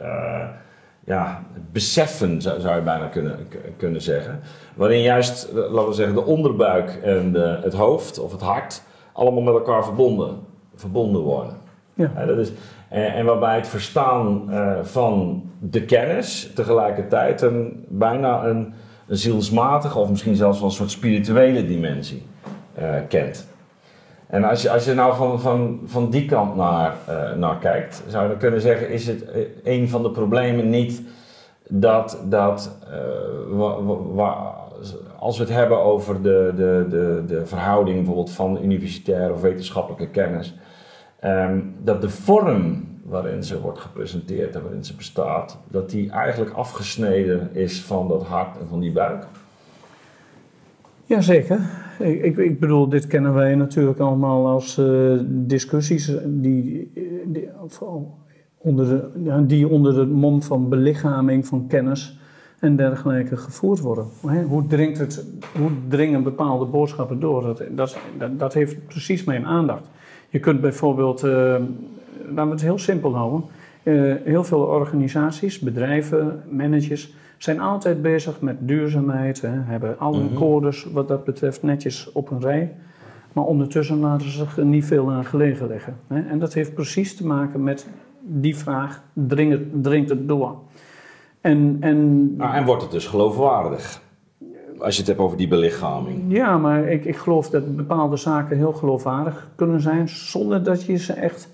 ja, 1.04 1.42
beseffen 1.72 2.42
zou, 2.42 2.60
zou, 2.60 2.76
je 2.76 2.82
bijna 2.82 3.06
kunnen, 3.06 3.38
kunnen 3.76 4.02
zeggen. 4.02 4.40
Waarin 4.74 5.02
juist, 5.02 5.48
laten 5.52 5.88
we 5.88 5.94
zeggen, 5.94 6.14
de 6.14 6.24
onderbuik 6.24 7.00
en 7.02 7.32
de, 7.32 7.58
het 7.62 7.74
hoofd 7.74 8.18
of 8.18 8.32
het 8.32 8.40
hart 8.40 8.82
allemaal 9.12 9.42
met 9.42 9.54
elkaar 9.54 9.84
verbonden, 9.84 10.38
verbonden 10.74 11.20
worden. 11.20 11.56
Ja. 11.94 12.26
dat 12.26 12.38
is, 12.38 12.52
en, 12.88 13.12
en, 13.12 13.24
waarbij 13.24 13.56
het 13.56 13.68
verstaan 13.68 14.50
van 14.82 15.42
de 15.58 15.84
kennis 15.84 16.50
tegelijkertijd 16.54 17.42
een, 17.42 17.84
bijna 17.88 18.44
een, 18.44 18.74
een 19.06 19.16
zielsmatige 19.16 19.98
of 19.98 20.10
misschien 20.10 20.36
zelfs 20.36 20.58
wel 20.58 20.68
een 20.68 20.74
soort 20.74 20.90
spirituele 20.90 21.66
dimensie 21.66 22.22
uh, 22.78 22.94
kent. 23.08 23.46
En 24.26 24.44
als 24.44 24.62
je, 24.62 24.70
als 24.70 24.84
je 24.84 24.94
nou 24.94 25.16
van, 25.16 25.40
van, 25.40 25.80
van 25.84 26.10
die 26.10 26.24
kant 26.24 26.56
naar, 26.56 26.94
uh, 27.08 27.32
naar 27.32 27.58
kijkt, 27.58 28.04
zou 28.06 28.30
je 28.30 28.36
kunnen 28.36 28.60
zeggen: 28.60 28.90
is 28.90 29.06
het 29.06 29.24
eh, 29.24 29.42
een 29.64 29.88
van 29.88 30.02
de 30.02 30.10
problemen 30.10 30.70
niet 30.70 31.02
dat, 31.68 32.18
dat 32.28 32.78
uh, 32.90 34.28
als 35.18 35.38
we 35.38 35.44
het 35.44 35.52
hebben 35.52 35.78
over 35.78 36.22
de, 36.22 36.52
de, 36.56 36.86
de, 36.88 37.22
de 37.26 37.46
verhouding 37.46 37.96
bijvoorbeeld 37.96 38.30
van 38.30 38.62
universitaire 38.62 39.32
of 39.32 39.40
wetenschappelijke 39.40 40.08
kennis, 40.08 40.54
um, 41.24 41.74
dat 41.82 42.00
de 42.00 42.10
vorm 42.10 42.88
waarin 43.04 43.44
ze 43.44 43.60
wordt 43.60 43.78
gepresenteerd 43.78 44.54
en 44.54 44.62
waarin 44.62 44.84
ze 44.84 44.94
bestaat, 44.94 45.58
dat 45.68 45.90
die 45.90 46.10
eigenlijk 46.10 46.52
afgesneden 46.52 47.50
is 47.52 47.82
van 47.82 48.08
dat 48.08 48.22
hart 48.22 48.58
en 48.60 48.68
van 48.68 48.80
die 48.80 48.92
buik? 48.92 49.26
Jazeker. 51.04 51.60
Ik, 51.98 52.22
ik, 52.22 52.36
ik 52.36 52.60
bedoel, 52.60 52.88
dit 52.88 53.06
kennen 53.06 53.34
wij 53.34 53.54
natuurlijk 53.54 53.98
allemaal 53.98 54.46
als 54.46 54.78
uh, 54.78 55.20
discussies 55.26 56.12
die, 56.26 56.92
die, 57.24 57.48
onder 58.58 58.88
de, 58.88 59.46
die 59.46 59.68
onder 59.68 59.94
de 59.94 60.06
mom 60.06 60.42
van 60.42 60.68
belichaming 60.68 61.46
van 61.46 61.66
kennis 61.66 62.18
en 62.60 62.76
dergelijke 62.76 63.36
gevoerd 63.36 63.80
worden. 63.80 64.06
Hoe, 64.48 64.66
dringt 64.66 64.98
het, 64.98 65.26
hoe 65.58 65.70
dringen 65.88 66.22
bepaalde 66.22 66.64
boodschappen 66.64 67.20
door? 67.20 67.56
Dat, 67.70 67.98
dat, 68.36 68.54
heeft 68.54 68.86
precies 68.86 69.24
mijn 69.24 69.46
aandacht. 69.46 69.90
Je 70.28 70.40
kunt 70.40 70.60
bijvoorbeeld, 70.60 71.22
eh, 71.22 71.30
laten 71.30 72.44
we 72.44 72.50
het 72.50 72.60
heel 72.60 72.78
simpel 72.78 73.14
houden, 73.14 73.44
Eh, 73.84 74.14
heel 74.24 74.44
veel 74.44 74.60
organisaties, 74.60 75.58
bedrijven, 75.58 76.42
managers 76.48 77.14
zijn 77.44 77.60
altijd 77.60 78.02
bezig 78.02 78.40
met 78.40 78.56
duurzaamheid, 78.60 79.40
hè, 79.40 79.48
hebben 79.50 79.98
al 79.98 80.14
hun 80.14 80.24
Mhm. 80.24 80.34
codes 80.34 80.84
wat 80.92 81.08
dat 81.08 81.24
betreft 81.24 81.62
netjes 81.62 82.12
op 82.12 82.30
een 82.30 82.40
rij. 82.40 82.74
Maar 83.32 83.44
ondertussen 83.44 83.98
laten 83.98 84.30
ze 84.30 84.36
zich 84.38 84.56
er 84.58 84.64
niet 84.64 84.84
veel 84.84 85.10
aan 85.10 85.24
gelegen 85.24 85.66
liggen. 85.66 85.96
Hè. 86.06 86.20
En 86.28 86.38
dat 86.38 86.52
heeft 86.54 86.74
precies 86.74 87.16
te 87.16 87.26
maken 87.26 87.62
met 87.62 87.88
die 88.20 88.56
vraag, 88.56 89.02
dringt 89.12 89.52
het, 89.52 89.82
dringt 89.82 90.08
het 90.10 90.28
door? 90.28 90.56
En, 91.40 91.76
en 91.80 92.36
Nou, 92.36 92.54
en 92.54 92.64
wordt 92.64 92.82
het 92.82 92.90
dus 92.90 93.06
geloofwaardig? 93.06 94.02
Als 94.78 94.94
je 94.94 94.98
het 95.00 95.08
hebt 95.08 95.20
over 95.20 95.36
die 95.36 95.48
belichaming. 95.48 96.22
ja, 96.28 96.58
maar 96.58 96.88
ik, 96.88 97.04
ik 97.04 97.16
geloof 97.16 97.50
dat 97.50 97.76
bepaalde 97.76 98.16
zaken 98.16 98.56
heel 98.56 98.72
geloofwaardig 98.72 99.48
kunnen 99.56 99.80
zijn 99.80 100.08
zonder 100.08 100.62
dat 100.62 100.84
je 100.84 100.96
ze 100.96 101.12
echt, 101.12 101.48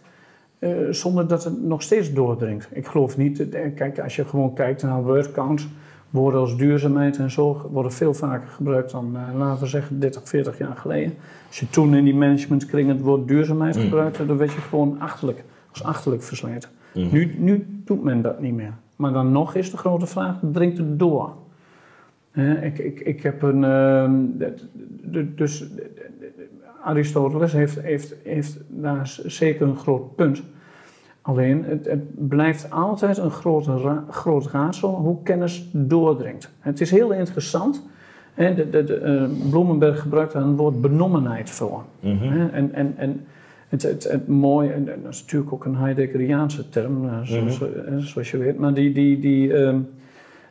zonder 0.91 1.29
dat 1.29 1.45
het 1.45 1.63
nog 1.63 1.83
steeds 1.83 2.13
doordringt. 2.13 2.69
Ik 2.73 2.87
geloof 2.87 3.17
niet, 3.17 3.49
eh, 3.49 3.75
kijk, 3.75 3.99
als 3.99 4.17
je 4.17 4.25
gewoon 4.25 4.55
kijkt 4.55 4.83
naar 4.83 5.03
word 5.03 5.33
counts, 5.33 5.69
woorden 6.11 6.41
als 6.41 6.57
duurzaamheid 6.57 7.17
en 7.19 7.31
zo 7.31 7.69
worden 7.71 7.93
veel 7.93 8.15
vaker 8.15 8.49
gebruikt 8.49 8.91
dan, 8.91 9.17
eh, 9.17 9.39
laten 9.39 9.63
we 9.63 9.69
zeggen, 9.69 10.01
30, 10.01 10.29
40 10.29 10.59
jaar 10.59 10.77
geleden. 10.77 11.15
Als 11.49 11.61
je 11.61 11.71
toen 11.71 11.95
in 11.95 12.05
die 12.05 12.15
managementkring 12.15 12.89
het 12.89 13.01
woord 13.01 13.29
duurzaamheid 13.29 13.77
Mm. 13.77 13.83
gebruikte, 13.83 14.27
dan 14.27 14.37
werd 14.37 14.53
je 14.53 14.61
gewoon 14.61 14.97
achterlijk, 15.01 15.45
als 15.71 15.83
achterlijk 15.83 16.23
versleten. 16.23 16.71
Mhm. 16.95 17.09
Nu, 17.15 17.35
nu 17.39 17.67
doet 17.85 18.03
men 18.03 18.23
dat 18.23 18.41
niet 18.41 18.55
meer. 18.55 18.73
Maar 18.97 19.13
dan 19.13 19.33
nog 19.33 19.55
is 19.55 19.71
de 19.71 19.77
grote 19.77 20.07
vraag, 20.07 20.37
dringt 20.53 20.79
het 20.79 20.99
door? 20.99 21.33
Ik, 22.63 22.79
ik, 22.79 23.01
ik 23.01 23.23
heb 23.23 23.43
een. 23.43 23.65
ehm, 23.65 24.13
dus 25.37 25.65
Aristoteles 26.85 27.53
heeft, 27.53 27.81
heeft, 27.81 28.15
heeft 28.25 28.59
daar 28.69 29.19
zeker 29.27 29.67
een 29.67 29.77
groot 29.77 30.17
punt. 30.17 30.43
Alleen, 31.23 31.65
het, 31.65 31.85
het 31.87 32.29
blijft 32.29 32.71
altijd 32.71 33.19
een 33.19 33.31
groot, 33.31 33.67
ra- 33.67 34.05
groot 34.11 34.47
raadsel 34.47 34.89
hoe 34.95 35.23
kennis 35.23 35.69
doordringt. 35.73 36.51
Het 36.59 36.81
is 36.81 36.91
heel 36.91 37.13
interessant. 37.13 37.83
Hè, 38.35 38.55
de, 38.55 38.71
de, 38.71 38.85
de, 38.85 38.95
eh, 38.97 39.25
Bloemenberg 39.51 40.01
gebruikt 40.01 40.33
daar 40.33 40.43
een 40.43 40.57
woord 40.57 40.81
benommenheid 40.81 41.51
voor. 41.51 41.85
Mhm. 42.01 42.25
Hè, 42.29 42.49
En, 42.49 42.73
en, 42.75 42.95
en 42.97 43.25
het, 43.69 43.83
het, 43.83 44.05
het 44.11 44.29
mooie, 44.29 44.73
en 44.73 44.85
dat 44.85 45.13
is 45.13 45.21
natuurlijk 45.23 45.53
ook 45.53 45.65
een 45.65 45.77
Heideggeriaanse 45.77 46.69
term, 46.69 47.09
eh, 47.09 47.21
zoals, 47.23 47.59
Mhm. 47.59 47.71
eh, 47.87 47.97
zoals 47.99 48.31
je 48.31 48.37
weet, 48.39 48.59
maar 48.59 48.75
die, 48.75 48.93
die, 48.93 49.19
die, 49.19 49.53
ehm, 49.55 49.79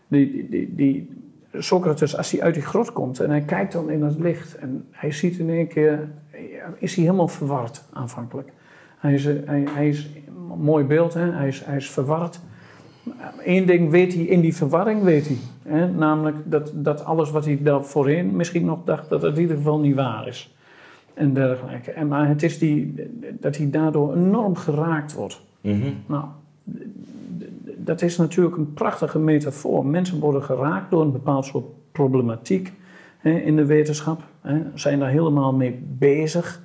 die, 0.07 0.31
die, 0.31 0.49
die, 0.49 0.75
die 0.75 1.09
Socrates, 1.57 2.17
als 2.17 2.31
hij 2.31 2.41
uit 2.41 2.53
die 2.53 2.63
grot 2.63 2.93
komt 2.93 3.19
en 3.19 3.29
hij 3.29 3.41
kijkt 3.41 3.71
dan 3.73 3.89
in 3.89 4.03
het 4.03 4.19
licht 4.19 4.55
en 4.57 4.85
hij 4.91 5.11
ziet 5.11 5.37
in 5.37 5.49
één 5.49 5.67
keer, 5.67 6.09
is 6.77 6.95
hij 6.95 7.03
helemaal 7.03 7.27
verward 7.27 7.83
aanvankelijk. 7.93 8.51
Hij 8.97 9.13
is, 9.13 9.23
hij, 9.25 9.63
hij 9.69 9.89
is 9.89 10.09
een 10.27 10.59
mooi 10.59 10.85
beeld, 10.85 11.13
hè? 11.13 11.31
Hij, 11.31 11.47
is, 11.47 11.65
hij 11.65 11.75
is 11.77 11.89
verward. 11.89 12.39
Eén 13.45 13.65
ding 13.65 13.89
weet 13.89 14.13
hij, 14.13 14.23
in 14.23 14.41
die 14.41 14.55
verwarring 14.55 15.03
weet 15.03 15.27
hij. 15.27 15.37
Hè? 15.63 15.91
Namelijk 15.91 16.35
dat, 16.45 16.71
dat 16.75 17.05
alles 17.05 17.31
wat 17.31 17.45
hij 17.45 17.59
daar 17.61 17.83
voorheen 17.83 18.35
misschien 18.35 18.65
nog 18.65 18.79
dacht, 18.83 19.09
dat 19.09 19.21
het 19.21 19.35
in 19.35 19.41
ieder 19.41 19.57
geval 19.57 19.79
niet 19.79 19.95
waar 19.95 20.27
is. 20.27 20.55
En 21.13 21.33
dergelijke. 21.33 21.91
En, 21.91 22.07
maar 22.07 22.27
het 22.27 22.43
is 22.43 22.57
die, 22.57 22.93
dat 23.39 23.57
hij 23.57 23.69
daardoor 23.69 24.15
enorm 24.15 24.55
geraakt 24.55 25.13
wordt. 25.13 25.41
Mhm. 25.61 25.89
Nou, 26.05 26.23
d- 26.63 26.77
d- 27.39 27.43
dat 27.89 28.01
is 28.01 28.17
natuurlijk 28.17 28.57
een 28.57 28.73
prachtige 28.73 29.19
metafoor. 29.19 29.85
Mensen 29.85 30.19
worden 30.19 30.43
geraakt 30.43 30.91
door 30.91 31.01
een 31.01 31.11
bepaald 31.11 31.45
soort 31.45 31.65
problematiek 31.91 32.73
hè, 33.17 33.31
in 33.31 33.55
de 33.55 33.65
wetenschap. 33.65 34.21
Hè, 34.41 34.61
zijn 34.73 34.99
daar 34.99 35.09
helemaal 35.09 35.53
mee 35.53 35.83
bezig. 35.97 36.61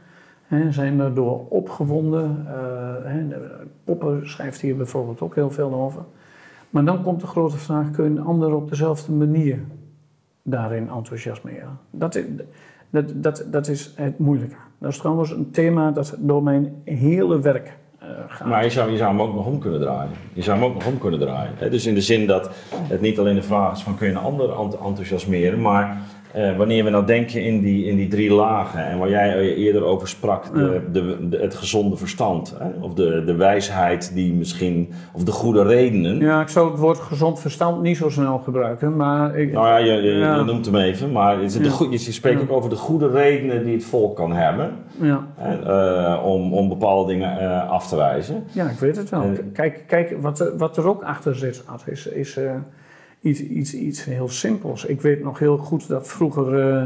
Hè, 0.46 0.72
zijn 0.72 0.98
daardoor 0.98 1.46
opgewonden. 1.48 2.46
eh, 3.32 3.40
Poppen 3.84 4.28
schrijft 4.28 4.60
hier 4.60 4.76
bijvoorbeeld 4.76 5.20
ook 5.20 5.34
heel 5.34 5.50
veel 5.50 5.74
over. 5.74 6.02
Maar 6.70 6.84
dan 6.84 7.02
komt 7.02 7.20
de 7.20 7.26
grote 7.26 7.58
vraag: 7.58 7.90
kun 7.90 8.04
je 8.04 8.10
een 8.10 8.26
ander 8.26 8.54
op 8.54 8.68
dezelfde 8.68 9.12
manier 9.12 9.58
daarin 10.42 10.88
enthousiasmeren? 10.88 11.78
Dat 11.90 12.14
is, 12.14 12.24
dat, 12.90 13.12
dat, 13.14 13.46
dat 13.50 13.68
is 13.68 13.92
het 13.96 14.18
moeilijke. 14.18 14.56
Dat 14.78 14.90
is 14.90 14.98
trouwens 14.98 15.30
een 15.30 15.50
thema 15.50 15.90
dat 15.90 16.16
door 16.18 16.42
mijn 16.42 16.74
hele 16.84 17.40
werk 17.40 17.78
gaat. 18.28 18.48
Maar 18.48 18.64
je 18.64 18.70
zou, 18.70 18.90
je 18.90 18.96
zou 18.96 19.10
hem 19.10 19.22
ook 19.22 19.34
nog 19.34 19.46
om 19.46 19.58
kunnen 19.58 19.80
draaien. 19.80 20.10
Je 20.32 20.42
zou 20.42 20.58
hem 20.58 20.66
ook 20.66 20.74
nog 20.74 20.86
om 20.86 20.98
kunnen 20.98 21.20
draaien. 21.20 21.52
Hè? 21.56 21.70
Dus 21.70 21.86
in 21.86 21.94
de 21.94 22.00
zin 22.00 22.26
dat 22.26 22.50
het 22.76 23.00
niet 23.00 23.18
alleen 23.18 23.34
de 23.34 23.42
vraag 23.42 23.72
is 23.76 23.82
van 23.82 23.96
kun 23.96 24.06
je 24.06 24.12
een 24.12 24.18
ander 24.18 24.60
ent- 24.60 24.78
enthousiasmeren, 24.78 25.60
maar 25.60 25.96
eh, 26.34 26.56
wanneer 26.56 26.84
we 26.84 26.90
nou 26.90 27.06
denken 27.06 27.42
in 27.44 27.60
die, 27.60 27.84
in 27.84 27.96
die 27.96 28.08
drie 28.08 28.32
lagen 28.32 28.86
en 28.86 28.98
waar 28.98 29.08
jij 29.10 29.54
eerder 29.54 29.84
over 29.84 30.08
sprak, 30.08 30.54
de, 30.54 30.80
de, 30.92 31.28
de- 31.28 31.38
het 31.38 31.54
gezonde 31.54 31.96
verstand, 31.96 32.54
hè? 32.58 32.68
of 32.84 32.94
de, 32.94 33.22
de 33.26 33.34
wijsheid 33.34 34.14
die 34.14 34.32
misschien, 34.32 34.92
of 35.12 35.24
de 35.24 35.30
goede 35.32 35.62
redenen. 35.62 36.18
Ja, 36.18 36.40
ik 36.40 36.48
zou 36.48 36.70
het 36.70 36.80
woord 36.80 36.98
gezond 36.98 37.40
verstand 37.40 37.82
niet 37.82 37.96
zo 37.96 38.08
snel 38.08 38.38
gebruiken, 38.38 38.96
maar 38.96 39.36
ik, 39.38 39.52
Nou 39.52 39.66
ja, 39.68 39.76
je, 39.76 40.02
je, 40.02 40.12
Ja. 40.12 40.36
je 40.36 40.44
noemt 40.44 40.66
hem 40.66 40.76
even, 40.76 41.12
maar 41.12 41.42
is 41.42 41.54
het 41.54 41.62
de 41.62 41.86
je 41.90 41.98
spreekt 41.98 42.42
ook 42.42 42.52
over 42.52 42.70
de 42.70 42.76
goede 42.76 43.08
redenen 43.10 43.64
die 43.64 43.74
het 43.74 43.84
volk 43.84 44.16
kan 44.16 44.32
hebben 44.32 44.70
ja, 45.00 45.26
hè? 45.36 45.58
eh, 46.14 46.24
om, 46.24 46.54
om 46.54 46.68
bepaalde 46.68 47.12
dingen 47.12 47.38
eh, 47.40 47.70
af 47.70 47.88
te 47.88 47.96
wijzen. 47.96 48.44
ja, 48.52 48.68
ik 48.68 48.78
weet 48.78 48.96
het 48.96 49.10
wel. 49.10 49.30
Kijk, 49.52 49.84
kijk 49.86 50.16
wat, 50.20 50.40
er- 50.40 50.56
wat 50.56 50.76
er 50.76 50.88
ook 50.88 51.02
achter 51.02 51.36
zit, 51.36 51.62
Ad, 51.66 51.82
is, 51.86 52.06
is 52.06 52.36
iets, 53.24 53.40
iets, 53.40 53.74
iets 53.74 54.04
heel 54.04 54.28
simpels. 54.28 54.84
Ik 54.84 55.00
weet 55.00 55.22
nog 55.22 55.38
heel 55.38 55.56
goed 55.56 55.88
dat 55.88 56.08
vroeger 56.08 56.58
eh, 56.60 56.84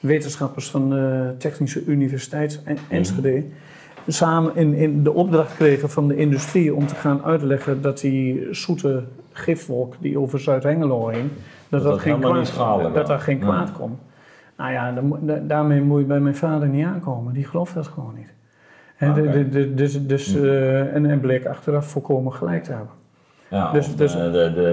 wetenschappers 0.00 0.70
van 0.70 0.90
de 0.90 1.34
Technische 1.38 1.84
Universiteit 1.84 2.60
en 2.64 2.76
Enschede 2.88 3.44
samen 4.06 4.56
in, 4.56 4.74
in 4.74 5.02
de 5.02 5.12
opdracht 5.12 5.54
kregen 5.56 5.90
van 5.90 6.08
de 6.08 6.16
industrie 6.16 6.74
om 6.74 6.86
te 6.86 6.94
gaan 6.94 7.22
uitleggen 7.24 7.82
dat 7.82 8.00
die 8.00 8.46
zoete 8.50 9.02
gifwolk 9.32 9.94
die 10.00 10.18
over 10.18 10.40
Zuid-Hengelo 10.40 11.08
heen, 11.08 11.30
dat, 11.68 11.82
dat 11.82 11.92
dat, 11.92 12.00
geen 12.00 12.20
kwaad, 12.20 12.94
dat 12.94 13.06
daar 13.06 13.20
geen 13.20 13.38
kwaad 13.38 13.72
kon. 13.72 13.98
Nou 14.56 14.72
ja, 14.72 14.94
daarmee 15.40 15.80
moet 15.80 16.00
je 16.00 16.06
bij 16.06 16.20
mijn 16.20 16.36
vader 16.36 16.68
niet 16.68 16.84
aankomen. 16.84 17.32
Die 17.32 17.44
gelooft 17.44 17.74
dat 17.74 17.86
gewoon 17.86 18.14
niet. 18.16 18.32
De- 19.14 19.30
de- 19.30 19.48
de- 19.48 19.74
dus, 19.74 20.06
dus, 20.06 20.34
en, 20.92 21.06
en 21.06 21.20
bleek 21.20 21.46
achteraf 21.46 21.86
volkomen 21.86 22.32
gelijk 22.32 22.64
te 22.64 22.70
hebben. 22.70 22.90
Ja, 23.50 23.72
Dus- 23.72 23.94
dus- 23.96 24.12
de, 24.12 24.30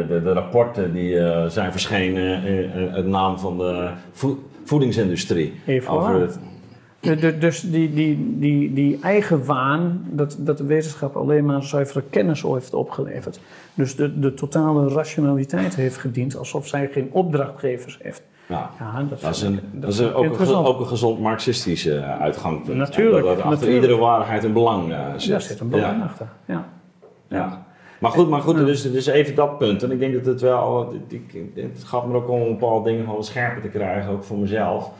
de, 0.07 0.21
de, 0.23 0.33
rapporten 0.33 0.93
die 0.93 1.19
eh, 1.19 1.45
zijn 1.49 1.71
verschenen 1.71 2.43
in 2.43 2.87
het 2.93 3.07
naam 3.07 3.39
van 3.39 3.57
de 3.57 3.89
voed- 4.11 4.39
voedingsindustrie. 4.63 5.53
Even 5.65 5.91
Over 5.91 6.21
het, 6.21 6.39
De- 6.99 7.37
dus 7.37 7.61
die, 7.61 7.93
die, 7.93 8.35
die, 8.39 8.73
die 8.73 8.99
eigen 9.01 9.45
waan 9.45 10.05
dat, 10.11 10.35
dat 10.39 10.57
de 10.57 10.63
wetenschap 10.63 11.15
alleen 11.15 11.45
maar 11.45 11.63
zuivere 11.63 12.03
kennis 12.09 12.41
heeft 12.41 12.73
opgeleverd. 12.73 13.39
Dus 13.73 13.95
de, 13.95 14.19
de 14.19 14.33
totale 14.33 14.89
rationaliteit 14.89 15.75
heeft 15.75 15.97
gediend 15.97 16.37
alsof 16.37 16.67
zij 16.67 16.89
geen 16.91 17.09
opdrachtgevers 17.11 17.99
heeft. 18.01 18.23
ja, 18.47 18.69
Ja, 18.79 19.03
dat, 19.09 19.21
dat 19.21 19.35
is, 19.35 19.41
een, 19.41 19.59
dat 19.71 19.89
is 19.89 19.99
een- 19.99 20.13
ook, 20.13 20.39
een, 20.39 20.53
ook 20.55 20.79
een 20.79 20.87
gezond 20.87 21.19
marxistische 21.19 21.95
eh, 21.97 22.19
uitgangspunt. 22.21 22.77
Natuurlijk, 22.77 23.23
Dat, 23.25 23.35
achter 23.35 23.49
natuurlijk. 23.49 23.81
iedere 23.81 23.99
waarheid 23.99 24.43
een 24.43 24.53
belang 24.53 24.91
eh, 24.91 24.99
zit. 25.17 25.31
Daar 25.31 25.41
zit 25.41 25.59
een 25.59 25.69
belang 25.69 25.97
Ja. 25.97 26.03
achter. 26.03 26.27
Ja. 26.45 26.65
Ja. 27.29 27.65
Maar 27.99 28.11
goed, 28.11 28.29
maar 28.29 28.41
goed 28.41 28.55
dus, 28.55 28.91
dus 28.91 29.05
even 29.05 29.35
dat 29.35 29.57
punt. 29.57 29.83
En 29.83 29.91
ik 29.91 29.99
denk 29.99 30.13
dat 30.13 30.25
het 30.25 30.41
wel, 30.41 30.93
het 31.53 31.83
gaat 31.83 32.07
me 32.07 32.15
ook 32.15 32.29
om 32.29 32.41
een 32.41 32.47
bepaalde 32.47 32.89
dingen 32.89 33.05
gewoon 33.05 33.23
scherper 33.23 33.61
te 33.61 33.67
krijgen, 33.67 34.11
ook 34.11 34.23
voor 34.23 34.37
mezelf. 34.37 34.91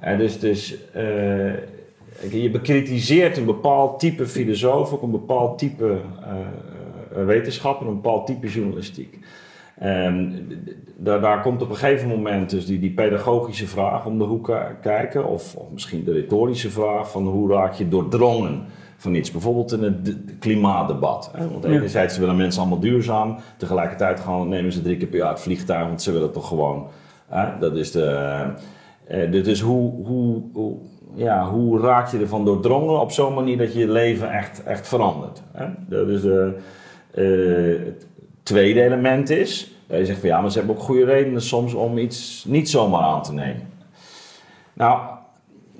Eh, 0.00 0.18
dus 0.18 0.38
dus 0.38 0.76
eh, 0.92 2.42
je 2.42 2.50
bekritiseert 2.50 3.36
een 3.36 3.44
bepaald 3.44 4.00
type 4.00 4.26
filosoof, 4.26 4.92
ook 4.92 5.02
een 5.02 5.10
bepaald 5.10 5.58
type 5.58 6.00
eh, 6.22 7.20
eh, 7.20 7.26
wetenschapper, 7.26 7.86
een 7.86 7.94
bepaald 7.94 8.26
type 8.26 8.48
journalistiek. 8.48 9.18
Daar, 10.96 11.20
daar 11.20 11.42
komt 11.42 11.62
op 11.62 11.70
een 11.70 11.76
gegeven 11.76 12.08
moment 12.08 12.50
dus 12.50 12.66
die, 12.66 12.78
die 12.78 12.90
pedagogische 12.90 13.66
vraag 13.66 14.06
om 14.06 14.18
de 14.18 14.24
hoek 14.24 14.52
kijken, 14.82 15.24
of, 15.24 15.54
of 15.54 15.70
misschien 15.72 16.04
de 16.04 16.12
retorische 16.12 16.70
vraag 16.70 17.10
van 17.10 17.26
hoe 17.26 17.52
raak 17.52 17.72
je 17.72 17.88
doordrongen 17.88 18.64
van 19.00 19.14
iets. 19.14 19.30
Bijvoorbeeld 19.30 19.72
in 19.72 19.82
het 19.82 20.14
klimaatdebat. 20.38 21.30
Hè? 21.36 21.48
Want 21.50 21.64
enerzijds 21.64 22.18
willen 22.18 22.36
mensen 22.36 22.60
allemaal 22.60 22.80
duurzaam, 22.80 23.36
tegelijkertijd 23.56 24.20
gaan, 24.20 24.48
nemen 24.48 24.72
ze 24.72 24.82
drie 24.82 24.96
keer 24.96 25.08
per 25.08 25.18
jaar 25.18 25.30
het 25.30 25.40
vliegtuig, 25.40 25.86
want 25.86 26.02
ze 26.02 26.12
willen 26.12 26.32
toch 26.32 26.48
gewoon. 26.48 26.86
Hè? 27.28 27.58
Dat 27.58 27.76
is 27.76 27.90
de. 27.90 28.42
eh, 29.06 29.30
dit 29.30 29.46
is 29.46 29.60
hoe, 29.60 30.04
hoe, 30.06 30.42
hoe, 30.52 30.76
ja, 31.14 31.48
hoe 31.50 31.80
raak 31.80 32.08
je 32.12 32.18
ervan 32.18 32.44
doordrongen 32.44 33.00
op 33.00 33.10
zo'n 33.12 33.34
manier 33.34 33.58
dat 33.58 33.72
je 33.72 33.78
je 33.78 33.88
leven 33.88 34.30
echt, 34.32 34.62
echt 34.62 34.88
verandert. 34.88 35.42
Hè? 35.52 35.66
Dat 35.88 36.08
is 36.08 36.20
de, 36.20 36.56
eh, 37.14 37.86
het 37.86 38.06
tweede 38.42 38.82
element 38.82 39.30
is, 39.30 39.74
dat 39.86 39.98
je 39.98 40.06
zegt 40.06 40.20
van 40.20 40.28
ja, 40.28 40.40
maar 40.40 40.50
ze 40.50 40.58
hebben 40.58 40.76
ook 40.76 40.82
goede 40.82 41.04
redenen 41.04 41.42
soms 41.42 41.74
om 41.74 41.98
iets 41.98 42.44
niet 42.48 42.70
zomaar 42.70 43.02
aan 43.02 43.22
te 43.22 43.32
nemen. 43.32 43.68
Nou, 44.72 45.00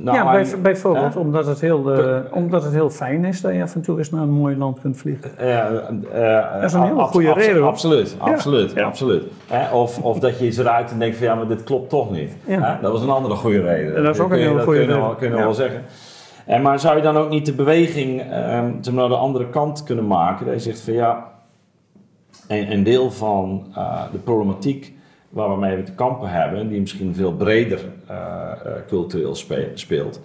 Nou, 0.03 0.17
ja, 0.17 0.31
bij, 0.31 0.47
bijvoorbeeld 0.63 1.15
hè? 1.15 1.21
omdat, 1.21 1.47
het 1.47 1.61
heel, 1.61 1.93
eh, 1.93 2.17
omdat 2.33 2.63
het 2.65 2.73
heel 2.73 2.91
fijn 2.91 3.25
is 3.25 3.41
dat 3.41 3.55
je 3.55 3.63
af 3.63 3.75
en 3.75 3.81
toe 3.81 3.99
eens 3.99 4.11
naar 4.11 4.23
een 4.23 4.31
mooi 4.31 4.57
land 4.57 4.81
kunt 4.81 4.97
vliegen. 4.97 5.31
Ja, 5.39 5.69
eh, 6.13 6.53
Dat 6.55 6.65
is 6.65 6.73
een 6.73 6.83
hele 6.83 7.01
goede 7.03 7.33
reden. 7.33 7.67
Absoluut, 7.67 8.17
Ja, 8.25 8.31
absoluut, 8.33 8.73
ja. 8.73 8.85
absoluut. 8.85 9.23
Hè, 9.47 9.75
Of, 9.77 9.99
of 10.03 10.19
dat 10.19 10.39
je 10.39 10.47
iets 10.47 10.57
eruit 10.57 10.91
en 10.91 10.99
denkt 10.99 11.17
van 11.17 11.27
ja, 11.27 11.35
maar 11.35 11.47
dit 11.49 11.63
klopt 11.65 11.89
toch 11.91 12.11
niet. 12.11 12.31
Ja. 12.47 12.61
Hè, 12.61 12.81
Dat 12.83 12.93
was 12.93 13.03
een 13.03 13.11
andere 13.11 13.35
goede 13.35 13.61
reden. 13.61 13.97
En 13.97 14.03
dat 14.03 14.15
is 14.15 14.21
ook 14.21 14.31
een 14.31 14.39
hele 14.39 14.49
goede 14.63 14.65
kun 14.79 14.87
reden. 14.89 15.01
wel- 15.01 15.15
kun 15.15 15.29
je 15.31 15.37
Ja. 15.37 15.43
wel 15.43 15.55
zeggen. 15.55 15.83
En 16.47 16.63
maar 16.63 16.79
zou 16.81 16.97
je 16.97 17.03
dan 17.03 17.17
ook 17.17 17.31
niet 17.31 17.47
de 17.47 17.55
beweging 17.55 18.21
ehm, 18.21 18.71
zeg 18.81 18.95
maar, 18.95 19.03
naar 19.09 19.09
de 19.19 19.23
andere 19.25 19.49
kant 19.49 19.83
kunnen 19.83 20.07
maken? 20.07 20.47
Dat 20.47 20.55
je 20.55 20.61
zegt 20.61 20.81
van 20.81 20.93
ja, 20.93 21.25
een, 22.49 22.73
een 22.73 22.83
deel 22.83 23.11
van 23.11 23.67
eh, 23.75 24.03
de 24.13 24.19
problematiek 24.19 24.93
waar 25.31 25.51
we 25.51 25.57
mee 25.57 25.83
te 25.83 25.93
kampen 25.93 26.31
hebben, 26.31 26.69
die 26.69 26.81
misschien 26.81 27.15
veel 27.15 27.35
breder 27.35 27.81
eh, 28.07 28.17
eh, 28.17 28.73
cultureel 28.87 29.35
spe- 29.35 29.71
speelt, 29.75 30.21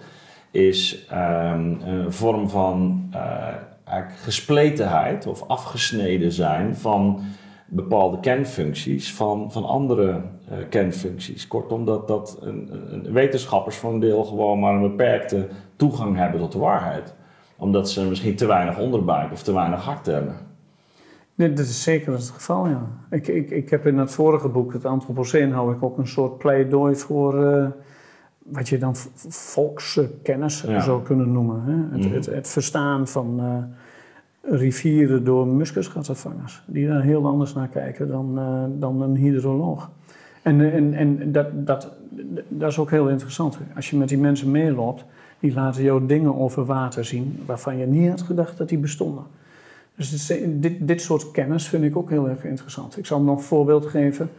is 0.50 1.06
ehm, 1.08 1.74
een 1.84 2.12
vorm 2.12 2.48
van 2.48 3.06
eh, 3.12 3.98
gespletenheid 4.24 5.26
of 5.26 5.48
afgesneden 5.48 6.32
zijn 6.32 6.76
van 6.76 7.20
bepaalde 7.66 8.20
kernfuncties 8.20 9.14
van, 9.14 9.52
van 9.52 9.64
andere 9.64 10.20
eh, 10.48 10.58
kernfuncties. 10.70 11.48
Kortom, 11.48 11.84
dat, 11.84 12.08
dat 12.08 12.38
een, 12.40 13.12
wetenschappers 13.12 13.76
voor 13.76 13.92
een 13.92 14.00
deel 14.00 14.24
gewoon 14.24 14.58
maar 14.58 14.74
een 14.74 14.88
beperkte 14.90 15.48
toegang 15.76 16.16
hebben 16.16 16.40
tot 16.40 16.52
de 16.52 16.58
waarheid. 16.58 17.14
Omdat 17.56 17.90
ze 17.90 18.04
misschien 18.04 18.36
te 18.36 18.46
weinig 18.46 18.78
onderbuik 18.78 19.32
of 19.32 19.42
te 19.42 19.52
weinig 19.54 19.84
hart 19.84 20.06
hebben. 20.06 20.36
Nee, 21.36 21.52
dat 21.52 21.66
is 21.66 21.82
zeker 21.82 22.12
het 22.12 22.28
geval, 22.30 22.68
ja. 22.68 22.86
Ik, 23.10 23.28
ik, 23.28 23.50
ik 23.50 23.70
heb 23.70 23.86
in 23.86 23.98
het 23.98 24.10
vorige 24.12 24.48
boek, 24.48 24.72
het 24.72 24.84
Anthropoceen, 24.84 25.52
hou 25.52 25.74
ik 25.74 25.82
ook 25.82 25.98
een 25.98 26.06
soort 26.08 26.38
pleidooi 26.38 26.94
voor 26.96 27.44
eh, 27.46 27.66
wat 28.38 28.68
je 28.68 28.78
dan 28.78 28.96
volkskennis 29.28 30.60
Ja. 30.60 30.80
zou 30.80 31.02
kunnen 31.02 31.32
noemen. 31.32 31.62
Hè? 31.64 31.96
Het, 31.96 32.06
Mhm. 32.06 32.14
het, 32.14 32.26
het 32.26 32.48
verstaan 32.48 33.08
van 33.08 33.40
eh, 33.40 34.54
rivieren 34.58 35.24
door 35.24 35.46
muskusgattenvangers, 35.46 36.62
die 36.66 36.86
daar 36.88 37.02
heel 37.02 37.26
anders 37.26 37.54
naar 37.54 37.68
kijken 37.68 38.08
dan, 38.08 38.38
eh, 38.38 38.64
dan 38.80 39.02
een 39.02 39.16
hydroloog. 39.16 39.90
En, 40.42 40.72
en, 40.72 40.94
en 40.94 41.32
dat, 41.32 41.66
dat, 41.66 41.90
dat 42.48 42.70
is 42.70 42.78
ook 42.78 42.90
heel 42.90 43.08
interessant. 43.08 43.58
Als 43.74 43.90
je 43.90 43.96
met 43.96 44.08
die 44.08 44.18
mensen 44.18 44.50
meeloopt, 44.50 45.04
die 45.40 45.54
laten 45.54 45.82
jou 45.82 46.06
dingen 46.06 46.34
over 46.36 46.64
water 46.64 47.04
zien 47.04 47.38
waarvan 47.46 47.76
je 47.76 47.86
niet 47.86 48.10
had 48.10 48.22
gedacht 48.22 48.58
dat 48.58 48.68
die 48.68 48.78
bestonden. 48.78 49.24
Dus 49.96 50.26
dit, 50.54 50.88
dit 50.88 51.00
soort 51.00 51.30
kennis 51.30 51.68
vind 51.68 51.84
ik 51.84 51.96
ook 51.96 52.10
heel 52.10 52.28
erg 52.28 52.44
interessant. 52.44 52.98
Ik 52.98 53.06
zal 53.06 53.22
nog 53.22 53.36
een 53.36 53.42
voorbeeld 53.44 53.86
geven. 53.86 54.30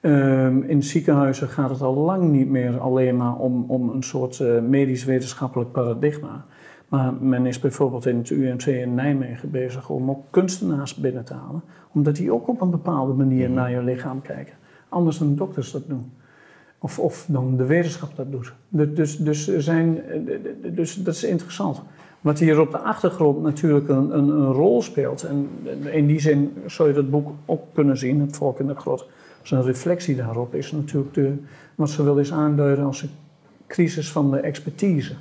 Ehm, 0.00 0.62
in 0.62 0.82
ziekenhuizen 0.82 1.48
gaat 1.48 1.70
het 1.70 1.80
al 1.82 1.94
lang 1.94 2.30
niet 2.30 2.48
meer 2.48 2.78
alleen 2.78 3.16
maar 3.16 3.36
om, 3.36 3.64
om 3.68 3.88
een 3.88 4.02
soort 4.02 4.40
eh, 4.40 4.60
medisch-wetenschappelijk 4.60 5.72
paradigma. 5.72 6.44
Maar 6.88 7.14
men 7.20 7.46
is 7.46 7.58
bijvoorbeeld 7.60 8.06
in 8.06 8.16
het 8.16 8.30
UMC 8.30 8.66
in 8.66 8.94
Nijmegen 8.94 9.50
bezig 9.50 9.88
om 9.90 10.10
ook 10.10 10.24
kunstenaars 10.30 10.94
binnen 10.94 11.24
te 11.24 11.34
halen. 11.34 11.62
Omdat 11.92 12.16
die 12.16 12.32
ook 12.32 12.48
op 12.48 12.60
een 12.60 12.70
bepaalde 12.70 13.12
manier 13.12 13.50
naar 13.50 13.70
je 13.70 13.82
lichaam 13.82 14.22
kijken. 14.22 14.54
Anders 14.88 15.18
dan 15.18 15.34
dokters 15.36 15.70
dat 15.72 15.88
doen. 15.88 16.12
Of, 16.78 16.98
of 16.98 17.26
dan 17.28 17.56
de 17.56 17.64
wetenschap 17.66 18.16
dat 18.16 18.30
doet. 18.32 18.52
Du- 18.68 18.92
Dus, 18.92 19.16
dus, 19.16 19.48
er 19.48 19.62
zijn, 19.62 20.00
eh, 20.04 20.38
dus 20.72 20.94
dat 20.94 21.14
is 21.14 21.24
interessant. 21.24 21.82
Wat 22.20 22.38
hier 22.38 22.60
op 22.60 22.70
de 22.70 22.78
achtergrond 22.78 23.42
natuurlijk 23.42 23.88
een, 23.88 24.18
een, 24.18 24.28
een 24.28 24.52
rol 24.52 24.82
speelt. 24.82 25.22
En 25.22 25.48
in 25.92 26.06
die 26.06 26.20
zin 26.20 26.52
zou 26.66 26.88
je 26.88 26.94
dat 26.94 27.10
boek 27.10 27.32
ook 27.46 27.62
kunnen 27.74 27.96
zien, 27.98 28.20
Het 28.20 28.36
Volk 28.36 28.60
in 28.60 28.66
de 28.66 28.74
Grot. 28.74 29.08
Als 29.40 29.50
een 29.50 29.62
reflectie 29.62 30.16
daarop 30.16 30.54
is 30.54 30.72
natuurlijk 30.72 31.14
de, 31.14 31.34
wat 31.74 31.90
ze 31.90 32.04
wel 32.04 32.18
eens 32.18 32.32
aanduiden 32.32 32.84
als 32.84 33.02
een 33.02 33.10
crisis 33.66 34.12
van 34.12 34.30
de 34.30 34.38
expertise. 34.38 35.14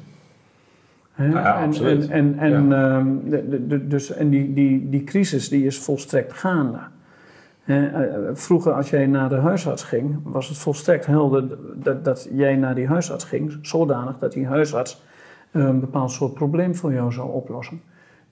Hè? 1.11 1.27
Ja, 1.27 1.57
en, 1.61 1.67
absoluut. 1.67 2.07
En, 2.09 2.37
en, 2.39 2.53
en, 2.53 2.73
ehm, 2.73 3.29
de, 3.29 3.49
de- 3.49 3.67
de- 3.67 3.87
dus, 3.87 4.11
en 4.11 4.29
die, 4.29 4.53
die, 4.53 4.89
die 4.89 5.03
crisis 5.03 5.49
die 5.49 5.65
is 5.65 5.79
volstrekt 5.79 6.33
gaande. 6.33 6.79
Hè, 7.63 7.87
eh, 7.87 8.29
vroeger 8.33 8.73
als 8.73 8.89
jij 8.89 9.05
naar 9.05 9.29
de 9.29 9.35
huisarts 9.35 9.83
ging, 9.83 10.19
was 10.23 10.47
het 10.47 10.57
volstrekt 10.57 11.05
helder 11.05 11.43
dat, 11.75 12.05
dat 12.05 12.29
jij 12.33 12.55
naar 12.55 12.75
die 12.75 12.87
huisarts 12.87 13.23
ging, 13.23 13.57
zodanig 13.61 14.17
dat 14.17 14.31
die 14.33 14.45
huisarts 14.47 14.93
eh, 14.93 15.08
een 15.51 15.79
bepaald 15.79 16.11
soort 16.11 16.33
probleem 16.33 16.75
voor 16.75 16.93
jou 16.93 17.11
zou 17.11 17.31
oplossen. 17.31 17.81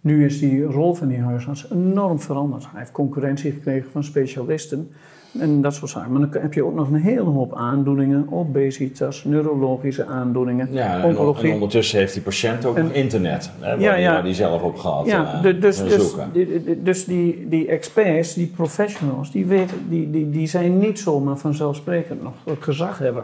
Nu 0.01 0.25
is 0.25 0.39
die 0.39 0.63
rol 0.63 0.93
van 0.93 1.07
die 1.07 1.19
huisarts 1.19 1.71
enorm 1.71 2.19
veranderd. 2.19 2.63
Hij 2.63 2.79
heeft 2.79 2.91
concurrentie 2.91 3.51
gekregen 3.51 3.91
van 3.91 4.03
specialisten 4.03 4.91
en 5.39 5.61
dat 5.61 5.73
soort 5.73 5.91
zaken. 5.91 6.11
Maar 6.11 6.29
dan 6.29 6.41
heb 6.41 6.53
je 6.53 6.65
ook 6.65 6.75
nog 6.75 6.87
een 6.87 6.95
hele 7.01 7.21
hoop 7.29 7.55
aandoeningen, 7.55 8.27
obesitas, 8.31 9.23
neurologische 9.23 10.05
aandoeningen, 10.05 10.67
Ja, 10.71 11.03
en, 11.03 11.17
ondertussen 11.17 11.99
heeft 11.99 12.13
die 12.13 12.21
patiënt 12.21 12.65
ook 12.65 12.77
En- 12.77 12.83
nog 12.83 12.91
internet, 12.93 13.51
hè, 13.59 13.69
waar, 13.69 13.79
Ja, 13.79 13.93
die, 13.93 14.01
ja. 14.03 14.11
waar 14.13 14.23
die 14.23 14.33
zelf 14.33 14.61
op 14.61 14.77
gaat 14.77 15.05
Ja, 15.05 15.33
eh, 15.33 15.41
de- 15.41 15.57
dus, 15.57 15.83
dus, 15.83 16.15
die- 16.33 16.81
dus 16.83 17.05
die, 17.05 17.47
die 17.49 17.67
experts, 17.67 18.33
die 18.33 18.47
professionals, 18.55 19.31
die, 19.31 19.45
weten, 19.45 19.77
die, 19.89 20.11
die, 20.11 20.29
die 20.29 20.47
zijn 20.47 20.77
niet 20.77 20.99
zomaar 20.99 21.37
vanzelfsprekend 21.37 22.23
nog 22.23 22.33
het 22.45 22.63
gezag 22.63 22.97
hebben. 22.99 23.23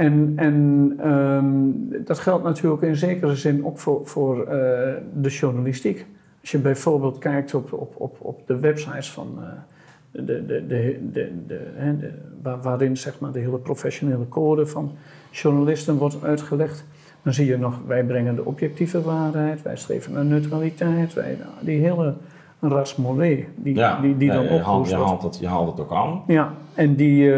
En, 0.00 0.32
en 0.36 0.92
ehm, 0.98 2.04
dat 2.04 2.18
geldt 2.18 2.44
natuurlijk 2.44 2.82
in 2.82 2.96
zekere 2.96 3.36
zin 3.36 3.64
ook 3.64 3.78
voor, 3.78 4.06
voor 4.06 4.40
eh, 4.40 4.94
de 5.14 5.28
journalistiek. 5.28 6.06
Als 6.40 6.50
je 6.50 6.58
bijvoorbeeld 6.58 7.18
kijkt 7.18 7.54
op, 7.54 7.72
op, 7.72 7.94
op, 7.96 8.16
op 8.20 8.46
de 8.46 8.58
websites 8.58 9.10
van 9.10 9.38
eh, 9.38 10.24
de, 10.24 10.46
de, 10.46 10.66
de, 11.12 11.30
de, 11.46 12.10
waarin 12.62 12.96
zeg 12.96 13.20
maar, 13.20 13.32
de 13.32 13.38
hele 13.38 13.58
professionele 13.58 14.28
code 14.28 14.66
van 14.66 14.92
journalisten 15.30 15.96
wordt 15.96 16.24
uitgelegd. 16.24 16.84
Dan 17.22 17.34
zie 17.34 17.46
je 17.46 17.58
nog, 17.58 17.80
wij 17.86 18.04
brengen 18.04 18.34
de 18.34 18.44
objectieve 18.44 19.02
waarheid, 19.02 19.62
wij 19.62 19.76
streven 19.76 20.12
naar 20.12 20.24
neutraliteit, 20.24 21.14
wij, 21.14 21.36
die 21.60 21.80
hele 21.80 22.14
rasmolé 22.60 23.44
die, 23.56 23.74
ja, 23.74 24.00
die, 24.00 24.16
die 24.16 24.28
ja, 24.28 24.34
dan 24.34 24.42
je, 24.42 24.48
haalt, 24.48 24.60
opgehoest 24.60 24.90
je, 24.90 24.96
haalt 24.96 25.22
het, 25.22 25.38
je 25.38 25.46
haalt 25.48 25.70
het 25.70 25.80
ook 25.80 25.92
aan. 25.92 26.22
Ja, 26.26 26.52
en 26.74 26.94
die... 26.94 27.30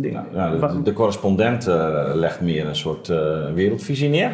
die 0.00 0.10
Ja, 0.12 0.26
ja, 0.34 0.50
de, 0.50 0.58
wa- 0.58 0.72
de, 0.72 0.82
de 0.82 0.92
correspondent 0.92 1.66
eh, 1.66 2.10
legt 2.14 2.40
meer 2.40 2.66
een 2.66 2.76
soort 2.76 3.08
eh, 3.08 3.16
wereldvisie 3.54 4.08
neer. 4.08 4.30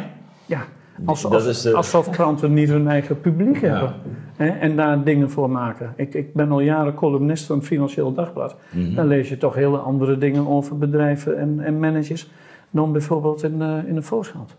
ja, 0.46 0.60
als, 1.04 1.24
als, 1.24 1.62
de- 1.62 1.74
alsof 1.74 2.10
kranten 2.10 2.52
niet 2.54 2.68
hun 2.68 2.88
eigen 2.88 3.20
publiek 3.20 3.60
Ja. 3.60 3.68
hebben. 3.70 3.92
Hè, 4.36 4.48
en 4.48 4.76
daar 4.76 5.04
dingen 5.04 5.30
voor 5.30 5.50
maken. 5.50 5.92
Ik, 5.96 6.14
ik 6.14 6.34
ben 6.34 6.50
al 6.50 6.60
jaren 6.60 6.94
columnist 6.94 7.46
van 7.46 7.62
Financieel 7.62 8.12
Dagblad. 8.12 8.56
Mhm. 8.70 8.94
Daar 8.94 9.06
lees 9.06 9.28
je 9.28 9.36
toch 9.38 9.54
hele 9.54 9.76
andere 9.78 10.18
dingen 10.18 10.46
over 10.48 10.78
bedrijven 10.78 11.38
en, 11.38 11.60
en 11.60 11.78
managers 11.78 12.30
dan 12.70 12.92
bijvoorbeeld 12.92 13.42
in, 13.42 13.62
in 13.86 13.94
de 13.94 14.02
Volkskrant. 14.02 14.56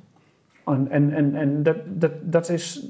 En, 0.66 0.88
en, 0.90 1.14
en, 1.14 1.36
en 1.36 1.64
dat, 1.64 1.76
dat, 1.86 2.12
dat 2.22 2.50
is, 2.50 2.88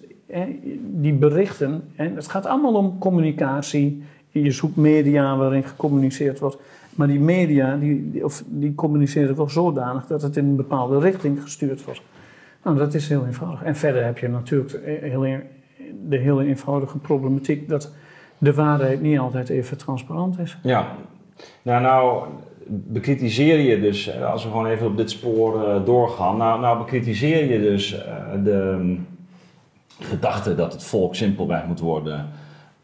die 0.79 1.13
berichten, 1.13 1.83
hè, 1.95 2.09
het 2.15 2.27
gaat 2.27 2.45
allemaal 2.45 2.73
om 2.73 2.97
communicatie. 2.97 4.03
Je 4.29 4.51
zoekt 4.51 4.75
media 4.75 5.37
waarin 5.37 5.63
gecommuniceerd 5.63 6.39
wordt. 6.39 6.57
Maar 6.95 7.07
die 7.07 7.19
media, 7.19 7.75
die, 7.77 8.23
of, 8.23 8.43
die 8.47 8.75
communiceren 8.75 9.35
wel 9.35 9.49
zodanig 9.49 10.07
dat 10.07 10.21
het 10.21 10.37
in 10.37 10.45
een 10.45 10.55
bepaalde 10.55 10.99
richting 10.99 11.41
gestuurd 11.41 11.83
wordt. 11.83 12.01
Nou, 12.63 12.77
dat 12.77 12.93
is 12.93 13.07
heel 13.09 13.25
eenvoudig. 13.25 13.63
En 13.63 13.75
verder 13.75 14.03
heb 14.05 14.17
je 14.17 14.27
natuurlijk 14.27 14.79
heel, 15.01 15.25
een- 15.25 15.41
de 16.09 16.17
hele 16.17 16.45
eenvoudige 16.45 16.97
problematiek 16.97 17.69
dat 17.69 17.93
de 18.37 18.53
waarheid 18.53 19.01
niet 19.01 19.19
altijd 19.19 19.49
even 19.49 19.77
transparant 19.77 20.39
is. 20.39 20.57
Ja, 20.63 20.87
nou, 21.61 21.81
nou 21.81 22.23
bekritiseer 22.67 23.59
je 23.59 23.81
dus, 23.81 24.07
eh, 24.09 24.31
als 24.31 24.43
we 24.43 24.49
gewoon 24.49 24.65
even 24.65 24.87
op 24.87 24.97
dit 24.97 25.09
spoor 25.11 25.63
eh, 25.67 25.85
doorgaan, 25.85 26.37
nou, 26.37 26.61
nou 26.61 26.77
bekritiseer 26.77 27.51
je 27.51 27.59
dus 27.59 28.05
eh, 28.05 28.13
de 28.43 28.95
gedachte 29.99 30.55
dat 30.55 30.73
het 30.73 30.83
volk 30.83 31.15
simpelweg 31.15 31.65
moet 31.65 31.79
worden 31.79 32.29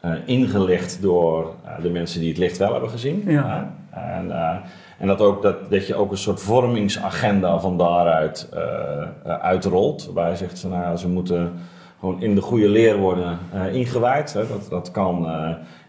eh, 0.02 0.12
ingelicht 0.24 1.02
door 1.02 1.54
eh, 1.64 1.82
de 1.82 1.90
mensen 1.90 2.20
die 2.20 2.28
het 2.28 2.38
licht 2.38 2.58
wel 2.58 2.72
hebben 2.72 2.90
gezien. 2.90 3.22
Ja. 3.26 3.74
En, 3.90 4.30
eh, 4.30 4.56
en 4.98 5.06
dat, 5.06 5.20
ook, 5.20 5.42
dat, 5.42 5.70
dat 5.70 5.86
je 5.86 5.94
ook 5.94 6.10
een 6.10 6.16
soort 6.16 6.40
vormingsagenda 6.40 7.60
van 7.60 7.78
daaruit 7.78 8.48
uitrolt, 9.24 10.04
waarbij 10.04 10.30
je 10.30 10.36
zegt 10.36 10.60
van 10.60 10.70
nou, 10.70 10.96
ze 10.96 11.08
moeten 11.08 11.52
gewoon 12.00 12.22
in 12.22 12.34
de 12.34 12.40
goede 12.40 12.68
leer 12.68 12.96
worden 12.96 13.38
ingewijd. 13.72 14.32
Hè. 14.32 14.46
Dat, 14.46 14.66
dat 14.70 14.90
kan 14.90 15.26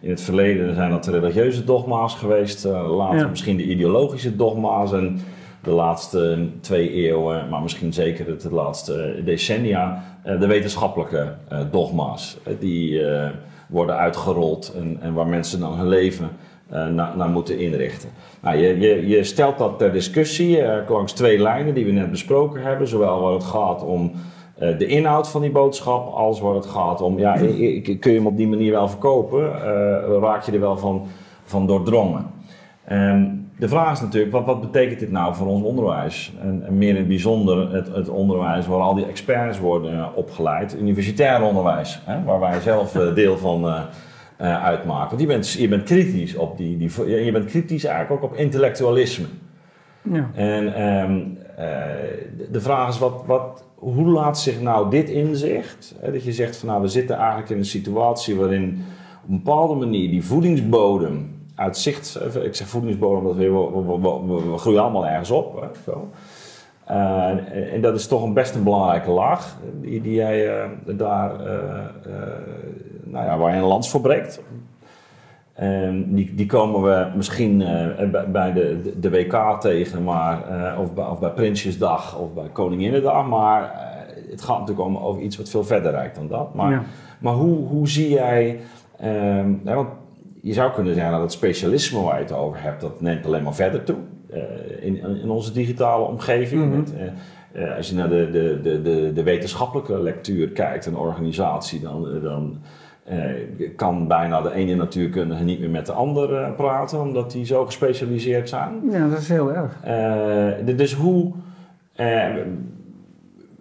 in 0.02 0.10
het 0.10 0.22
verleden 0.22 0.76
zijn 0.76 0.90
dat 0.90 1.04
de 1.04 1.12
religieuze 1.12 1.64
dogma's 1.64 2.16
geweest, 2.16 2.64
later 2.66 3.20
Ja. 3.20 3.28
misschien 3.28 3.58
de 3.58 3.64
ideologische 3.66 4.36
dogma's 4.36 4.92
en 4.92 5.20
de 5.64 5.72
laatste 5.72 6.48
twee 6.62 6.92
eeuwen, 6.92 7.50
maar 7.50 7.62
misschien 7.62 7.94
zeker 7.94 8.40
de 8.40 8.54
laatste 8.54 9.22
decennia, 9.26 10.04
eh, 10.24 10.40
de 10.40 10.48
wetenschappelijke 10.48 11.34
eh, 11.48 11.60
dogma's. 11.72 12.38
eh, 12.44 12.54
die 12.60 13.02
worden 13.68 13.98
uitgerold 13.98 14.76
en, 15.02 15.14
waar 15.14 15.28
mensen 15.28 15.60
dan 15.60 15.78
hun 15.78 15.88
leven 15.88 16.30
naar, 16.92 17.30
moeten 17.30 17.60
inrichten. 17.60 18.10
Nou, 18.42 18.58
je, 18.58 18.80
je, 18.80 19.08
je 19.08 19.24
stelt 19.24 19.58
dat 19.58 19.78
ter 19.78 19.92
discussie 19.92 20.62
langs 20.88 21.14
twee 21.14 21.40
lijnen 21.40 21.74
die 21.74 21.86
we 21.86 21.92
net 21.92 22.12
besproken 22.12 22.62
hebben. 22.62 22.88
Zowel 22.88 23.22
waar 23.22 23.34
het 23.34 23.44
gaat 23.44 23.84
om 23.84 24.12
de 24.58 24.86
inhoud 24.86 25.30
van 25.30 25.42
die 25.42 25.52
boodschap, 25.52 26.14
als 26.14 26.40
waar 26.40 26.56
het 26.56 26.66
gaat 26.66 27.02
om, 27.02 27.20
ja, 27.20 27.34
kun 28.00 28.12
je 28.12 28.18
hem 28.18 28.28
op 28.28 28.38
die 28.38 28.48
manier 28.48 28.72
wel 28.72 28.90
verkopen? 28.90 29.52
Raak 30.22 30.44
je 30.44 30.52
er 30.52 30.60
wel 30.60 30.78
van, 30.78 31.08
van 31.44 31.68
doordrongen? 31.68 32.26
Ehm, 32.86 33.26
de 33.58 33.68
vraag 33.68 33.92
is 33.92 34.02
natuurlijk, 34.02 34.32
wat, 34.32 34.46
wat 34.46 34.62
betekent 34.62 35.00
dit 35.00 35.12
nou 35.12 35.36
voor 35.36 35.48
ons 35.48 35.64
onderwijs? 35.64 36.34
En, 36.42 36.64
en 36.66 36.78
meer 36.78 36.90
in 36.90 36.96
het 36.96 37.08
bijzonder 37.08 37.74
het, 37.74 37.96
het, 37.96 38.10
onderwijs 38.10 38.68
waar 38.68 38.80
al 38.80 38.96
die 38.96 39.06
experts 39.06 39.60
worden 39.60 40.16
opgeleid, 40.16 40.76
universitair 40.80 41.42
onderwijs, 41.42 42.02
hè, 42.06 42.24
waar 42.24 42.40
wij 42.40 42.60
zelf 42.60 42.96
uh, 42.96 43.14
deel 43.22 43.38
van 43.38 43.66
uh, 43.66 43.82
uh, 44.42 44.64
uitmaken. 44.64 45.10
Want 45.10 45.22
je 45.22 45.28
bent, 45.28 45.52
je 45.52 45.68
bent 45.68 45.84
kritisch 45.84 46.36
op 46.36 46.58
die, 46.58 46.78
die, 46.78 47.24
je 47.26 47.32
bent 47.32 47.46
kritisch 47.46 47.84
eigenlijk 47.84 48.24
ook 48.24 48.32
op 48.32 48.38
intellectualisme. 48.38 49.26
Ja. 50.02 50.30
En 50.34 50.84
um, 50.84 51.38
de, 52.38 52.48
de 52.52 52.62
vraag 52.62 52.90
is, 52.90 53.00
wat, 53.00 53.24
wat, 53.26 53.64
hoe 53.76 54.08
laat 54.08 54.40
zich 54.40 54.62
nou 54.62 54.90
dit 54.90 55.10
inzicht, 55.10 55.96
hè, 56.00 56.12
dat 56.12 56.24
je 56.24 56.32
zegt 56.32 56.58
van 56.58 56.70
nou 56.70 56.82
we 56.82 56.88
zitten 56.88 57.16
eigenlijk 57.16 57.50
in 57.50 57.58
een 57.58 57.66
situatie 57.66 58.36
waarin 58.36 58.86
op 59.24 59.30
een 59.30 59.44
bepaalde 59.44 59.76
manier 59.76 60.10
die 60.10 60.24
voedingsbodem 60.24 61.42
uit 61.56 61.78
zicht, 61.78 62.20
ik 62.44 62.56
zeg 62.56 62.68
voedingsbodem 62.68 63.18
omdat 63.18 63.36
we, 63.36 63.50
we, 63.50 64.00
we, 64.28 64.52
we 64.52 64.58
groeien 64.58 64.82
allemaal 64.82 65.08
ergens 65.08 65.32
op. 65.32 65.62
Hè, 65.62 65.68
zo. 65.92 66.10
Uh, 66.90 67.74
en 67.74 67.82
dat 67.82 67.96
is 67.96 68.08
toch 68.08 68.24
een 68.24 68.34
best 68.34 68.56
een 68.56 68.64
belangrijke 68.64 69.12
laag 69.12 69.58
die, 69.82 70.02
die 70.02 70.14
jij 70.14 70.48
uh, 70.48 70.98
daar, 70.98 71.32
uh, 71.42 71.48
nou 73.04 73.26
ja, 73.26 73.38
waar 73.38 73.56
je 73.56 73.62
een 73.62 73.68
lans 73.68 73.90
voor 73.90 74.02
breekt. 74.02 74.42
die, 76.06 76.34
die 76.34 76.46
komen 76.46 76.82
we 76.82 77.12
misschien 77.16 77.58
bij 78.32 78.54
de, 78.54 78.94
de, 79.00 79.10
WK 79.10 79.58
tegen, 79.60 80.04
maar, 80.04 80.38
of, 80.80 80.94
bij, 80.94 81.06
of 81.06 81.20
bij 81.20 81.30
Prinsjesdag 81.30 82.18
of 82.20 82.34
bij 82.34 82.50
Koninginnedag, 82.52 83.28
maar 83.28 83.92
het 84.30 84.42
gaat 84.42 84.60
natuurlijk 84.60 84.88
om 84.88 84.98
over 84.98 85.22
iets 85.22 85.38
wat 85.38 85.50
veel 85.50 85.64
verder 85.64 85.92
reikt 85.92 86.16
dan 86.16 86.28
dat. 86.28 86.54
Maar, 86.54 86.72
ja. 86.72 86.84
maar 87.20 87.34
hoe, 87.34 87.68
hoe 87.68 87.90
zie 87.90 88.10
jij, 88.10 88.60
want 89.64 89.88
je 90.44 90.54
zou 90.54 90.72
kunnen 90.72 90.94
zeggen 90.94 91.12
dat 91.12 91.22
het 91.22 91.32
specialisme 91.32 92.02
waar 92.02 92.16
je 92.16 92.24
het 92.24 92.34
over 92.34 92.62
hebt, 92.62 92.82
dat 92.82 93.02
neemt 93.02 93.26
alleen 93.26 93.44
maar 93.44 93.56
verder 93.56 93.84
toe 93.84 93.96
uh, 94.34 94.40
in, 94.80 94.98
in, 95.22 95.30
onze 95.30 95.52
digitale 95.52 96.06
omgeving. 96.06 96.64
Mm 96.64 96.72
-hmm. 96.72 96.80
met, 96.80 96.94
uh, 97.56 97.64
uh, 97.64 97.78
als 97.78 97.90
je 97.90 97.96
naar 97.96 98.10
de, 98.10 98.30
de, 98.32 98.60
de, 98.62 98.82
de, 98.82 99.12
de 99.14 99.24
wetenschappelijke 99.24 100.02
lectuur 100.02 100.50
kijkt, 100.50 100.86
een 100.86 100.98
organisatie, 100.98 101.80
dan, 101.80 102.22
dan 102.22 102.58
kan 103.76 104.08
bijna 104.08 104.42
de 104.42 104.54
ene 104.54 104.76
natuurkundige 104.76 105.44
niet 105.44 105.60
meer 105.60 105.70
met 105.70 105.86
de 105.86 105.92
andere 105.92 106.52
praten, 106.52 107.02
omdat 107.02 107.32
die 107.32 107.46
zo 107.46 107.66
gespecialiseerd 107.66 108.50
zijn. 108.50 108.82
Ja, 108.92 109.08
dat 109.08 109.20
is 109.20 109.30
heel 109.30 109.54
erg. 109.54 109.78
dus 110.76 110.94
hoe 110.94 111.32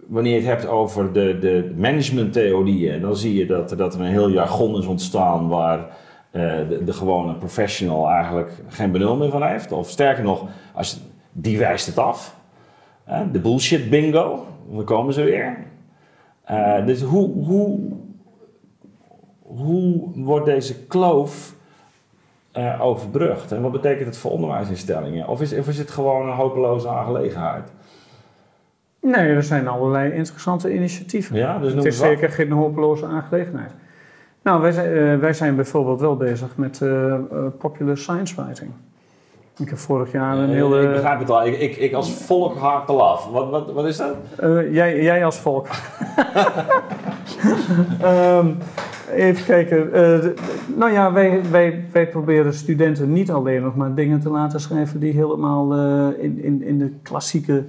wanneer 0.07 0.31
je 0.31 0.39
het 0.39 0.47
hebt 0.47 0.67
over 0.67 1.13
de, 1.13 1.37
de 1.39 1.73
managementtheorieën, 1.77 3.01
dan 3.01 3.15
zie 3.15 3.35
je 3.35 3.45
dat, 3.45 3.69
dat 3.77 3.93
er 3.93 3.99
een 3.99 4.05
heel 4.05 4.29
jargon 4.29 4.77
is 4.77 4.85
ontstaan 4.85 5.47
waar 5.47 5.85
de, 6.33 6.81
de, 6.85 6.93
gewone 6.93 7.33
professional 7.33 8.09
eigenlijk 8.09 8.51
geen 8.67 8.91
benul 8.91 9.15
meer 9.15 9.29
van 9.29 9.43
heeft. 9.43 9.71
Of 9.71 9.89
sterker 9.89 10.23
nog, 10.23 10.47
als, 10.73 11.01
die 11.31 11.57
wijst 11.57 11.85
het 11.85 11.97
af. 11.97 12.35
Uh, 13.09 13.21
de 13.31 13.39
bullshit 13.39 13.89
bingo, 13.89 14.45
we 14.69 14.83
komen 14.83 15.13
ze 15.13 15.23
weer. 15.23 15.57
Uh, 16.51 16.85
dus 16.85 17.01
hoe, 17.01 17.45
hoe, 17.45 17.79
hoe 19.41 20.11
wordt 20.15 20.45
deze 20.45 20.85
kloof 20.85 21.55
overbrugd? 22.79 23.51
En 23.51 23.61
wat 23.61 23.71
betekent 23.71 24.05
het 24.05 24.17
voor 24.17 24.31
onderwijsinstellingen? 24.31 25.27
Of 25.27 25.41
is, 25.41 25.57
of 25.57 25.67
is 25.67 25.77
het 25.77 25.91
gewoon 25.91 26.27
een 26.27 26.35
hopeloze 26.35 26.87
aangelegenheid? 26.87 27.71
Nee, 29.01 29.29
er 29.29 29.43
zijn 29.43 29.67
allerlei 29.67 30.13
interessante 30.13 30.73
initiatieven. 30.73 31.35
Ja, 31.35 31.59
dus 31.59 31.73
het 31.73 31.85
is 31.85 31.97
zeker 31.97 32.29
geen 32.29 32.51
hopeloze 32.51 33.05
aangelegenheid. 33.05 33.71
Nou, 34.43 34.61
wij 34.61 34.71
zijn, 34.71 34.91
uh, 34.91 35.19
wij 35.19 35.33
zijn 35.33 35.55
bijvoorbeeld 35.55 35.99
wel 35.99 36.17
bezig 36.17 36.57
met 36.57 36.79
uh, 36.83 36.89
uh, 36.89 37.17
popular 37.57 37.97
science 37.97 38.35
writing. 38.35 38.71
Ik 39.57 39.69
heb 39.69 39.77
vorig 39.77 40.11
jaar 40.11 40.37
een 40.37 40.49
hele... 40.49 40.81
Ik 40.81 40.91
begrijp 40.91 41.19
het 41.19 41.29
al. 41.29 41.45
Ik, 41.45 41.59
ik, 41.59 41.75
ik 41.75 41.93
als 41.93 42.13
volk 42.13 42.57
haak 42.57 42.87
laf. 42.87 43.29
Wat, 43.31 43.49
wat, 43.49 43.71
wat 43.71 43.85
is 43.85 43.97
dat? 43.97 44.15
jij, 44.71 45.01
jij 45.01 45.25
als 45.25 45.39
volk. 45.39 45.67
um, 48.03 48.57
even 49.27 49.45
kijken. 49.45 49.89
nou 50.75 50.91
ja, 50.91 51.11
wij, 51.11 51.41
wij, 51.51 51.85
wij 51.91 52.07
proberen 52.07 52.53
studenten 52.53 53.13
niet 53.13 53.31
alleen 53.31 53.61
nog 53.61 53.75
maar 53.75 53.93
dingen 53.93 54.19
te 54.19 54.29
laten 54.29 54.59
schrijven 54.59 54.99
die 54.99 55.13
helemaal 55.13 55.73
in, 56.13 56.43
in, 56.43 56.63
in 56.63 56.77
de 56.77 56.91
klassieke 57.01 57.63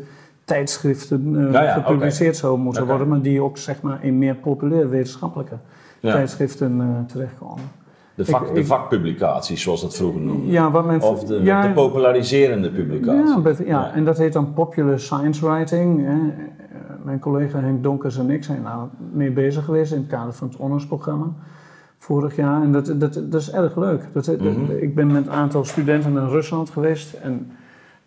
tijdschriften 0.45 1.49
ja, 1.53 1.73
gepubliceerd 1.73 2.29
okay. 2.29 2.41
zouden 2.41 2.65
moeten 2.65 2.83
okay. 2.83 2.97
worden, 2.97 3.15
maar 3.15 3.23
die 3.23 3.43
ook 3.43 3.59
zeg 3.59 3.83
maar 3.83 4.05
in 4.05 4.19
meer 4.19 4.35
populair 4.35 4.91
wetenschappelijke 4.91 5.57
ja. 6.05 6.13
tijdschriften 6.13 6.81
uh, 6.81 7.07
terechtkomen. 7.07 7.65
De, 8.15 8.25
vak, 8.25 8.49
ik, 8.49 8.55
de 8.55 8.65
vakpublicaties, 8.65 9.63
zoals 9.63 9.81
dat 9.81 9.97
vroeger 9.97 10.21
noemde. 10.21 10.53
Ja, 10.53 10.71
wat 10.71 10.87
men, 10.87 11.03
of 11.03 11.25
de, 11.25 11.41
ja, 11.43 11.67
de 11.67 11.73
populariserende 11.73 12.71
publicatie. 12.71 13.67
Ja, 13.67 13.81
ja, 13.81 13.93
en 13.93 14.05
dat 14.05 14.19
heet 14.19 14.33
dan 14.33 14.53
popular 14.53 15.01
science 15.01 15.47
writing. 15.47 16.07
Hè. 16.07 16.17
Mijn 17.05 17.19
collega 17.19 17.59
Henk 17.59 17.83
Donkers 17.83 18.19
en 18.19 18.31
ik 18.31 18.45
zijn 18.45 18.63
daar 18.63 18.87
mee 19.13 19.31
bezig 19.31 19.65
geweest 19.65 19.93
in 19.93 19.99
het 19.99 20.07
kader 20.07 20.33
van 20.33 20.49
het 20.49 20.57
honors-programma 20.57 21.27
vorig 21.99 22.37
jaar. 22.37 22.63
En 22.63 22.73
dat, 22.73 22.87
dat, 22.87 23.15
dat 23.15 23.41
is 23.41 23.51
erg 23.51 23.77
leuk. 23.77 24.09
Dat, 24.13 24.27
mm 24.27 24.39
-hmm. 24.39 24.71
ik 24.71 24.95
ben 24.95 25.13
met 25.13 25.27
een 25.27 25.33
aantal 25.33 25.65
studenten 25.65 26.13
naar 26.13 26.29
Rusland 26.29 26.71
geweest 26.71 27.13
en 27.13 27.51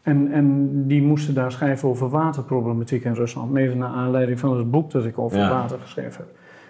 en, 0.08 0.32
en 0.32 0.70
die 0.88 1.02
moesten 1.02 1.34
daar 1.34 1.52
schrijven 1.52 1.90
over 1.90 2.10
waterproblematiek 2.10 3.04
in 3.04 3.14
Rusland, 3.14 3.52
mede 3.52 3.76
naar 3.76 3.90
aanleiding 3.90 4.40
van 4.40 4.58
het 4.58 4.72
boek 4.72 4.92
dat 4.92 5.06
ik 5.06 5.20
over 5.20 5.38
water 5.38 5.80
geschreven 5.80 6.18
heb. 6.18 6.28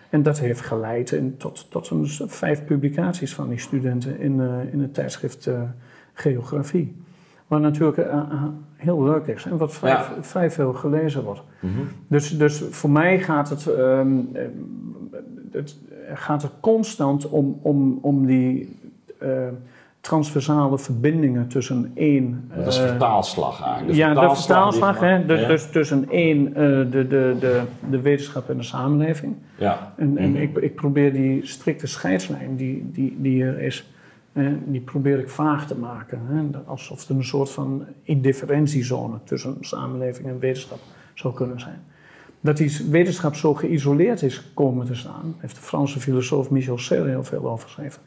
En 0.09 0.23
dat 0.23 0.39
heeft 0.39 0.61
geleid 0.61 1.11
in, 1.11 1.37
tot, 1.37 1.65
tot 1.69 1.89
een, 1.89 2.07
vijf 2.27 2.65
publicaties 2.65 3.33
van 3.33 3.49
die 3.49 3.59
studenten 3.59 4.19
in, 4.19 4.39
uh, 4.39 4.73
in 4.73 4.81
het 4.81 4.93
tijdschrift 4.93 5.47
uh, 5.47 5.61
Geografie. 6.13 6.95
Wat 7.47 7.61
natuurlijk 7.61 7.97
uh, 7.97 8.43
heel 8.75 9.03
leuk 9.03 9.27
is 9.27 9.45
en 9.45 9.57
wat 9.57 9.73
vrij, 9.73 9.91
ja. 9.91 10.13
vrij 10.21 10.51
veel 10.51 10.73
gelezen 10.73 11.23
wordt. 11.23 11.41
Mm 11.59 11.73
-hmm. 11.75 11.87
dus, 12.07 12.37
dus 12.37 12.63
voor 12.69 12.89
mij 12.89 13.19
gaat 13.19 13.49
het, 13.49 13.65
um, 13.65 14.29
het, 15.51 15.77
gaat 16.13 16.41
het 16.41 16.51
constant 16.59 17.29
om, 17.29 17.59
om, 17.61 17.99
om 18.01 18.25
die 18.25 18.79
transversale 20.07 20.79
verbindingen 20.79 21.47
tussen 21.47 21.91
één... 21.95 22.51
Dat 22.55 22.67
is 22.67 22.77
vertaalslag 22.77 23.61
eigenlijk. 23.61 23.91
De 23.91 23.97
ja, 23.97 24.13
de 24.13 24.35
vertaalslag. 24.35 24.99
Hè, 24.99 25.25
dus, 25.25 25.41
ja. 25.41 25.47
dus 25.47 25.69
tussen 25.69 26.09
één, 26.09 26.47
uh, 26.47 26.55
de, 26.55 26.87
de, 26.91 27.35
de, 27.39 27.61
de 27.89 28.01
wetenschap 28.01 28.49
en 28.49 28.57
de 28.57 28.63
samenleving. 28.63 29.35
Ja. 29.57 29.93
En, 29.97 30.17
en 30.17 30.29
mm 30.29 30.35
-hmm. 30.35 30.41
ik, 30.41 30.57
ik 30.57 30.75
probeer 30.75 31.13
die 31.13 31.45
strikte 31.45 31.87
scheidslijn 31.87 32.55
die, 32.55 32.89
die, 32.91 33.17
die 33.19 33.43
er 33.43 33.59
is, 33.59 33.91
die 34.65 34.81
probeer 34.81 35.19
ik 35.19 35.29
vaag 35.29 35.67
te 35.67 35.77
maken. 35.77 36.21
Hè, 36.25 36.59
alsof 36.65 37.09
er 37.09 37.15
een 37.15 37.23
soort 37.23 37.49
van 37.49 37.85
indifferentiezone 38.03 39.17
tussen 39.23 39.57
samenleving 39.61 40.27
en 40.27 40.39
wetenschap 40.39 40.79
zou 41.13 41.33
kunnen 41.33 41.59
zijn. 41.59 41.79
Dat 42.39 42.57
die 42.57 42.77
wetenschap 42.89 43.35
zo 43.35 43.53
geïsoleerd 43.53 44.21
is 44.21 44.51
komen 44.53 44.85
te 44.85 44.95
staan, 44.95 45.35
heeft 45.37 45.55
de 45.55 45.61
Franse 45.61 45.99
filosoof 45.99 46.49
Michel 46.49 46.77
Serre 46.77 47.09
heel 47.09 47.23
veel 47.23 47.49
over 47.49 47.67
geschreven 47.67 48.01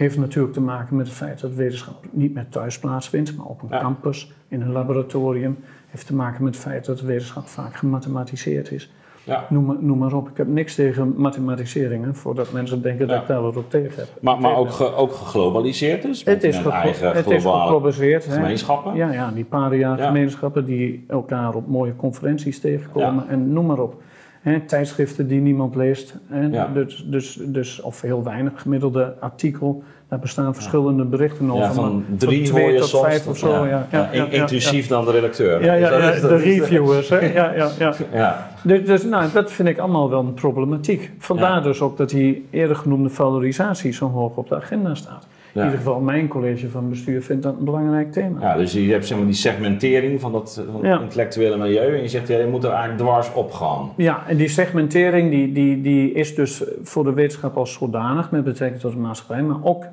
heeft 0.00 0.16
natuurlijk 0.16 0.54
te 0.54 0.60
maken 0.60 0.96
met 0.96 1.06
het 1.06 1.16
feit 1.16 1.40
dat 1.40 1.54
wetenschap 1.54 2.04
niet 2.10 2.34
meer 2.34 2.48
thuis 2.48 2.78
plaatsvindt, 2.78 3.36
maar 3.36 3.46
op 3.46 3.62
een 3.62 3.68
ja. 3.70 3.80
campus, 3.80 4.32
in 4.48 4.60
een 4.60 4.72
laboratorium. 4.72 5.58
Heeft 5.88 6.06
te 6.06 6.14
maken 6.14 6.44
met 6.44 6.54
het 6.54 6.62
feit 6.62 6.84
dat 6.84 7.00
wetenschap 7.00 7.46
vaak 7.46 7.76
gemathematiseerd 7.76 8.70
is. 8.70 8.92
Ja. 9.24 9.46
Noem, 9.48 9.76
noem, 9.80 9.98
maar 9.98 10.12
op. 10.12 10.28
Ik 10.28 10.36
heb 10.36 10.46
niks 10.46 10.74
tegen 10.74 11.14
mathematiseringen, 11.16 12.14
voordat 12.14 12.52
mensen 12.52 12.82
denken 12.82 13.08
dat 13.08 13.20
ik 13.20 13.26
daar 13.26 13.42
wat 13.42 13.56
op 13.56 13.70
tegen 13.70 13.92
heb. 13.96 14.08
Maar, 14.20 14.40
maar 14.40 14.56
ook, 14.56 14.70
ge, 14.70 14.94
ook 14.94 15.12
geglobaliseerd 15.12 16.02
dus? 16.02 16.24
Het 16.24 16.44
is, 16.44 16.58
ge 16.58 16.70
eigen 16.70 17.12
het 17.12 17.30
is 17.30 17.44
geglobaliseerd. 17.44 18.24
Gemeenschappen? 18.24 18.94
Ja, 18.94 19.12
ja, 19.12 19.30
die 19.30 19.44
paria 19.44 19.96
gemeenschappen 19.96 20.64
die 20.64 21.04
elkaar 21.08 21.54
op 21.54 21.66
mooie 21.66 21.96
conferenties 21.96 22.60
tegenkomen 22.60 23.28
en 23.28 23.52
noem 23.52 23.66
maar 23.66 23.78
op. 23.78 24.02
Hè, 24.40 24.60
tijdschriften 24.60 25.26
die 25.26 25.40
niemand 25.40 25.74
leest. 25.74 26.14
Hè, 26.26 26.46
ja. 26.46 26.70
dus, 26.74 27.04
dus, 27.06 27.38
dus, 27.42 27.80
of 27.80 28.00
heel 28.00 28.24
weinig 28.24 28.62
gemiddelde 28.62 29.14
artikel. 29.20 29.82
Daar 30.08 30.18
bestaan 30.18 30.54
verschillende 30.54 31.04
berichten 31.04 31.50
over. 31.50 31.62
Ja, 31.62 31.72
van 31.72 32.04
drie 32.16 32.48
van 32.48 32.56
twee 32.56 32.78
tot 32.78 32.88
soms, 32.88 33.06
vijf 33.06 33.26
of 33.26 33.38
zo. 33.38 33.66
Ja. 33.66 33.86
Ja, 33.90 34.10
inclusief 34.30 34.86
dan 34.86 35.04
de 35.04 35.10
redacteur. 35.10 35.64
Ja, 35.64 35.74
ja, 35.74 35.98
ja, 35.98 36.20
de 36.20 36.36
reviewers. 36.36 37.08
Hè? 37.08 37.18
Ja, 37.18 37.52
ja, 37.54 37.70
ja. 37.78 37.94
ja. 38.12 38.50
Dus, 38.62 38.84
dus 38.84 39.02
nou, 39.02 39.32
dat 39.32 39.52
vind 39.52 39.68
ik 39.68 39.78
allemaal 39.78 40.10
wel 40.10 40.20
een 40.20 40.34
problematiek. 40.34 41.10
Vandaar 41.18 41.62
dus 41.62 41.80
ook 41.80 41.96
dat 41.96 42.10
die 42.10 42.46
eerder 42.50 42.76
genoemde 42.76 43.08
valorisatie 43.08 43.92
zo 43.92 44.08
hoog 44.08 44.36
op 44.36 44.48
de 44.48 44.56
agenda 44.56 44.94
staat. 44.94 45.26
In 45.54 45.62
ieder 45.62 45.78
geval, 45.78 46.00
mijn 46.00 46.28
college 46.28 46.70
van 46.70 46.88
bestuur 46.88 47.22
vindt 47.22 47.42
dat 47.42 47.56
een 47.58 47.64
belangrijk 47.64 48.12
thema. 48.12 48.40
Ja, 48.40 48.56
dus 48.56 48.72
je 48.72 48.90
hebt 48.90 49.06
zeg 49.06 49.18
maar, 49.18 49.26
die 49.26 49.34
segmentering 49.34 50.20
van 50.20 50.32
dat 50.32 50.64
van 50.72 50.84
intellectuele 50.84 51.56
milieu 51.56 51.96
en 51.96 52.02
je 52.02 52.08
zegt, 52.08 52.28
ja, 52.28 52.38
je 52.38 52.46
moet 52.46 52.64
er 52.64 52.70
eigenlijk 52.70 53.00
dwars 53.00 53.32
op 53.32 53.52
gaan. 53.52 53.90
Ja, 53.96 54.26
en 54.28 54.36
die 54.36 54.48
segmentering 54.48 55.30
die, 55.30 55.52
die, 55.52 55.80
die 55.80 56.12
is 56.12 56.34
dus 56.34 56.64
voor 56.82 57.04
de 57.04 57.12
wetenschap 57.12 57.56
als 57.56 57.72
zodanig 57.72 58.30
met 58.30 58.44
betrekking 58.44 58.80
tot 58.80 58.92
de 58.92 58.98
maatschappij, 58.98 59.42
maar 59.42 59.62
ook, 59.62 59.84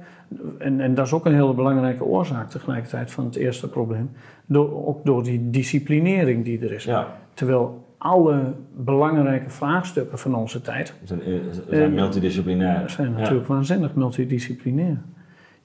en, 0.58 0.80
en 0.80 0.96
dat 0.96 1.06
is 1.06 1.14
ook 1.14 1.26
een 1.26 1.34
hele 1.34 1.54
belangrijke 1.54 2.04
oorzaak 2.04 2.50
tegelijkertijd 2.50 3.12
van 3.12 3.26
het 3.26 3.36
eerste 3.36 3.70
probleem, 3.70 4.10
door, 4.46 4.88
ook 4.88 5.06
door 5.06 5.24
die 5.24 5.50
disciplinering 5.50 6.44
die 6.44 6.60
er 6.60 6.72
is. 6.72 6.84
Ja. 6.84 7.08
Terwijl 7.34 7.86
alle 7.98 8.54
belangrijke 8.76 9.50
vraagstukken 9.50 10.20
van 10.20 10.36
onze 10.36 10.62
tijd 10.62 10.94
zijn, 11.04 11.22
zijn 11.70 11.94
multidisciplinair. 11.94 12.90
zijn 12.90 13.12
natuurlijk 13.12 13.48
ja. 13.48 13.54
waanzinnig 13.54 13.94
multidisciplinair. 13.94 14.98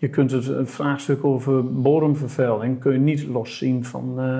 Je 0.03 0.09
kunt 0.09 0.31
het 0.31 0.49
een 0.49 0.67
vraagstuk 0.67 1.25
over 1.25 1.73
bodemvervuiling 1.83 2.79
kun 2.81 2.93
je 2.93 2.99
niet 2.99 3.27
loszien 3.27 3.85
van. 3.85 4.15
eh, 4.19 4.39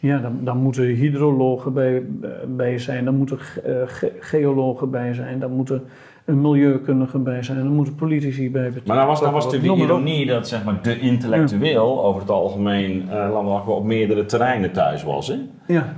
ja, 0.00 0.18
dan, 0.18 0.38
dan 0.40 0.56
moeten 0.56 0.84
hydrologen 0.84 1.72
bij, 1.72 2.02
bij 2.46 2.78
zijn, 2.78 3.04
dan 3.04 3.14
moeten 3.14 3.38
ge- 3.38 3.60
eh, 3.60 3.74
ge- 3.86 4.12
geologen 4.20 4.90
bij 4.90 5.14
zijn, 5.14 5.38
dan 5.40 5.52
moeten 5.52 5.82
een 6.24 6.40
milieukundige 6.40 7.18
bij 7.18 7.42
zijn, 7.42 7.58
dan 7.58 7.66
moeten 7.74 7.94
politici 7.94 8.50
bij 8.50 8.62
betrokken 8.62 8.86
Maar 8.88 8.96
dan 8.96 9.06
was, 9.06 9.20
dan 9.20 9.32
was 9.32 9.44
natuurlijk 9.44 9.80
ironie 9.82 10.26
dat 10.26 10.48
zeg 10.48 10.64
maar, 10.64 10.82
de 10.82 10.98
intellectueel 11.00 12.04
over 12.04 12.20
het 12.20 12.30
algemeen 12.30 13.08
eh, 13.10 13.30
zeggen, 13.30 13.74
op 13.74 13.84
meerdere 13.84 14.24
terreinen 14.24 14.72
thuis 14.72 15.02
was. 15.02 15.28
Hè? 15.28 15.36
Ja, 15.66 15.96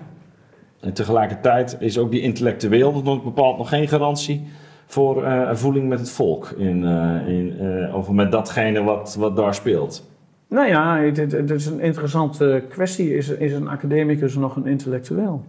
En 0.80 0.92
tegelijkertijd 0.92 1.76
is 1.80 1.98
ook 1.98 2.10
die 2.10 2.20
intellectueel 2.20 3.02
nog 3.04 3.22
bepaald 3.24 3.58
nog 3.58 3.68
geen 3.68 3.88
garantie 3.88 4.46
voor 4.90 5.24
een 5.26 5.58
voeling 5.58 5.88
met 5.88 5.98
het 5.98 6.10
volk. 6.10 6.50
In, 6.56 6.84
eh, 6.84 7.28
in, 7.28 7.56
eh, 7.60 7.94
of 7.94 8.10
met 8.10 8.32
datgene 8.32 8.82
wat, 8.82 9.16
wat 9.18 9.36
daar 9.36 9.54
speelt. 9.54 10.08
nou 10.48 10.68
ja, 10.68 10.98
het, 10.98 11.16
het- 11.16 11.50
is 11.50 11.66
een 11.66 11.80
interessante 11.80 12.62
kwestie. 12.68 13.16
Is, 13.16 13.28
is 13.28 13.52
een 13.52 13.68
academicus 13.68 14.34
nog 14.34 14.56
een 14.56 14.66
intellectueel? 14.66 15.44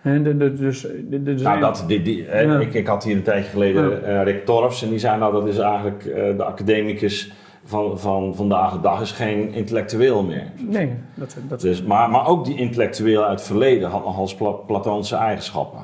Hè, 0.00 0.22
de, 0.22 0.36
de, 0.36 0.52
dus, 0.54 0.80
de, 1.10 1.34
Nou, 1.42 1.60
dat, 1.60 1.84
die, 1.86 2.02
die, 2.02 2.22
Ja. 2.24 2.58
ik, 2.60 2.74
ik 2.74 2.86
had 2.86 3.04
hier 3.04 3.16
een 3.16 3.22
tijdje 3.22 3.50
geleden 3.50 4.04
eh, 4.04 4.22
Rick 4.22 4.44
Torfs 4.44 4.82
en 4.82 4.88
die 4.88 4.98
zei 4.98 5.18
nou 5.18 5.32
dat 5.32 5.46
is 5.46 5.58
eigenlijk 5.58 6.02
de 6.36 6.44
academicus 6.44 7.32
van, 7.64 7.98
van 7.98 8.34
vandaag 8.34 8.72
de 8.72 8.80
dag 8.80 9.00
is 9.00 9.10
geen 9.12 9.52
intellectueel 9.52 10.22
meer. 10.22 10.46
Nee, 10.68 10.90
dat, 11.14 11.36
dat 11.48 11.60
Dus, 11.60 11.82
maar, 11.82 12.10
maar 12.10 12.26
ook 12.26 12.44
die 12.44 12.56
intellectueel 12.56 13.22
uit 13.22 13.38
het 13.38 13.46
verleden 13.48 13.90
had 13.90 14.04
nogal 14.04 14.64
Platoonse 14.66 15.16
eigenschappen. 15.16 15.80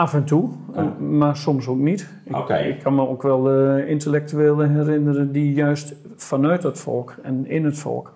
Af 0.00 0.14
en 0.14 0.24
toe, 0.24 0.48
Ja. 0.74 0.78
eh, 0.78 0.98
maar 0.98 1.36
soms 1.36 1.68
ook 1.68 1.78
niet. 1.78 2.08
Ik, 2.24 2.48
ik 2.48 2.78
kan 2.82 2.94
me 2.94 3.08
ook 3.08 3.22
wel 3.22 3.50
eh, 3.50 3.88
intellectuelen 3.88 4.74
herinneren 4.74 5.32
die 5.32 5.52
juist 5.52 5.94
vanuit 6.16 6.62
het 6.62 6.78
volk 6.78 7.14
en 7.22 7.46
in 7.46 7.64
het 7.64 7.78
volk 7.78 8.12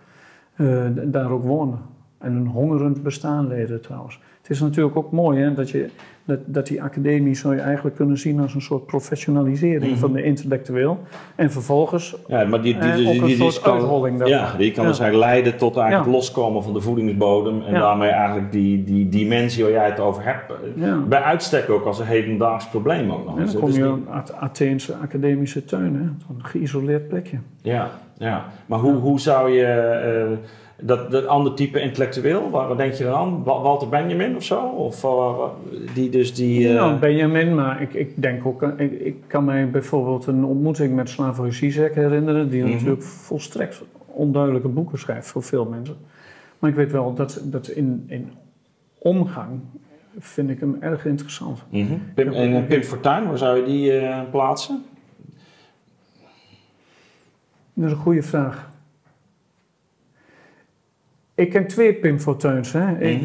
eh, 0.55 0.85
daar 1.05 1.31
ook 1.31 1.43
woonden. 1.45 1.79
En 2.19 2.35
een 2.35 2.47
hongerend 2.47 3.03
bestaan 3.03 3.47
leden 3.47 3.81
trouwens. 3.83 4.21
Het 4.45 4.53
is 4.53 4.61
natuurlijk 4.61 4.97
ook 4.97 5.13
mooi 5.13 5.41
hè, 5.41 5.55
dat, 5.55 5.71
je, 5.71 5.89
dat, 6.25 6.39
dat 6.47 6.67
die 6.67 6.83
academie 6.83 7.35
zou 7.35 7.55
je 7.55 7.61
eigenlijk 7.61 7.97
kunnen 7.97 8.19
zien 8.19 8.41
als 8.41 8.55
een 8.55 8.61
soort 8.61 8.87
professionalisering 8.87 9.91
Mhm. 9.91 10.01
van 10.01 10.13
de 10.13 10.23
intellectueel. 10.23 10.99
En 11.35 11.51
vervolgens 11.51 12.17
Ja, 12.27 12.45
maar 12.45 12.63
die, 12.63 12.73
die, 12.79 12.91
Eh, 12.91 12.97
die, 12.97 13.05
die, 13.05 13.45
een 13.45 13.61
kan, 13.63 14.29
ja, 14.29 14.57
die 14.57 14.73
kan 14.73 14.85
Ja. 14.85 14.91
dus 14.91 14.99
eigenlijk 15.01 15.15
leiden 15.31 15.57
tot 15.57 15.77
eigenlijk 15.77 16.07
Ja. 16.07 16.13
het 16.13 16.21
loskomen 16.23 16.63
van 16.63 16.73
de 16.73 16.81
voedingsbodem. 16.81 17.63
En 17.63 17.73
Ja. 17.73 17.79
daarmee 17.81 18.09
eigenlijk 18.11 18.53
die, 18.53 18.85
die 18.85 19.09
dimensie 19.09 19.63
waar 19.63 19.73
jij 19.73 19.87
het 19.87 20.01
over 20.01 20.25
hebt. 20.25 20.53
eh. 20.83 20.97
Bij 21.09 21.21
uitstek 21.23 21.71
ook 21.71 21.85
als 21.85 21.99
een 21.99 22.07
hedendaags 22.07 22.69
probleem 22.69 23.11
ook 23.11 23.25
nog 23.25 23.39
En 23.39 23.45
dan 23.45 23.47
Het 23.55 23.59
kom 23.59 23.71
je 23.71 23.97
het 24.11 24.33
Atheense 24.35 24.95
academische 25.03 25.65
tuin, 25.65 25.95
hè? 25.95 26.35
een 26.35 26.45
geïsoleerd 26.45 27.09
plekje. 27.09 27.39
Ja, 27.63 27.91
ja. 28.19 28.45
Maar 28.67 28.79
hoe, 28.79 28.95
hoe 28.95 29.21
zou 29.21 29.51
je 29.51 29.65
eh, 29.67 30.39
dat, 30.81 31.11
dat 31.11 31.27
andere 31.27 31.55
type 31.57 31.81
intellectueel, 31.81 32.51
waar, 32.51 32.69
wat 32.69 32.77
denk 32.77 32.93
je 32.93 33.05
dan 33.05 33.15
aan? 33.15 33.43
Wa- 33.45 33.61
Walter 33.61 33.89
Benjamin 33.89 34.37
of 34.37 34.45
zo? 34.45 34.67
Of 34.67 35.05
eh, 35.05 35.35
die 35.95 36.11
dus 36.11 36.35
die. 36.35 36.69
eh, 36.69 36.75
Nou, 36.75 36.99
Benjamin, 36.99 37.55
maar 37.55 37.83
ik, 37.83 37.95
ik 37.95 38.23
denk 38.23 38.47
ook, 38.47 38.63
aan- 38.63 38.79
ik, 38.81 38.93
ik 39.01 39.17
kan 39.27 39.45
mij 39.45 39.71
bijvoorbeeld 39.71 40.27
een 40.27 40.45
ontmoeting 40.45 40.95
met 40.95 41.09
Slavoj 41.09 41.53
Zizek 41.53 41.95
herinneren, 41.95 42.51
die 42.51 42.63
Mhm. 42.63 42.73
natuurlijk 42.73 43.03
volstrekt 43.03 43.83
onduidelijke 44.07 44.69
boeken 44.69 44.99
schrijft 44.99 45.29
voor 45.29 45.43
veel 45.43 45.65
mensen. 45.65 45.97
Maar 46.59 46.71
ik 46.71 46.77
weet 46.77 46.93
wel 46.93 47.15
dat, 47.15 47.41
dat 47.45 47.69
in, 47.69 48.05
in 48.09 48.33
omgang 48.99 49.61
vind 50.19 50.51
ik 50.51 50.61
hem 50.61 50.77
erg 50.81 51.07
interessant. 51.07 51.63
Pim, 52.15 52.33
en 52.33 52.55
eh, 52.57 52.67
Pim 52.67 52.83
Fortuyn, 52.83 53.27
waar 53.27 53.39
zou 53.39 53.57
je 53.57 53.65
die 53.65 53.99
eh, 53.99 54.21
plaatsen? 54.31 54.85
Dat 57.75 57.85
is 57.87 57.91
een 57.91 57.97
goede 57.99 58.23
vraag. 58.23 58.71
Ik 61.37 61.51
ken 61.51 61.67
twee 61.67 61.95
Pim 61.95 62.19
Fortuyn's. 62.21 62.73
Hè. 62.73 62.91
Mhm. 62.93 63.25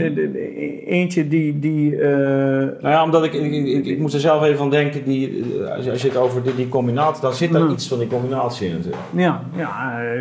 Eentje 0.86 1.28
die... 1.28 1.60
die 1.60 1.96
eh, 2.02 2.10
Nou 2.58 2.78
ja, 2.82 3.04
omdat 3.04 3.24
ik, 3.24 3.34
ik, 3.34 3.52
ik, 3.68 3.86
ik 3.86 4.00
moest 4.00 4.14
er 4.14 4.20
zelf 4.20 4.44
even 4.44 4.62
aan 4.64 4.70
denken, 4.70 5.04
die, 5.04 5.44
eh, 5.64 5.76
als 5.76 5.86
je, 5.86 5.92
als 5.92 6.02
je 6.02 6.08
het 6.08 6.18
over 6.18 6.44
die, 6.44 6.56
die 6.56 6.68
combinatie, 6.70 7.22
dan 7.22 7.34
zit 7.34 7.52
daar 7.52 7.62
Ja. 7.64 7.70
iets 7.72 7.88
van 7.88 8.00
die 8.00 8.08
combinatie 8.08 8.68
in 8.68 8.74
natuurlijk. 8.74 9.02
Ja, 9.16 9.42
ja, 9.56 9.70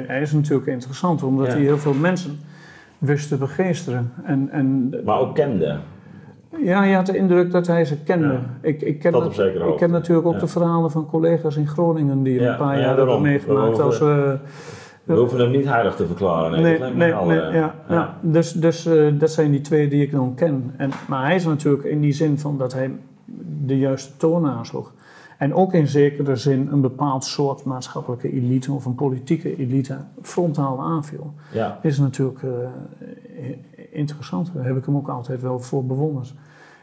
hij 0.07 0.20
is 0.20 0.32
natuurlijk 0.32 0.66
interessant 0.68 1.22
omdat 1.22 1.47
Ja. 1.47 1.53
hij 1.53 1.62
heel 1.62 1.78
veel 1.78 1.95
mensen 1.95 2.39
wist 2.99 3.28
te 3.28 3.36
begeesteren. 3.36 4.12
En, 4.24 4.49
en, 4.53 4.95
Maar 5.05 5.18
ook 5.18 5.34
kende. 5.34 5.76
ja, 6.62 6.84
je 6.84 6.95
had 6.95 7.07
de 7.07 7.16
indruk 7.16 7.51
dat 7.51 7.66
hij 7.66 7.84
ze 7.84 7.97
kende. 8.03 8.26
Ja. 8.26 8.41
Ik, 8.62 8.82
ik, 8.82 8.99
ken 8.99 9.12
Tot 9.12 9.20
dat- 9.20 9.30
op 9.30 9.36
zekere 9.36 9.68
ik 9.70 9.76
ken 9.76 9.91
natuurlijk 9.91 10.26
ook 10.26 10.32
Ja. 10.34 10.39
de 10.41 10.47
verhalen 10.47 10.91
van 10.91 11.07
collega's 11.07 11.57
in 11.57 11.66
Groningen 11.66 12.22
die 12.22 12.41
Ja, 12.41 12.51
een 12.51 12.57
paar 12.57 12.74
ja, 12.78 12.80
jaar 12.84 12.97
hebben 12.97 13.20
meegemaakt. 13.22 13.80
Als, 13.80 14.01
eh, 14.01 14.30
We 15.15 15.21
hoeven 15.21 15.39
hem 15.39 15.51
niet 15.51 15.65
heilig 15.65 15.95
te 15.95 16.07
verklaren. 16.07 16.51
Nee, 16.51 16.63
nee, 16.63 16.79
dat 16.79 16.95
nee, 16.95 17.13
wel, 17.13 17.25
nee, 17.25 17.41
eh, 17.41 17.55
ja, 17.55 17.75
ja. 17.89 18.17
Dus, 18.21 18.53
dus 18.53 18.87
eh, 18.87 19.07
dat 19.19 19.31
zijn 19.31 19.51
die 19.51 19.61
twee 19.61 19.89
die 19.89 20.03
ik 20.03 20.11
dan 20.11 20.35
ken. 20.35 20.75
En, 20.77 20.91
maar 21.09 21.25
hij 21.25 21.35
is 21.35 21.45
natuurlijk 21.45 21.85
in 21.85 22.01
die 22.01 22.13
zin 22.13 22.39
van 22.39 22.59
dat 22.59 22.73
hij 22.73 22.91
de 23.65 23.79
juiste 23.79 24.17
toon 24.17 24.47
aansloeg. 24.47 24.93
En 25.39 25.55
ook 25.55 25.73
in 25.73 25.87
zekere 25.87 26.37
zin 26.37 26.69
een 26.73 26.81
bepaald 26.81 27.25
soort 27.25 27.65
maatschappelijke 27.65 28.33
elite 28.33 28.73
of 28.73 28.85
een 28.85 28.95
politieke 28.95 29.57
elite 29.57 29.97
frontaal 30.23 30.81
aanviel. 30.81 31.33
Ja. 31.53 31.79
is 31.83 31.99
natuurlijk 31.99 32.43
eh, 32.43 32.51
interessant. 33.93 34.51
Daar 34.55 34.65
heb 34.65 34.77
ik 34.77 34.85
hem 34.85 34.97
ook 34.97 35.09
altijd 35.09 35.43
wel 35.43 35.61
voor 35.61 35.85
bewonderd. 35.85 36.35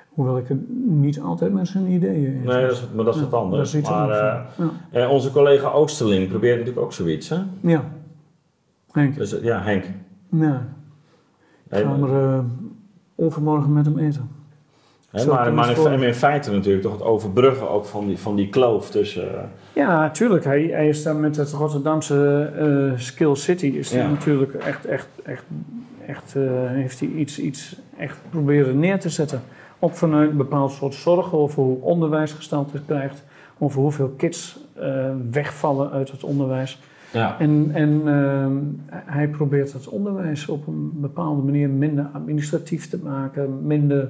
Hoewel 0.10 0.38
ik 0.38 0.48
het 0.48 0.60
niet 0.86 1.22
altijd 1.22 1.54
met 1.54 1.68
zijn 1.68 1.88
ideeën 1.88 2.36
eens 2.36 2.54
Nee, 2.54 2.62
dat 2.62 2.72
is, 2.72 2.84
maar 2.96 3.06
dat 3.06 3.16
is 3.16 3.22
Ja, 3.22 3.28
wat 3.28 3.40
anders. 3.42 3.74
is 3.74 3.90
maar 3.90 3.94
anders, 3.94 4.72
ja. 4.92 5.10
onze 5.10 5.32
collega 5.32 5.70
Oosterling 5.70 6.30
probeert 6.30 6.58
natuurlijk 6.58 6.86
ook 6.86 6.94
zoiets, 6.94 7.30
hè? 7.30 7.38
Ja, 7.62 7.84
Henk. 8.96 9.16
Dus, 9.16 9.38
eh, 9.40 9.44
ja, 9.44 9.62
Henk. 9.62 9.84
Ja, 10.32 10.66
ik 11.66 11.72
Hey, 11.72 11.82
ga 11.84 11.90
maar- 11.96 12.10
er 12.10 12.34
eh, 12.34 12.40
overmorgen 13.16 13.74
met 13.74 13.86
hem 13.86 13.98
eten. 13.98 14.30
maar 15.28 15.54
maar 15.54 16.04
in, 16.04 16.14
feite 16.14 16.52
natuurlijk 16.52 16.84
toch 16.84 16.92
het 16.94 17.02
overbruggen 17.02 17.70
ook 17.70 17.86
van 17.86 18.08
die, 18.08 18.18
van 18.20 18.36
die 18.36 18.50
kloof 18.50 18.90
tussen... 18.90 19.36
eh, 19.38 19.44
Ja, 19.74 20.10
tuurlijk. 20.12 20.44
Hij, 20.44 20.64
hij 20.64 20.88
is 20.90 21.04
daar 21.04 21.16
met 21.16 21.36
het 21.36 21.52
Rotterdamse 21.52 22.94
Skill 22.98 23.36
City 23.36 23.66
is 23.66 23.92
hij 23.92 24.02
Ja. 24.02 24.10
natuurlijk 24.10 24.54
echt, 24.54 24.86
echt, 24.86 25.08
echt, 25.24 25.44
echt 26.08 26.34
heeft 26.68 27.00
hij 27.00 27.10
iets, 27.10 27.40
iets 27.40 27.80
echt 27.98 28.18
proberen 28.30 28.80
neer 28.80 29.00
te 29.00 29.10
zetten. 29.10 29.42
Ook 29.80 29.94
vanuit 29.96 30.30
een 30.30 30.38
bepaald 30.38 30.72
soort 30.72 30.94
zorgen 30.94 31.38
over 31.38 31.64
hoe 31.64 31.82
onderwijs 31.82 32.32
gestalte 32.32 32.82
krijgt, 32.86 33.24
over 33.58 33.82
hoeveel 33.82 34.14
kids 34.18 34.60
wegvallen 35.32 35.92
uit 35.92 36.12
het 36.12 36.24
onderwijs. 36.24 36.82
Ja. 37.16 37.40
En, 37.40 37.70
en 37.74 38.02
ehm, 38.06 38.56
hij 39.06 39.28
probeert 39.28 39.74
het 39.74 39.88
onderwijs 39.90 40.48
op 40.48 40.68
een 40.68 40.92
bepaalde 40.94 41.42
manier 41.42 41.70
minder 41.70 42.06
administratief 42.14 42.90
te 42.90 43.00
maken, 43.04 43.68
minder 43.68 44.10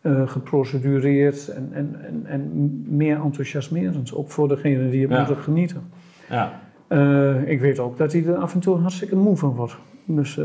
eh, 0.00 0.28
geprocedureerd 0.28 1.48
en, 1.48 1.68
en, 1.72 1.96
en, 2.06 2.22
en 2.26 2.84
meer 2.96 3.20
enthousiasmerend. 3.22 4.14
Ook 4.14 4.30
voor 4.30 4.48
degene 4.48 4.90
die 4.90 5.00
het 5.02 5.10
Ja. 5.10 5.18
moeten 5.18 5.36
genieten. 5.36 5.82
ja. 6.28 6.60
Eh, 6.88 7.48
ik 7.48 7.60
weet 7.60 7.78
ook 7.78 7.98
dat 7.98 8.12
hij 8.12 8.24
er 8.26 8.34
af 8.36 8.54
en 8.54 8.60
toe 8.60 8.76
hartstikke 8.78 9.16
moe 9.16 9.36
van 9.36 9.54
wordt. 9.54 9.76
Dus, 10.14 10.38
eh, 10.38 10.44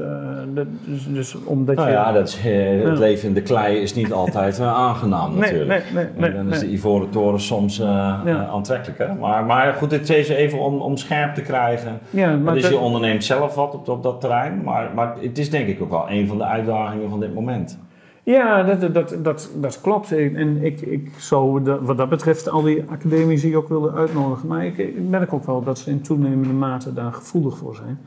dat, 0.53 0.65
dus, 0.85 1.07
dus 1.07 1.35
omdat 1.43 1.75
Nou 1.75 1.87
je... 1.87 1.93
ja, 1.93 2.11
dat 2.11 2.39
eh, 2.45 2.83
het 2.89 2.97
leven 2.99 3.27
in 3.27 3.33
de 3.33 3.41
klei 3.41 3.77
is 3.77 3.93
niet 3.93 4.11
altijd 4.13 4.59
eh, 4.59 4.67
aangenaam 4.73 5.29
nee, 5.31 5.39
natuurlijk. 5.39 5.83
nee, 5.93 6.03
nee, 6.03 6.13
nee, 6.17 6.29
en 6.29 6.35
dan 6.35 6.53
is 6.53 6.59
de 6.59 6.71
Ivoren 6.71 7.09
Toren 7.09 7.39
soms 7.41 7.77
Ja. 7.77 8.21
eh, 8.25 8.49
aantrekkelijker. 8.53 9.15
Maar, 9.19 9.45
maar 9.45 9.73
goed, 9.73 9.91
het 9.91 10.09
is 10.09 10.29
even 10.29 10.59
om, 10.59 10.81
om 10.81 10.97
scherp 10.97 11.35
te 11.35 11.41
krijgen. 11.41 11.99
Ja, 12.09 12.35
maar 12.35 12.53
dus 12.53 12.63
dat- 12.63 12.71
je 12.71 12.77
onderneemt 12.77 13.23
zelf 13.23 13.55
wat 13.55 13.73
op, 13.73 13.89
op 13.89 14.03
dat 14.03 14.21
terrein. 14.21 14.61
Maar, 14.63 14.89
maar 14.95 15.15
het 15.21 15.37
is 15.37 15.49
denk 15.49 15.67
ik 15.67 15.81
ook 15.81 15.89
wel 15.91 16.05
een 16.09 16.27
van 16.27 16.37
de 16.37 16.43
uitdagingen 16.45 17.09
van 17.09 17.19
dit 17.19 17.33
moment. 17.33 17.79
Ja, 18.23 18.63
dat, 18.63 18.93
dat, 18.93 19.15
dat, 19.23 19.49
dat 19.61 19.81
klopt. 19.81 20.11
En 20.11 20.63
ik, 20.63 20.81
ik 20.81 21.11
zou 21.17 21.61
wat 21.81 21.97
dat 21.97 22.09
betreft 22.09 22.49
al 22.49 22.61
die 22.61 22.83
academici 22.89 23.57
ook 23.57 23.69
willen 23.69 23.93
uitnodigen. 23.93 24.47
Maar 24.47 24.65
ik, 24.65 24.77
ik 24.77 25.07
merk 25.09 25.33
ook 25.33 25.45
wel 25.45 25.63
dat 25.63 25.79
ze 25.79 25.89
in 25.89 26.01
toenemende 26.01 26.53
mate 26.53 26.93
daar 26.93 27.13
gevoelig 27.13 27.57
voor 27.57 27.75
zijn. 27.75 27.99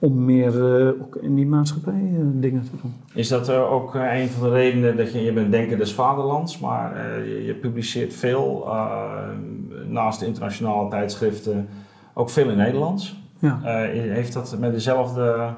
Om 0.00 0.24
meer 0.24 0.78
eh, 0.80 0.88
ook 1.00 1.16
in 1.16 1.34
die 1.34 1.46
maatschappij 1.46 2.10
eh, 2.14 2.20
dingen 2.32 2.62
te 2.62 2.70
doen. 2.82 2.94
Is 3.14 3.28
dat 3.28 3.48
eh, 3.48 3.72
ook 3.72 3.94
een 3.94 4.28
van 4.28 4.48
de 4.48 4.54
redenen 4.54 4.96
dat 4.96 5.12
je, 5.12 5.22
je 5.22 5.32
bent 5.32 5.50
denker 5.50 5.78
des 5.78 5.94
vaderlands, 5.94 6.58
maar 6.58 7.06
je, 7.26 7.44
je 7.44 7.54
publiceert 7.54 8.14
veel 8.14 8.68
naast 9.88 10.22
internationale 10.22 10.90
tijdschriften, 10.90 11.68
ook 12.14 12.30
veel 12.30 12.50
in 12.50 12.56
Nederlands. 12.56 13.16
Ja, 13.38 13.60
heeft 13.90 14.32
dat 14.32 14.56
met 14.58 14.72
dezelfde 14.72 15.54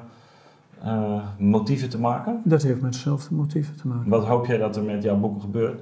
motieven 1.37 1.89
te 1.89 1.99
maken? 1.99 2.41
dat 2.43 2.61
heeft 2.61 2.81
met 2.81 2.93
dezelfde 2.93 3.35
motieven 3.35 3.75
te 3.75 3.87
maken. 3.87 4.09
Wat 4.09 4.25
hoop 4.25 4.45
jij 4.45 4.57
dat 4.57 4.75
er 4.75 4.83
met 4.83 5.03
jouw 5.03 5.17
boeken 5.17 5.41
gebeurt? 5.41 5.81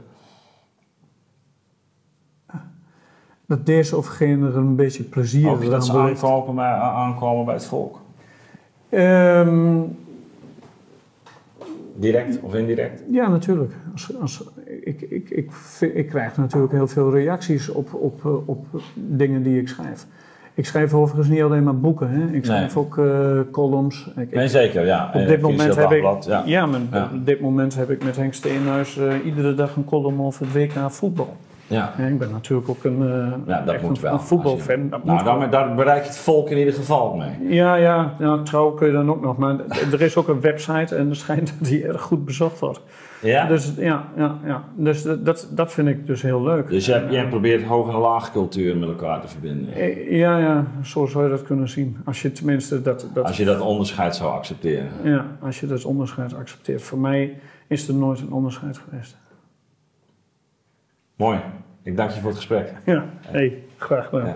Dat 3.45 3.65
deze 3.65 3.97
of 3.97 4.07
gene 4.07 4.47
er 4.47 4.57
een 4.57 4.75
beetje 4.75 5.03
plezier 5.03 5.63
je 5.63 5.69
dat 5.69 5.85
ze 5.85 5.97
aankomen 5.97 6.55
bij, 6.55 6.73
aankomen 6.73 7.45
bij 7.45 7.53
het 7.53 7.65
volk? 7.65 7.99
Ehm, 8.89 9.81
Direct 11.99 12.39
of 12.41 12.55
indirect? 12.55 13.03
Ja, 13.11 13.29
natuurlijk. 13.29 13.73
Als, 13.91 14.11
als, 14.21 14.43
ik, 14.83 15.01
ik, 15.01 15.29
ik, 15.29 15.51
ik 15.93 16.07
krijg 16.07 16.37
natuurlijk 16.37 16.73
heel 16.73 16.87
veel 16.87 17.11
reacties 17.11 17.69
op, 17.69 17.93
op, 17.93 18.25
eh, 18.25 18.47
op 18.49 18.65
dingen 18.93 19.43
die 19.43 19.61
ik 19.61 19.67
schrijf. 19.67 20.05
Ik 20.53 20.65
schrijf 20.65 20.93
overigens 20.93 21.27
niet 21.27 21.41
alleen 21.41 21.63
maar 21.63 21.79
boeken. 21.79 22.09
Hè. 22.09 22.35
Ik 22.35 22.45
schrijf 22.45 22.77
ook 22.77 22.97
uh, 22.97 23.39
columns. 23.51 24.11
Ik, 24.17 24.33
nee, 24.33 24.47
zeker, 24.47 24.85
ja. 24.85 25.11
Op 25.13 25.27
dit 25.27 25.41
moment 25.41 25.75
heb 25.75 25.91
ik, 25.91 26.23
ja. 26.23 26.43
ja, 26.45 26.65
maar 26.65 26.79
op 27.13 27.25
dit 27.25 27.39
moment 27.39 27.75
heb 27.75 27.89
ik 27.89 28.03
met 28.03 28.15
Henk 28.15 28.33
Steenhuis 28.33 28.97
uh, 28.97 29.13
iedere 29.25 29.55
dag 29.55 29.75
een 29.75 29.85
column 29.85 30.21
over 30.21 30.45
het 30.45 30.53
WK 30.53 30.91
voetbal. 30.91 31.35
Ja. 31.69 31.93
En 31.97 32.07
ik 32.07 32.19
ben 32.19 32.31
natuurlijk 32.31 32.69
ook 32.69 32.83
een, 32.83 33.03
ja, 33.45 33.61
dat 33.61 33.81
moet 33.81 33.97
een, 33.97 34.03
wel. 34.03 34.13
een 34.13 34.19
voetbalfan. 34.19 34.89
Dat 34.89 35.03
nou, 35.03 35.23
daar, 35.23 35.49
daar, 35.49 35.75
bereik 35.75 36.01
je 36.01 36.07
het 36.07 36.17
volk 36.17 36.49
in 36.49 36.57
ieder 36.57 36.73
geval 36.73 37.15
mee. 37.15 37.53
Ja, 37.55 37.75
ja, 37.75 38.15
ja 38.19 38.41
trouw 38.43 38.71
kun 38.71 38.87
je 38.87 38.93
dan 38.93 39.09
ook 39.09 39.21
nog. 39.21 39.37
Maar 39.37 39.55
er 39.91 40.01
is 40.01 40.15
ook 40.15 40.27
een 40.27 40.41
website 40.41 40.95
en 40.95 41.09
er 41.09 41.15
schijnt 41.15 41.53
dat 41.59 41.67
die 41.67 41.87
erg 41.87 42.01
goed 42.01 42.25
bezocht 42.25 42.59
wordt. 42.59 42.81
Ja? 43.21 43.47
Dus, 43.47 43.73
ja, 43.77 44.05
ja, 44.15 44.37
ja. 44.45 44.63
dus 44.75 45.03
dat, 45.19 45.47
dat 45.51 45.71
vind 45.71 45.87
ik 45.87 46.07
dus 46.07 46.21
heel 46.21 46.43
leuk. 46.43 46.69
Dus 46.69 46.85
jij, 46.85 47.05
jij 47.09 47.27
probeert 47.27 47.63
hoog- 47.63 47.93
en 47.93 47.99
laagcultuur 47.99 48.77
met 48.77 48.89
elkaar 48.89 49.21
te 49.21 49.27
verbinden? 49.27 50.15
Ja, 50.15 50.37
ja, 50.37 50.65
zo 50.83 51.05
zou 51.05 51.23
je 51.23 51.29
dat 51.29 51.43
kunnen 51.43 51.69
zien. 51.69 51.97
Als 52.05 52.21
je 52.21 52.31
tenminste 52.31 52.81
dat... 52.81 53.07
dat 53.13 53.25
als 53.25 53.37
je 53.37 53.45
dat 53.45 53.61
onderscheid 53.61 54.15
zou 54.15 54.31
accepteren? 54.31 54.89
Ja, 55.03 55.25
als 55.41 55.59
je 55.59 55.67
dat 55.67 55.85
onderscheid 55.85 56.35
accepteert. 56.35 56.81
Voor 56.81 56.99
mij 56.99 57.37
is 57.67 57.87
er 57.87 57.93
nooit 57.93 58.19
een 58.19 58.31
onderscheid 58.31 58.77
geweest. 58.77 59.17
Mooi. 61.19 61.39
Ik 61.83 61.97
dank 61.97 62.11
je 62.11 62.19
voor 62.19 62.29
het 62.29 62.37
gesprek. 62.37 62.73
Ja, 62.85 63.05
hey, 63.27 63.63
graag 63.77 64.05
gedaan. 64.09 64.35